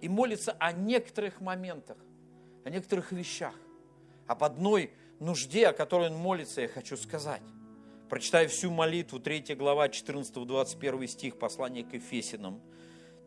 И 0.00 0.08
молится 0.08 0.56
о 0.58 0.72
некоторых 0.72 1.40
моментах, 1.40 1.96
о 2.64 2.70
некоторых 2.70 3.12
вещах. 3.12 3.54
Об 4.26 4.42
одной 4.42 4.90
нужде, 5.20 5.68
о 5.68 5.72
которой 5.72 6.10
он 6.10 6.16
молится, 6.16 6.60
я 6.60 6.66
хочу 6.66 6.96
сказать. 6.96 7.42
Прочитаю 8.10 8.48
всю 8.48 8.72
молитву, 8.72 9.20
3 9.20 9.54
глава, 9.54 9.86
14-21 9.86 11.06
стих, 11.06 11.38
послания 11.38 11.84
к 11.84 11.94
Ефесинам. 11.94 12.60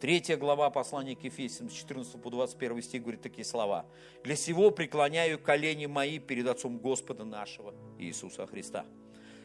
3 0.01 0.35
глава 0.35 0.69
послания 0.69 1.15
к 1.15 1.23
Ефесянам, 1.23 1.71
с 1.71 1.75
14 1.75 2.21
по 2.21 2.29
21 2.29 2.81
стих 2.81 3.01
говорит 3.01 3.21
такие 3.21 3.45
слова. 3.45 3.85
«Для 4.25 4.35
сего 4.35 4.69
преклоняю 4.69 5.39
колени 5.39 5.85
мои 5.85 6.19
перед 6.19 6.45
Отцом 6.45 6.77
Господа 6.77 7.23
нашего 7.23 7.73
Иисуса 7.97 8.45
Христа, 8.47 8.85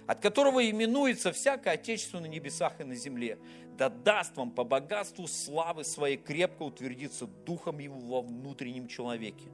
от 0.06 0.20
которого 0.20 0.68
именуется 0.68 1.32
всякое 1.32 1.74
отечество 1.74 2.20
на 2.20 2.26
небесах 2.26 2.80
и 2.80 2.84
на 2.84 2.94
земле, 2.94 3.38
да 3.76 3.88
даст 3.88 4.36
вам 4.36 4.50
по 4.50 4.64
богатству 4.64 5.26
славы 5.26 5.84
своей 5.84 6.16
крепко 6.16 6.62
утвердиться 6.62 7.26
духом 7.26 7.78
его 7.78 7.98
во 7.98 8.22
внутреннем 8.22 8.86
человеке, 8.86 9.48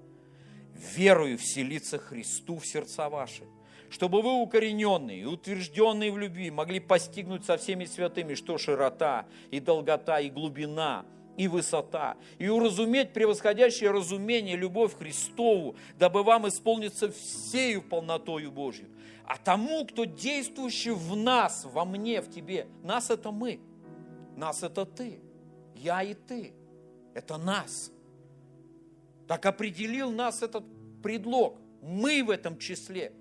верою 0.75 1.39
вселиться 1.39 1.99
Христу 1.99 2.59
в 2.59 2.67
сердца 2.67 3.09
ваши, 3.09 3.45
чтобы 3.91 4.23
вы, 4.23 4.33
укорененные 4.33 5.21
и 5.21 5.25
утвержденные 5.25 6.13
в 6.13 6.19
любви, 6.19 6.51
могли 6.51 6.81
постигнуть 6.81 7.45
со 7.45 7.57
всеми 7.57 7.85
святыми, 7.85 8.35
что 8.35 8.59
широта 8.59 9.27
и 9.51 9.61
долгота 9.61 10.21
и 10.21 10.31
глубина– 10.31 11.07
и 11.41 11.49
высота, 11.49 12.17
и 12.39 12.49
уразуметь 12.49 13.15
превосходящее 13.15 13.91
разумение 13.91 14.57
любовь 14.57 14.95
Христову, 14.99 15.75
дабы 15.99 16.23
вам 16.23 16.47
исполниться 16.49 17.11
всею 17.11 17.81
полнотою 17.81 18.51
Божью. 18.51 18.89
А 19.31 19.37
тому, 19.37 19.87
кто 19.87 20.07
действующий 20.07 20.91
в 20.91 21.15
нас, 21.15 21.65
во 21.65 21.85
мне, 21.85 22.21
в 22.21 22.29
тебе, 22.29 22.67
нас 22.83 23.11
это 23.11 23.31
мы, 23.31 23.61
нас 24.37 24.65
это 24.65 24.85
ты, 24.85 25.21
я 25.77 26.03
и 26.03 26.15
ты, 26.15 26.53
это 27.15 27.37
нас. 27.37 27.93
Так 29.29 29.47
определил 29.47 30.11
нас 30.11 30.43
этот 30.43 30.65
предлог, 31.01 31.61
мы 31.81 32.25
в 32.25 32.31
этом 32.31 32.59
числе. 32.59 33.13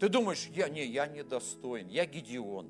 Ты 0.00 0.08
думаешь, 0.08 0.48
я 0.52 0.68
не, 0.68 0.84
я 0.84 1.06
недостоин, 1.06 1.86
я 1.86 2.06
Гедеон, 2.06 2.68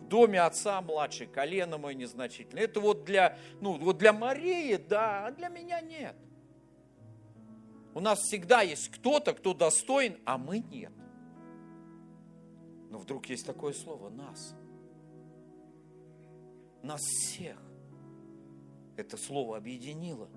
в 0.00 0.08
доме 0.08 0.40
отца 0.40 0.80
младший, 0.80 1.26
колено 1.26 1.76
мое 1.76 1.92
незначительное. 1.92 2.64
Это 2.64 2.80
вот 2.80 3.04
для, 3.04 3.36
ну, 3.60 3.74
вот 3.74 3.98
для 3.98 4.14
Марии, 4.14 4.76
да, 4.76 5.26
а 5.26 5.30
для 5.30 5.48
меня 5.50 5.82
нет. 5.82 6.16
У 7.92 8.00
нас 8.00 8.20
всегда 8.20 8.62
есть 8.62 8.88
кто-то, 8.88 9.34
кто 9.34 9.52
достоин, 9.52 10.16
а 10.24 10.38
мы 10.38 10.60
нет. 10.60 10.90
Но 12.92 12.98
вдруг 12.98 13.24
есть 13.30 13.46
такое 13.46 13.72
слово 13.72 14.10
«нас». 14.10 14.54
Нас 16.82 17.00
всех. 17.00 17.56
Это 18.98 19.16
слово 19.16 19.56
объединило. 19.56 20.28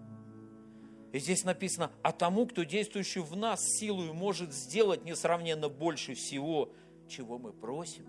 И 1.11 1.19
здесь 1.19 1.43
написано, 1.43 1.91
а 2.01 2.13
тому, 2.13 2.47
кто 2.47 2.63
действующий 2.63 3.19
в 3.19 3.35
нас 3.35 3.59
силою 3.61 4.13
может 4.13 4.53
сделать 4.53 5.03
несравненно 5.03 5.67
больше 5.67 6.13
всего, 6.13 6.71
чего 7.09 7.37
мы 7.37 7.51
просим 7.51 8.07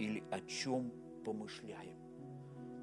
или 0.00 0.24
о 0.32 0.40
чем 0.40 0.92
помышляем. 1.24 1.96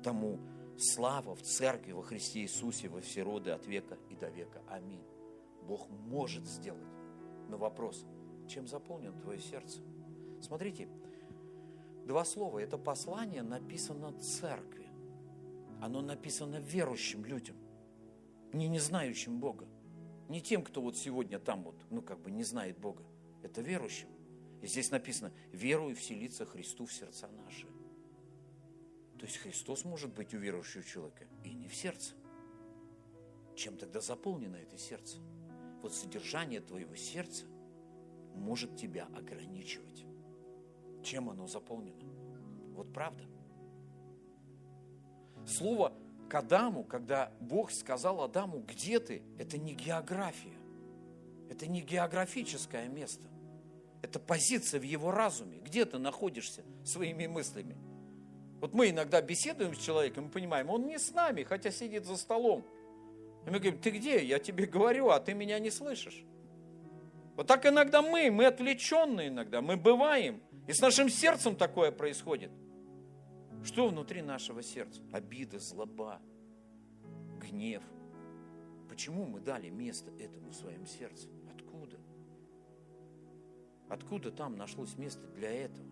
Тому 0.04 0.40
слава 0.78 1.36
в 1.36 1.42
Церкви 1.42 1.92
во 1.92 2.04
Христе 2.04 2.40
Иисусе 2.40 2.88
во 2.88 3.02
все 3.02 3.24
роды 3.24 3.52
от 3.52 3.68
века 3.68 3.98
и 4.10 4.16
до 4.16 4.30
века. 4.30 4.62
Аминь. 4.70 5.04
Бог 5.64 5.90
может 5.90 6.46
сделать. 6.46 6.88
Но 7.50 7.58
вопрос, 7.58 8.06
чем 8.48 8.66
заполнено 8.66 9.20
твое 9.20 9.42
сердце? 9.42 9.82
Смотрите, 10.42 10.90
два 12.06 12.26
слова. 12.26 12.60
Это 12.60 12.78
послание 12.78 13.44
написано 13.44 14.12
церкви. 14.20 14.88
Оно 15.82 16.02
написано 16.02 16.58
верующим 16.58 17.26
людям, 17.26 17.56
не 18.54 18.68
не 18.68 18.80
знающим 18.80 19.40
Бога. 19.40 19.68
Не 20.30 20.42
тем, 20.42 20.64
кто 20.64 20.82
вот 20.82 20.96
сегодня 20.96 21.40
там 21.40 21.64
вот, 21.64 21.76
ну 21.90 22.02
как 22.02 22.20
бы 22.20 22.32
не 22.32 22.44
знает 22.44 22.78
Бога. 22.78 23.04
Это 23.44 23.62
верующим. 23.62 24.08
И 24.62 24.68
здесь 24.68 24.92
написано, 24.92 25.32
верую 25.52 25.96
вселиться 25.96 26.46
Христу 26.46 26.86
в 26.86 26.94
сердца 26.94 27.28
наши. 27.28 27.68
То 29.18 29.26
есть 29.26 29.38
Христос 29.38 29.86
может 29.86 30.14
быть 30.14 30.34
у 30.34 30.38
верующего 30.38 30.84
человека 30.84 31.26
и 31.44 31.54
не 31.54 31.68
в 31.68 31.76
сердце. 31.76 32.16
Чем 33.56 33.78
тогда 33.78 34.02
заполнено 34.02 34.56
это 34.56 34.78
сердце? 34.78 35.18
Вот 35.82 35.94
содержание 35.94 36.62
твоего 36.62 36.96
сердца 36.96 37.46
может 38.36 38.76
тебя 38.78 39.08
ограничивать. 39.16 40.06
Чем 41.04 41.30
оно 41.30 41.48
заполнено? 41.48 41.96
Вот 42.76 42.92
правда. 42.94 43.24
Слово 45.46 45.94
к 46.30 46.36
Адаму, 46.36 46.84
когда 46.84 47.32
Бог 47.40 47.72
сказал 47.72 48.22
Адаму, 48.22 48.64
где 48.68 49.00
ты, 49.00 49.22
это 49.38 49.58
не 49.58 49.74
география. 49.74 50.58
Это 51.50 51.68
не 51.68 51.82
географическое 51.82 52.88
место. 52.88 53.28
Это 54.02 54.20
позиция 54.20 54.80
в 54.80 54.84
его 54.84 55.12
разуме. 55.12 55.60
Где 55.60 55.86
ты 55.86 55.98
находишься 55.98 56.64
своими 56.86 57.28
мыслями? 57.28 57.76
Вот 58.62 58.74
мы 58.74 58.92
иногда 58.92 59.22
беседуем 59.22 59.76
с 59.76 59.80
человеком, 59.80 60.26
мы 60.26 60.30
понимаем, 60.30 60.70
он 60.70 60.86
не 60.86 61.00
с 61.00 61.12
нами, 61.12 61.44
хотя 61.44 61.72
сидит 61.72 62.06
за 62.06 62.16
столом. 62.16 62.64
И 63.46 63.50
мы 63.50 63.60
говорим, 63.60 63.80
ты 63.80 63.90
где? 63.90 64.24
Я 64.24 64.40
тебе 64.40 64.66
говорю, 64.68 65.10
а 65.10 65.20
ты 65.20 65.34
меня 65.34 65.58
не 65.60 65.72
слышишь. 65.72 66.24
Вот 67.36 67.48
так 67.48 67.66
иногда 67.66 68.02
мы, 68.02 68.30
мы 68.30 68.46
отвлеченные 68.46 69.30
иногда, 69.30 69.62
мы 69.62 69.78
бываем. 69.78 70.42
И 70.68 70.74
с 70.74 70.82
нашим 70.82 71.10
сердцем 71.10 71.56
такое 71.56 71.92
происходит. 71.92 72.52
Что 73.64 73.88
внутри 73.88 74.22
нашего 74.22 74.64
сердца? 74.64 75.02
Обида, 75.12 75.60
злоба, 75.60 76.22
гнев. 77.40 77.84
Почему 78.90 79.26
мы 79.26 79.40
дали 79.40 79.70
место 79.70 80.12
этому 80.12 80.50
в 80.50 80.56
своем 80.56 80.86
сердце? 80.86 81.30
Откуда? 81.54 81.98
Откуда 83.90 84.32
там 84.32 84.56
нашлось 84.56 84.98
место 84.98 85.28
для 85.28 85.52
этого? 85.52 85.88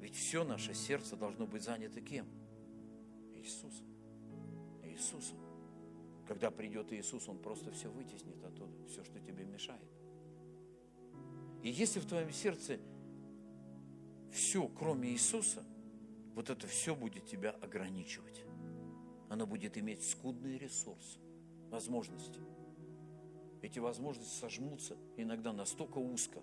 Ведь 0.00 0.16
все 0.16 0.44
наше 0.44 0.74
сердце 0.74 1.16
должно 1.16 1.46
быть 1.46 1.62
занято 1.62 2.00
кем? 2.00 2.26
Иисусом. 3.34 3.86
Иисусом. 4.82 5.38
Когда 6.26 6.50
придет 6.50 6.92
Иисус, 6.92 7.28
Он 7.28 7.38
просто 7.38 7.70
все 7.72 7.88
вытеснит 7.88 8.42
оттуда, 8.44 8.84
все, 8.86 9.04
что 9.04 9.18
тебе 9.20 9.44
мешает. 9.44 9.88
И 11.62 11.70
если 11.70 12.00
в 12.00 12.06
твоем 12.06 12.30
сердце 12.32 12.78
все, 14.32 14.66
кроме 14.66 15.10
Иисуса, 15.10 15.62
вот 16.34 16.50
это 16.50 16.66
все 16.66 16.96
будет 16.96 17.26
тебя 17.26 17.50
ограничивать. 17.50 18.44
Оно 19.28 19.46
будет 19.46 19.78
иметь 19.78 20.02
скудный 20.08 20.58
ресурс, 20.58 21.18
возможности. 21.70 22.40
Эти 23.60 23.78
возможности 23.78 24.34
сожмутся 24.34 24.96
иногда 25.16 25.52
настолько 25.52 25.98
узко, 25.98 26.40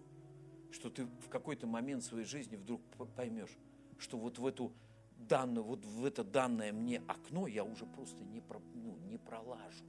что 0.72 0.90
ты 0.90 1.06
в 1.06 1.30
какой-то 1.30 1.68
момент 1.68 2.04
своей 2.04 2.26
жизни 2.26 2.56
вдруг 2.56 2.82
поймешь, 3.16 3.58
что 3.98 4.18
вот 4.18 4.38
в 4.38 4.46
эту 4.46 4.72
данную, 5.18 5.64
вот 5.64 5.84
в 5.86 6.06
это 6.06 6.24
данное 6.24 6.72
мне 6.72 7.04
окно 7.08 7.48
я 7.48 7.64
уже 7.64 7.86
просто 7.86 8.24
не, 8.24 8.40
про, 8.40 8.62
ну, 8.74 8.98
не 8.98 9.18
пролажу, 9.18 9.86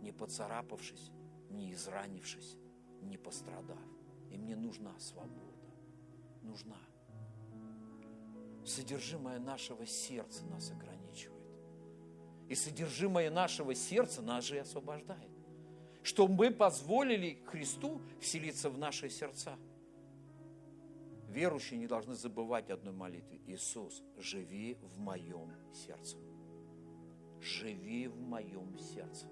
не 0.00 0.12
поцарапавшись, 0.12 1.10
не 1.50 1.72
изранившись, 1.72 2.56
не 3.02 3.16
пострадав. 3.16 3.78
И 4.30 4.38
мне 4.38 4.56
нужна 4.56 4.98
свобода, 4.98 5.53
нужна. 6.44 6.78
Содержимое 8.64 9.40
нашего 9.40 9.84
сердца 9.86 10.44
нас 10.46 10.70
ограничивает. 10.70 11.44
И 12.48 12.54
содержимое 12.54 13.30
нашего 13.30 13.74
сердца 13.74 14.22
нас 14.22 14.44
же 14.44 14.56
и 14.56 14.58
освобождает 14.58 15.34
чтобы 16.04 16.34
мы 16.34 16.50
позволили 16.50 17.42
Христу 17.46 18.00
вселиться 18.20 18.68
в 18.68 18.76
наши 18.76 19.08
сердца. 19.08 19.56
Верующие 21.30 21.80
не 21.80 21.86
должны 21.86 22.14
забывать 22.14 22.70
одной 22.70 22.92
молитвы. 22.92 23.40
Иисус, 23.46 24.02
живи 24.18 24.74
в 24.82 24.98
моем 24.98 25.50
сердце. 25.72 26.18
Живи 27.40 28.06
в 28.06 28.20
моем 28.20 28.78
сердце. 28.78 29.26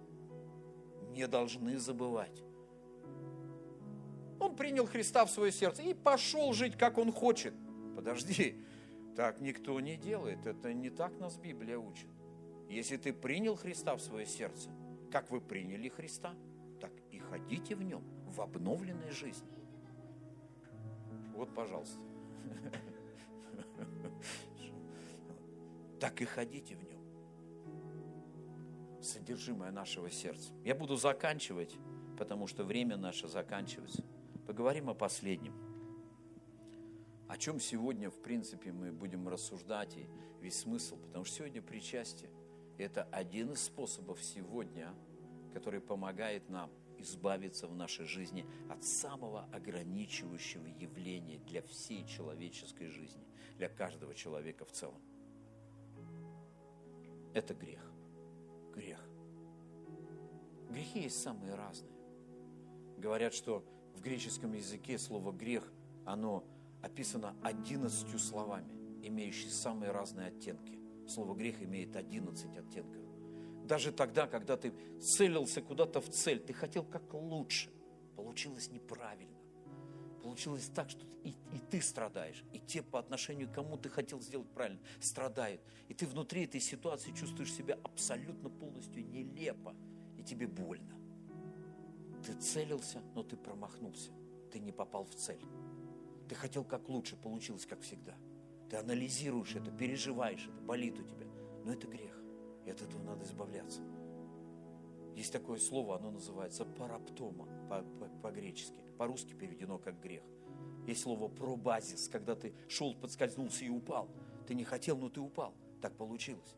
Не 1.10 1.28
должны 1.28 1.78
забывать. 1.78 2.42
Он 4.42 4.56
принял 4.56 4.86
Христа 4.86 5.24
в 5.24 5.30
свое 5.30 5.52
сердце 5.52 5.82
и 5.82 5.94
пошел 5.94 6.52
жить, 6.52 6.76
как 6.76 6.98
он 6.98 7.12
хочет. 7.12 7.54
Подожди, 7.96 8.56
так 9.16 9.40
никто 9.40 9.78
не 9.80 9.96
делает. 9.96 10.46
Это 10.46 10.72
не 10.72 10.90
так 10.90 11.18
нас 11.18 11.36
Библия 11.36 11.78
учит. 11.78 12.08
Если 12.68 12.96
ты 12.96 13.12
принял 13.12 13.56
Христа 13.56 13.96
в 13.96 14.00
свое 14.00 14.26
сердце, 14.26 14.70
как 15.10 15.30
вы 15.30 15.40
приняли 15.40 15.88
Христа– 15.88 16.34
ходите 17.32 17.74
в 17.74 17.82
нем, 17.82 18.04
в 18.26 18.40
обновленной 18.42 19.10
жизни. 19.10 19.48
Вот, 21.34 21.54
пожалуйста. 21.54 21.98
Так 25.98 26.20
и 26.20 26.24
ходите 26.24 26.74
в 26.74 26.82
нем. 26.82 27.00
Содержимое 29.00 29.70
нашего 29.70 30.10
сердца. 30.10 30.52
Я 30.64 30.74
буду 30.74 30.96
заканчивать, 30.96 31.76
потому 32.18 32.48
что 32.48 32.64
время 32.64 32.96
наше 32.96 33.28
заканчивается. 33.28 34.02
Поговорим 34.52 34.90
о 34.90 34.94
последнем. 34.94 35.54
О 37.26 37.38
чем 37.38 37.58
сегодня, 37.58 38.10
в 38.10 38.20
принципе, 38.20 38.70
мы 38.70 38.92
будем 38.92 39.26
рассуждать 39.26 39.96
и 39.96 40.06
весь 40.42 40.58
смысл. 40.58 40.98
Потому 40.98 41.24
что 41.24 41.36
сегодня 41.36 41.62
причастие– 41.62 42.28
это 42.76 43.04
один 43.04 43.52
из 43.52 43.62
способов 43.62 44.22
сегодня, 44.22 44.94
который 45.54 45.80
помогает 45.80 46.50
нам 46.50 46.70
избавиться 46.98 47.66
в 47.66 47.74
нашей 47.74 48.04
жизни 48.04 48.44
от 48.68 48.84
самого 48.84 49.48
ограничивающего 49.54 50.66
явления 50.66 51.38
для 51.38 51.62
всей 51.62 52.04
человеческой 52.04 52.88
жизни, 52.88 53.26
для 53.56 53.70
каждого 53.70 54.14
человека 54.14 54.66
в 54.66 54.72
целом. 54.72 55.00
Это 57.32 57.54
грех. 57.54 57.90
Грех. 58.74 59.00
Грехи 60.68 61.04
есть 61.04 61.22
самые 61.22 61.54
разные. 61.54 61.96
Говорят, 62.98 63.32
что 63.32 63.64
в 63.94 64.00
греческом 64.00 64.52
языке 64.52 64.98
слово 64.98 65.32
грех, 65.32 65.72
оно 66.04 66.44
описано 66.82 67.36
одиннадцатью 67.42 68.18
словами, 68.18 68.72
имеющие 69.02 69.50
самые 69.50 69.92
разные 69.92 70.28
оттенки. 70.28 70.78
Слово 71.06 71.34
грех 71.34 71.62
имеет 71.62 71.96
11 71.96 72.56
оттенков. 72.56 73.02
Даже 73.64 73.92
тогда, 73.92 74.26
когда 74.26 74.56
ты 74.56 74.72
целился 75.00 75.62
куда-то 75.62 76.00
в 76.00 76.08
цель, 76.08 76.40
ты 76.40 76.52
хотел 76.52 76.84
как 76.84 77.14
лучше, 77.14 77.70
получилось 78.16 78.70
неправильно. 78.70 79.38
Получилось 80.22 80.70
так, 80.74 80.90
что 80.90 81.04
и, 81.24 81.30
и 81.30 81.58
ты 81.70 81.80
страдаешь, 81.80 82.44
и 82.52 82.58
те 82.58 82.82
по 82.82 82.98
отношению 82.98 83.48
к 83.48 83.52
кому 83.52 83.76
ты 83.76 83.88
хотел 83.88 84.20
сделать 84.20 84.48
правильно, 84.50 84.80
страдают. 85.00 85.60
И 85.88 85.94
ты 85.94 86.06
внутри 86.06 86.44
этой 86.44 86.60
ситуации 86.60 87.12
чувствуешь 87.12 87.52
себя 87.52 87.78
абсолютно 87.82 88.48
полностью 88.48 89.04
нелепо, 89.08 89.74
и 90.16 90.22
тебе 90.22 90.46
больно. 90.46 91.01
Ты 92.24 92.34
целился, 92.34 93.02
но 93.14 93.22
ты 93.22 93.36
промахнулся. 93.36 94.12
Ты 94.50 94.60
не 94.60 94.72
попал 94.72 95.04
в 95.04 95.14
цель. 95.14 95.44
Ты 96.28 96.34
хотел 96.34 96.64
как 96.64 96.88
лучше, 96.88 97.16
получилось 97.16 97.66
как 97.66 97.80
всегда. 97.80 98.14
Ты 98.70 98.76
анализируешь 98.76 99.54
это, 99.54 99.70
переживаешь 99.70 100.46
это, 100.46 100.62
болит 100.62 100.98
у 100.98 101.02
тебя. 101.02 101.26
Но 101.64 101.72
это 101.72 101.86
грех. 101.86 102.16
И 102.64 102.70
от 102.70 102.80
этого 102.80 103.02
надо 103.02 103.24
избавляться. 103.24 103.82
Есть 105.14 105.32
такое 105.32 105.58
слово, 105.58 105.96
оно 105.96 106.10
называется 106.10 106.64
параптома 106.64 107.46
по-гречески. 108.22 108.76
По, 108.76 108.82
по 108.82 108.96
По-русски 108.98 109.34
переведено 109.34 109.78
как 109.78 110.00
грех. 110.00 110.22
Есть 110.86 111.02
слово 111.02 111.28
пробазис, 111.28 112.08
когда 112.08 112.34
ты 112.34 112.54
шел, 112.68 112.94
подскользнулся 112.94 113.64
и 113.64 113.68
упал. 113.68 114.08
Ты 114.46 114.54
не 114.54 114.64
хотел, 114.64 114.96
но 114.96 115.08
ты 115.08 115.20
упал. 115.20 115.54
Так 115.80 115.96
получилось. 115.96 116.56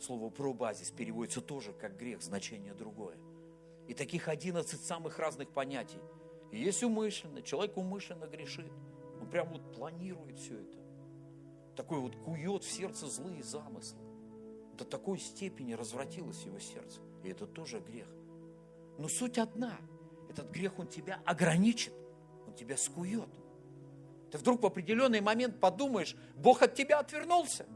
Слово 0.00 0.30
пробазис 0.30 0.90
переводится 0.90 1.40
тоже 1.40 1.72
как 1.72 1.96
грех, 1.96 2.22
значение 2.22 2.74
другое. 2.74 3.16
И 3.88 3.94
таких 3.94 4.28
11 4.28 4.84
самых 4.84 5.18
разных 5.18 5.50
понятий. 5.50 6.00
И 6.50 6.58
есть 6.58 6.82
умышленно, 6.82 7.42
человек 7.42 7.76
умышленно 7.76 8.26
грешит. 8.26 8.72
Он 9.20 9.28
прям 9.28 9.48
вот 9.48 9.72
планирует 9.74 10.38
все 10.38 10.58
это. 10.58 10.78
Такой 11.76 12.00
вот 12.00 12.16
кует 12.16 12.64
в 12.64 12.70
сердце 12.70 13.06
злые 13.06 13.42
замыслы. 13.42 14.00
До 14.76 14.84
такой 14.84 15.18
степени 15.18 15.74
развратилось 15.74 16.42
его 16.44 16.58
сердце. 16.58 17.00
И 17.22 17.28
это 17.28 17.46
тоже 17.46 17.80
грех. 17.80 18.08
Но 18.98 19.08
суть 19.08 19.38
одна. 19.38 19.76
Этот 20.28 20.50
грех, 20.50 20.78
он 20.78 20.86
тебя 20.86 21.20
ограничит. 21.24 21.92
Он 22.46 22.54
тебя 22.54 22.76
скует. 22.76 23.28
Ты 24.30 24.38
вдруг 24.38 24.62
в 24.62 24.66
определенный 24.66 25.20
момент 25.20 25.60
подумаешь, 25.60 26.16
Бог 26.36 26.62
от 26.62 26.74
тебя 26.74 26.98
отвернулся. 26.98 27.66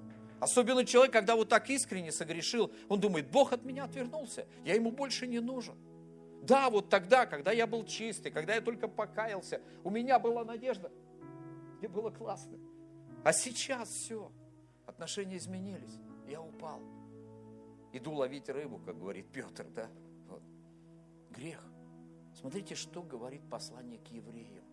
Особенно 0.40 0.84
человек, 0.84 1.12
когда 1.12 1.36
вот 1.36 1.48
так 1.48 1.68
искренне 1.68 2.12
согрешил, 2.12 2.72
он 2.88 2.98
думает, 2.98 3.30
Бог 3.30 3.52
от 3.52 3.62
меня 3.62 3.84
отвернулся, 3.84 4.46
я 4.64 4.74
ему 4.74 4.90
больше 4.90 5.26
не 5.26 5.38
нужен. 5.38 5.74
Да, 6.42 6.70
вот 6.70 6.88
тогда, 6.88 7.26
когда 7.26 7.52
я 7.52 7.66
был 7.66 7.84
чистый, 7.84 8.30
когда 8.30 8.54
я 8.54 8.60
только 8.60 8.88
покаялся, 8.88 9.60
у 9.84 9.90
меня 9.90 10.18
была 10.18 10.44
надежда, 10.44 10.90
мне 11.78 11.88
было 11.88 12.10
классно. 12.10 12.58
А 13.24 13.32
сейчас 13.32 13.88
все, 13.90 14.32
отношения 14.86 15.36
изменились, 15.36 15.98
я 16.26 16.40
упал. 16.40 16.80
Иду 17.92 18.12
ловить 18.12 18.48
рыбу, 18.48 18.78
как 18.78 18.98
говорит 18.98 19.26
Петр, 19.32 19.66
да? 19.74 19.88
Вот. 20.28 20.42
Грех. 21.30 21.62
Смотрите, 22.34 22.74
что 22.74 23.02
говорит 23.02 23.42
послание 23.50 23.98
к 23.98 24.08
евреям. 24.08 24.64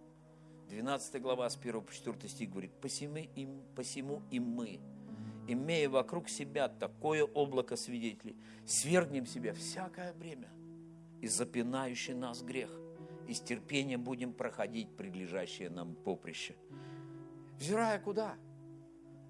12 0.70 1.22
глава 1.22 1.50
с 1.50 1.58
1 1.58 1.82
по 1.82 1.92
4 1.92 2.30
стих 2.30 2.50
говорит, 2.50 2.72
посему 2.80 3.18
и, 3.18 3.48
посему 3.76 4.22
и 4.32 4.40
мы, 4.40 4.80
имея 5.48 5.90
вокруг 5.90 6.30
себя 6.30 6.68
такое 6.68 7.24
облако 7.24 7.76
свидетелей, 7.76 8.38
свергнем 8.66 9.26
себя 9.26 9.54
всякое 9.54 10.14
время 10.14 10.50
и 11.22 11.28
запинающий 11.28 12.14
нас 12.14 12.42
грех, 12.42 12.70
и 13.28 13.34
с 13.34 13.42
терпением 13.42 14.04
будем 14.04 14.34
проходить 14.34 14.96
прилежащее 14.96 15.70
нам 15.70 15.96
поприще. 15.96 16.56
Взирая 17.60 18.00
куда? 18.00 18.36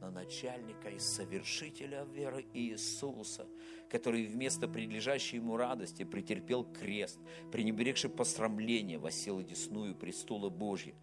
На 0.02 0.12
начальника 0.12 0.90
и 0.90 1.00
совершителя 1.00 2.04
веры 2.04 2.46
Иисуса, 2.54 3.48
который 3.90 4.28
вместо 4.28 4.68
прилежащей 4.68 5.38
ему 5.38 5.58
радости 5.58 6.04
претерпел 6.04 6.66
крест, 6.66 7.20
пренебрегший 7.52 8.12
посрамление, 8.12 9.00
восел 9.00 9.42
десную 9.42 9.96
престола 9.96 10.50
Божья. 10.50 10.94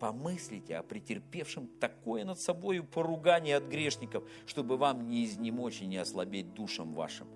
Помыслите 0.00 0.76
о 0.76 0.82
претерпевшем 0.82 1.68
такое 1.78 2.24
над 2.24 2.40
собою 2.40 2.84
поругание 2.84 3.56
от 3.56 3.64
грешников, 3.64 4.28
чтобы 4.46 4.78
вам 4.78 5.06
не 5.08 5.26
изнемочь 5.26 5.82
и 5.82 5.86
не 5.86 5.98
ослабеть 5.98 6.54
душам 6.54 6.94
вашим. 6.94 7.28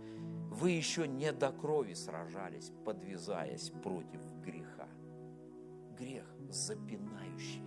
Вы 0.54 0.70
еще 0.70 1.08
не 1.08 1.32
до 1.32 1.50
крови 1.50 1.94
сражались, 1.94 2.70
подвязаясь 2.84 3.70
против 3.82 4.20
греха. 4.40 4.88
Грех 5.98 6.32
запинающий. 6.48 7.64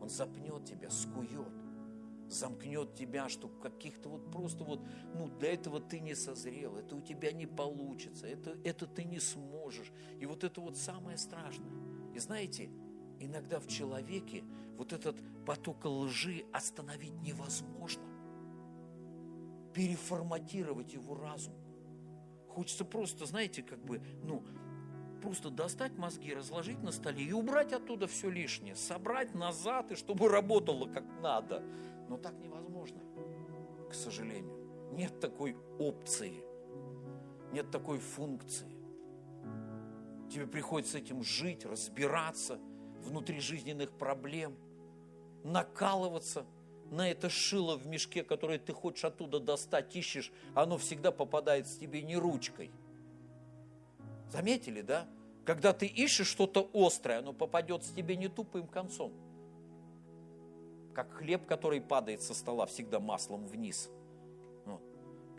Он 0.00 0.08
запнет 0.08 0.64
тебя, 0.64 0.90
скует, 0.90 1.52
замкнет 2.28 2.96
тебя, 2.96 3.28
что 3.28 3.48
каких-то 3.48 4.08
вот 4.08 4.28
просто 4.32 4.64
вот, 4.64 4.84
ну, 5.14 5.28
для 5.28 5.54
этого 5.54 5.78
ты 5.78 6.00
не 6.00 6.16
созрел, 6.16 6.76
это 6.76 6.96
у 6.96 7.00
тебя 7.00 7.30
не 7.30 7.46
получится, 7.46 8.26
это, 8.26 8.58
это 8.64 8.88
ты 8.88 9.04
не 9.04 9.20
сможешь. 9.20 9.92
И 10.18 10.26
вот 10.26 10.42
это 10.42 10.60
вот 10.60 10.76
самое 10.76 11.16
страшное. 11.16 11.70
И 12.12 12.18
знаете, 12.18 12.70
иногда 13.20 13.60
в 13.60 13.68
человеке 13.68 14.42
вот 14.76 14.92
этот 14.92 15.16
поток 15.46 15.84
лжи 15.84 16.44
остановить 16.52 17.20
невозможно. 17.22 18.02
Переформатировать 19.74 20.92
его 20.92 21.14
разум. 21.14 21.54
Хочется 22.58 22.84
просто, 22.84 23.24
знаете, 23.24 23.62
как 23.62 23.78
бы, 23.84 24.02
ну, 24.24 24.42
просто 25.22 25.48
достать 25.48 25.96
мозги, 25.96 26.34
разложить 26.34 26.82
на 26.82 26.90
столе 26.90 27.22
и 27.22 27.30
убрать 27.30 27.72
оттуда 27.72 28.08
все 28.08 28.28
лишнее, 28.28 28.74
собрать 28.74 29.32
назад, 29.32 29.92
и 29.92 29.94
чтобы 29.94 30.28
работало 30.28 30.92
как 30.92 31.04
надо. 31.22 31.62
Но 32.08 32.16
так 32.16 32.36
невозможно, 32.40 32.98
к 33.88 33.94
сожалению. 33.94 34.90
Нет 34.90 35.20
такой 35.20 35.56
опции, 35.78 36.42
нет 37.52 37.70
такой 37.70 38.00
функции. 38.00 38.66
Тебе 40.28 40.48
приходится 40.48 40.98
этим 40.98 41.22
жить, 41.22 41.64
разбираться– 41.64 42.58
внутри 43.04 43.38
жизненных 43.38 43.92
проблем, 43.92 44.56
накалываться 45.44 46.44
на 46.90 47.10
это 47.10 47.28
шило 47.28 47.76
в 47.76 47.86
мешке, 47.86 48.22
которое 48.22 48.58
ты 48.58 48.72
хочешь 48.72 49.04
оттуда 49.04 49.40
достать, 49.40 49.94
ищешь, 49.94 50.32
оно 50.54 50.78
всегда 50.78 51.12
попадает 51.12 51.66
с 51.66 51.76
тебе 51.76 52.02
не 52.02 52.16
ручкой. 52.16 52.70
Заметили, 54.30 54.82
да? 54.82 55.06
Когда 55.44 55.72
ты 55.72 55.86
ищешь 55.86 56.26
что-то 56.26 56.68
острое, 56.74 57.20
оно 57.20 57.32
попадет 57.32 57.84
с 57.84 57.90
тебе 57.90 58.16
не 58.16 58.28
тупым 58.28 58.66
концом. 58.66 59.12
Как 60.94 61.12
хлеб, 61.12 61.46
который 61.46 61.80
падает 61.80 62.22
со 62.22 62.34
стола 62.34 62.66
всегда 62.66 63.00
маслом 63.00 63.46
вниз. 63.46 63.90
Ну, 64.66 64.80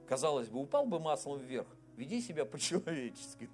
казалось 0.08 0.50
бы, 0.50 0.60
упал 0.62 0.86
бы 0.86 1.00
маслом 1.00 1.40
вверх, 1.40 1.68
веди 2.00 2.22
себя 2.22 2.46
по-человечески. 2.46 3.50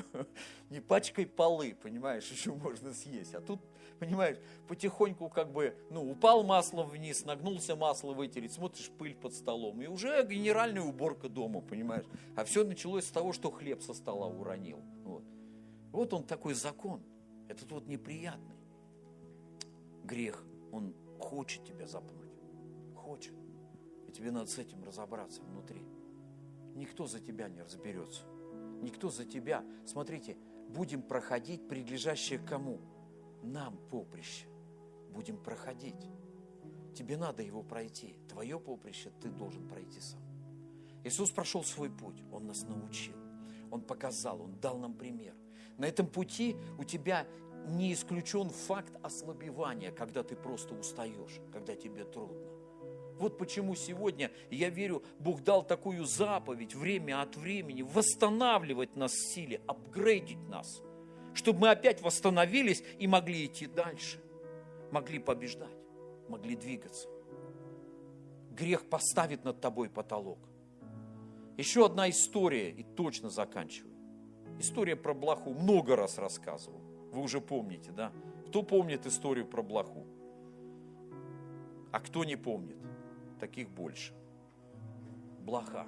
Не 0.70 0.80
пачкай 0.80 1.26
полы, 1.26 1.76
понимаешь, 1.80 2.30
еще 2.30 2.54
можно 2.54 2.94
съесть. 2.94 3.34
А 3.34 3.42
тут, 3.42 3.60
понимаешь, 3.98 4.38
потихоньку 4.68 5.28
как 5.28 5.52
бы, 5.52 5.76
ну, 5.90 6.10
упал 6.10 6.42
маслом 6.44 6.88
вниз, 6.88 7.26
нагнулся 7.26 7.76
масло 7.76 8.14
вытереть, 8.14 8.52
смотришь, 8.52 8.90
пыль 8.98 9.14
под 9.14 9.34
столом. 9.34 9.82
И 9.82 9.86
уже 9.86 10.26
генеральная 10.26 10.82
уборка 10.82 11.28
дома, 11.28 11.60
понимаешь. 11.60 12.06
А 12.36 12.44
все 12.44 12.64
началось 12.64 13.04
с 13.04 13.10
того, 13.10 13.34
что 13.34 13.50
хлеб 13.50 13.82
со 13.82 13.92
стола 13.92 14.28
уронил. 14.28 14.80
Вот, 15.04 15.22
вот 15.92 16.14
он 16.14 16.24
такой 16.24 16.54
закон. 16.54 17.02
Этот 17.48 17.70
вот 17.70 17.86
неприятный. 17.86 18.56
Грех, 20.04 20.42
он 20.72 20.94
хочет 21.18 21.62
тебя 21.64 21.86
запнуть. 21.86 22.32
Хочет. 22.96 23.34
И 24.08 24.12
тебе 24.12 24.30
надо 24.30 24.50
с 24.50 24.56
этим 24.56 24.82
разобраться 24.82 25.42
внутри 25.42 25.84
никто 26.74 27.06
за 27.06 27.20
тебя 27.20 27.48
не 27.48 27.62
разберется. 27.62 28.22
Никто 28.82 29.10
за 29.10 29.24
тебя. 29.24 29.64
Смотрите, 29.86 30.36
будем 30.68 31.02
проходить 31.02 31.66
прилежащее 31.68 32.38
кому? 32.38 32.80
Нам 33.42 33.78
поприще. 33.90 34.46
Будем 35.10 35.36
проходить. 35.36 36.08
Тебе 36.94 37.16
надо 37.16 37.42
его 37.42 37.62
пройти. 37.62 38.16
Твое 38.28 38.58
поприще 38.58 39.10
ты 39.20 39.30
должен 39.30 39.68
пройти 39.68 40.00
сам. 40.00 40.20
Иисус 41.04 41.30
прошел 41.30 41.62
свой 41.62 41.90
путь. 41.90 42.22
Он 42.32 42.46
нас 42.46 42.62
научил. 42.62 43.16
Он 43.70 43.82
показал, 43.82 44.40
Он 44.42 44.58
дал 44.60 44.78
нам 44.78 44.94
пример. 44.94 45.34
На 45.78 45.86
этом 45.86 46.06
пути 46.06 46.56
у 46.78 46.84
тебя 46.84 47.26
не 47.66 47.92
исключен 47.92 48.50
факт 48.50 48.92
ослабевания, 49.02 49.90
когда 49.90 50.22
ты 50.22 50.36
просто 50.36 50.74
устаешь, 50.74 51.40
когда 51.52 51.74
тебе 51.74 52.04
трудно. 52.04 52.53
Вот 53.18 53.38
почему 53.38 53.74
сегодня, 53.74 54.30
я 54.50 54.70
верю, 54.70 55.02
Бог 55.18 55.42
дал 55.42 55.64
такую 55.64 56.04
заповедь 56.04 56.74
время 56.74 57.22
от 57.22 57.36
времени 57.36 57.82
восстанавливать 57.82 58.96
нас 58.96 59.12
в 59.12 59.34
силе, 59.34 59.60
апгрейдить 59.66 60.48
нас, 60.48 60.82
чтобы 61.32 61.60
мы 61.60 61.70
опять 61.70 62.02
восстановились 62.02 62.82
и 62.98 63.06
могли 63.06 63.46
идти 63.46 63.66
дальше, 63.66 64.20
могли 64.90 65.18
побеждать, 65.18 65.76
могли 66.28 66.56
двигаться. 66.56 67.08
Грех 68.50 68.88
поставит 68.88 69.44
над 69.44 69.60
тобой 69.60 69.88
потолок. 69.88 70.38
Еще 71.56 71.86
одна 71.86 72.10
история, 72.10 72.70
и 72.70 72.82
точно 72.82 73.30
заканчиваю. 73.30 73.94
История 74.58 74.96
про 74.96 75.14
блоху 75.14 75.52
много 75.52 75.94
раз 75.96 76.18
рассказывал. 76.18 76.80
Вы 77.12 77.22
уже 77.22 77.40
помните, 77.40 77.92
да? 77.92 78.12
Кто 78.48 78.62
помнит 78.62 79.06
историю 79.06 79.46
про 79.46 79.62
блоху? 79.62 80.04
А 81.92 82.00
кто 82.00 82.24
не 82.24 82.36
помнит? 82.36 82.76
Таких 83.44 83.68
больше. 83.68 84.14
Блоха. 85.40 85.86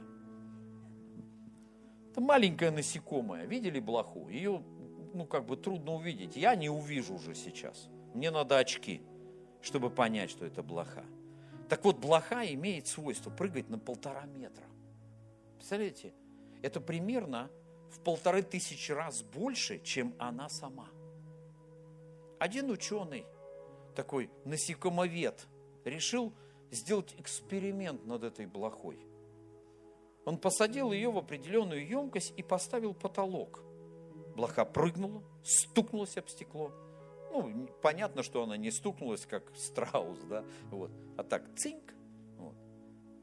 Это 2.11 2.21
маленькая 2.21 2.71
насекомая. 2.71 3.47
Видели 3.47 3.81
блоху? 3.81 4.29
Ее, 4.29 4.63
ну, 5.15 5.25
как 5.25 5.47
бы 5.47 5.57
трудно 5.57 5.95
увидеть. 5.95 6.37
Я 6.37 6.55
не 6.55 6.69
увижу 6.69 7.15
уже 7.15 7.35
сейчас. 7.35 7.89
Мне 8.13 8.31
надо 8.31 8.59
очки, 8.59 9.01
чтобы 9.63 9.89
понять, 9.89 10.29
что 10.29 10.45
это 10.45 10.63
блоха. 10.63 11.07
Так 11.71 11.83
вот, 11.87 11.97
блоха 11.97 12.45
имеет 12.45 12.89
свойство 12.89 13.31
прыгать 13.31 13.71
на 13.71 13.79
полтора 13.79 14.27
метра. 14.27 14.67
Представляете? 15.55 16.13
Это 16.61 16.79
примерно 16.79 17.51
в 17.91 18.01
полторы 18.01 18.43
тысячи 18.43 18.93
раз 18.93 19.23
больше, 19.23 19.79
чем 19.79 20.15
она 20.19 20.51
сама. 20.51 20.91
Один 22.39 22.71
ученый, 22.71 23.25
такой 23.95 24.31
насекомовед, 24.45 25.47
решил 25.87 26.35
сделать 26.71 27.15
эксперимент 27.19 28.05
над 28.07 28.25
этой 28.25 28.47
блохой. 28.47 28.99
Он 30.25 30.39
посадил 30.39 30.93
ее 30.93 31.11
в 31.11 31.19
определенную 31.19 31.87
емкость 31.87 32.35
и 32.37 32.43
поставил 32.43 32.95
потолок. 32.95 33.63
Блоха 34.35 34.65
прыгнула, 34.65 35.23
стукнулась 35.45 36.17
об 36.17 36.29
стекло. 36.29 36.73
Ну, 37.33 37.69
понятно, 37.83 38.23
что 38.23 38.43
она 38.43 38.57
не 38.57 38.71
стукнулась, 38.71 39.25
как 39.25 39.55
страус, 39.57 40.19
да, 40.29 40.45
вот. 40.71 40.91
А 41.17 41.23
так, 41.23 41.45
цинк, 41.57 41.95
вот. 42.39 42.57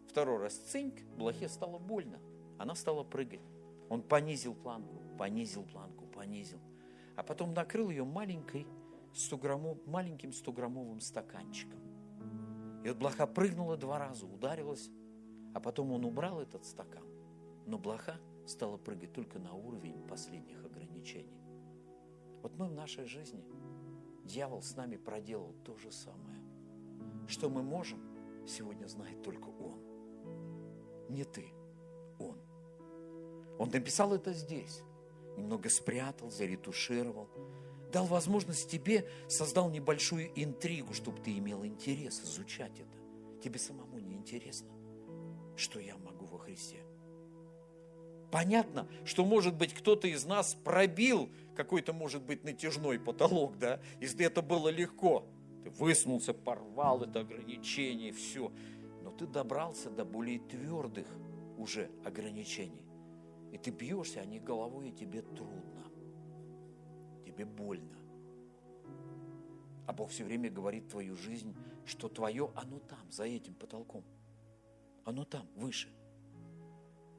Второй 0.09 0.37
раз 0.37 0.55
цинк, 0.55 1.01
блохе 1.17 1.49
стало 1.49 1.77
больно. 1.77 2.19
Она 2.57 2.75
стала 2.75 3.03
прыгать. 3.03 3.41
Он 3.89 4.01
понизил 4.01 4.55
планку, 4.55 5.01
понизил 5.17 5.63
планку, 5.63 6.05
понизил. 6.05 6.59
А 7.15 7.23
потом 7.23 7.53
накрыл 7.53 7.89
ее 7.89 8.05
маленькой 8.05 8.65
100 9.13 9.37
граммов, 9.37 9.77
маленьким 9.85 10.31
100-граммовым 10.31 10.99
стаканчиком. 10.99 11.79
И 12.83 12.89
вот 12.89 12.97
блоха 12.97 13.25
прыгнула 13.25 13.77
два 13.77 13.97
раза, 13.97 14.25
ударилась, 14.25 14.89
а 15.53 15.59
потом 15.59 15.91
он 15.91 16.03
убрал 16.03 16.41
этот 16.41 16.65
стакан. 16.65 17.05
Но 17.65 17.77
блоха 17.77 18.19
стала 18.45 18.77
прыгать 18.77 19.13
только 19.13 19.39
на 19.39 19.53
уровень 19.53 20.05
последних 20.07 20.63
ограничений. 20.65 21.41
Вот 22.41 22.57
мы 22.57 22.67
в 22.67 22.73
нашей 22.73 23.05
жизни, 23.05 23.45
дьявол 24.25 24.61
с 24.61 24.75
нами 24.75 24.97
проделал 24.97 25.53
то 25.63 25.77
же 25.77 25.91
самое. 25.91 26.41
Что 27.27 27.49
мы 27.49 27.63
можем, 27.63 27.99
сегодня 28.45 28.85
знает 28.87 29.21
только 29.23 29.47
он. 29.47 29.79
Не 31.09 31.23
ты, 31.23 31.53
он. 32.19 32.37
Он 33.59 33.69
написал 33.69 34.13
это 34.13 34.33
здесь. 34.33 34.81
Немного 35.37 35.69
спрятал, 35.69 36.29
заретушировал. 36.29 37.29
Дал 37.93 38.07
возможность 38.07 38.71
тебе, 38.71 39.07
создал 39.27 39.69
небольшую 39.69 40.31
интригу, 40.35 40.95
чтобы 40.95 41.21
ты 41.21 41.37
имел 41.37 41.63
интерес 41.63 42.21
изучать 42.23 42.79
это. 42.79 42.97
Тебе 43.43 43.59
самому 43.59 43.99
не 43.99 44.15
интересно, 44.15 44.69
что 45.55 45.79
я 45.79 45.95
могу 45.97 46.25
во 46.25 46.39
Христе. 46.39 46.83
Понятно, 48.31 48.87
что, 49.05 49.23
может 49.23 49.55
быть, 49.55 49.75
кто-то 49.75 50.07
из 50.07 50.25
нас 50.25 50.55
пробил 50.55 51.29
какой-то, 51.55 51.93
может 51.93 52.23
быть, 52.23 52.43
натяжной 52.43 52.99
потолок, 52.99 53.59
да, 53.59 53.79
если 54.01 54.25
это 54.25 54.41
было 54.41 54.69
легко. 54.69 55.27
Ты 55.63 55.69
высунулся, 55.69 56.33
порвал 56.33 57.03
это 57.03 57.19
ограничение, 57.19 58.11
все. 58.11 58.51
Но 59.03 59.11
ты 59.11 59.27
добрался 59.27 59.91
до 59.91 60.03
более 60.03 60.39
твердых 60.39 61.05
уже 61.59 61.91
ограничений. 62.03 62.81
И 63.51 63.59
ты 63.59 63.69
бьешься 63.69 64.21
о 64.21 64.25
них 64.25 64.43
головой, 64.43 64.89
и 64.89 64.93
тебе 64.93 65.21
трудно. 65.21 65.72
Тебе 67.33 67.45
больно. 67.45 67.97
А 69.87 69.93
Бог 69.93 70.11
все 70.11 70.23
время 70.23 70.51
говорит 70.51 70.87
твою 70.87 71.15
жизнь, 71.15 71.55
что 71.85 72.07
твое, 72.07 72.51
оно 72.55 72.79
там, 72.79 73.11
за 73.11 73.23
этим 73.23 73.55
потолком. 73.55 74.03
Оно 75.03 75.25
там, 75.25 75.47
выше. 75.55 75.89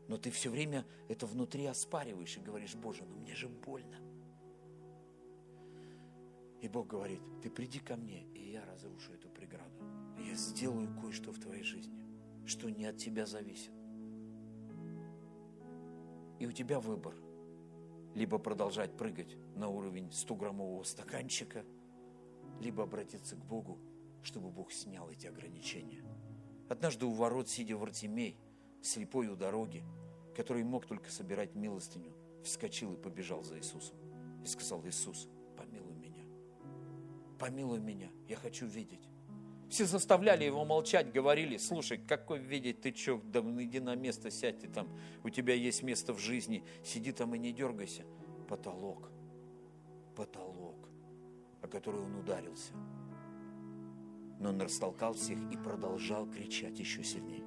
Но 0.06 0.16
ты 0.16 0.30
все 0.30 0.50
время 0.50 0.86
это 1.08 1.26
внутри 1.26 1.66
оспариваешь 1.66 2.36
и 2.36 2.40
говоришь, 2.40 2.76
Боже, 2.76 3.04
ну 3.04 3.16
мне 3.16 3.34
же 3.34 3.48
больно. 3.48 3.96
И 6.60 6.68
Бог 6.68 6.86
говорит, 6.86 7.20
ты 7.42 7.50
приди 7.50 7.80
ко 7.80 7.96
мне, 7.96 8.22
и 8.34 8.52
я 8.52 8.64
разрушу 8.64 9.12
эту 9.12 9.28
преграду. 9.30 9.82
Я 10.16 10.34
сделаю 10.34 10.88
кое-что 11.00 11.32
в 11.32 11.40
твоей 11.40 11.64
жизни, 11.64 11.98
что 12.46 12.70
не 12.70 12.86
от 12.86 12.98
тебя 12.98 13.26
зависит. 13.26 13.72
И 16.38 16.46
у 16.46 16.52
тебя 16.52 16.78
выбор. 16.78 17.24
Либо 18.14 18.38
продолжать 18.38 18.96
прыгать 18.96 19.36
на 19.56 19.68
уровень 19.68 20.08
100-граммового 20.08 20.84
стаканчика, 20.84 21.64
либо 22.60 22.84
обратиться 22.84 23.36
к 23.36 23.44
Богу, 23.44 23.78
чтобы 24.22 24.50
Бог 24.50 24.72
снял 24.72 25.10
эти 25.10 25.26
ограничения. 25.26 26.02
Однажды 26.68 27.06
у 27.06 27.12
ворот, 27.12 27.48
сидя 27.48 27.76
в 27.76 27.82
Артемей, 27.82 28.38
слепой 28.80 29.28
у 29.28 29.36
дороги, 29.36 29.84
который 30.36 30.64
мог 30.64 30.86
только 30.86 31.10
собирать 31.10 31.54
милостыню, 31.54 32.12
вскочил 32.44 32.94
и 32.94 32.96
побежал 32.96 33.42
за 33.42 33.58
Иисусом. 33.58 33.96
И 34.42 34.46
сказал, 34.46 34.84
Иисус, 34.86 35.28
помилуй 35.56 35.94
меня. 35.94 36.24
Помилуй 37.38 37.80
меня, 37.80 38.10
я 38.28 38.36
хочу 38.36 38.66
видеть. 38.66 39.08
Все 39.75 39.87
заставляли 39.87 40.45
его 40.45 40.64
молчать, 40.64 41.11
говорили, 41.11 41.57
слушай, 41.57 41.99
какой 41.99 42.39
видеть, 42.39 42.83
ты 42.83 42.95
что, 42.95 43.20
да 43.25 43.41
иди 43.41 43.81
на 43.81 43.97
место, 43.97 44.31
сядь 44.31 44.61
ты 44.61 44.68
там, 44.68 44.89
у 45.25 45.31
тебя 45.31 45.53
есть 45.53 45.83
место 45.83 46.12
в 46.14 46.20
жизни, 46.20 46.62
сиди 46.85 47.11
там 47.11 47.35
и 47.35 47.39
не 47.41 47.53
дергайся. 47.53 48.05
Потолок, 48.49 49.11
потолок, 50.14 50.89
о 51.61 51.66
который 51.66 52.03
он 52.03 52.14
ударился. 52.14 52.72
Но 54.39 54.51
он 54.51 54.61
растолкал 54.61 55.14
всех 55.14 55.41
и 55.53 55.57
продолжал 55.57 56.31
кричать 56.31 56.79
еще 56.79 57.03
сильнее. 57.03 57.43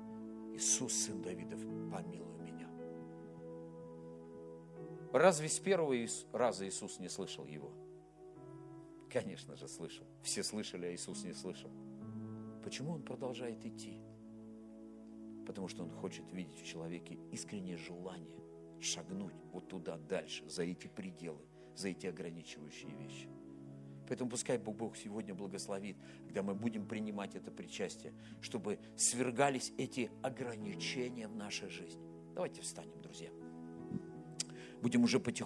Иисус, 0.54 0.92
сын 0.92 1.22
Давидов, 1.22 1.62
помилуй 1.90 2.42
меня. 2.42 2.68
Разве 5.14 5.48
с 5.48 5.60
первого 5.60 5.96
раза 6.34 6.68
Иисус 6.68 7.00
не 7.00 7.08
слышал 7.08 7.46
его? 7.46 7.72
Конечно 9.10 9.56
же, 9.56 9.70
слышал. 9.70 10.06
Все 10.24 10.44
слышали, 10.44 10.88
а 10.88 10.94
Иисус 10.94 11.24
не 11.24 11.34
слышал. 11.34 11.72
Почему 12.68 12.92
он 12.92 13.02
продолжает 13.02 13.66
идти? 13.66 13.98
Потому 15.46 15.70
что 15.70 15.84
он 15.84 15.90
хочет 15.90 16.34
видеть 16.34 16.60
в 16.60 16.66
человеке 16.66 17.18
искреннее 17.32 17.78
желание 17.78 18.44
шагнуть 18.82 19.36
вот 19.54 19.70
туда 19.70 19.96
дальше, 19.98 20.44
за 20.50 20.64
эти 20.64 20.88
пределы, 20.88 21.40
за 21.78 21.88
эти 21.88 22.08
ограничивающие 22.08 22.92
вещи. 22.92 23.30
Поэтому 24.10 24.30
пускай 24.30 24.58
Бог, 24.58 24.76
Бог 24.76 24.98
сегодня 24.98 25.34
благословит, 25.34 25.96
когда 26.26 26.44
мы 26.44 26.56
будем 26.56 26.86
принимать 26.86 27.36
это 27.36 27.52
причастие, 27.52 28.14
чтобы 28.42 28.80
свергались 28.98 29.72
эти 29.78 30.12
ограничения 30.22 31.30
в 31.30 31.38
нашей 31.38 31.70
жизни. 31.70 32.06
Давайте 32.36 32.64
встанем, 32.64 33.02
друзья. 33.02 33.30
Будем 34.82 35.06
уже 35.06 35.22
потихоньку. 35.22 35.36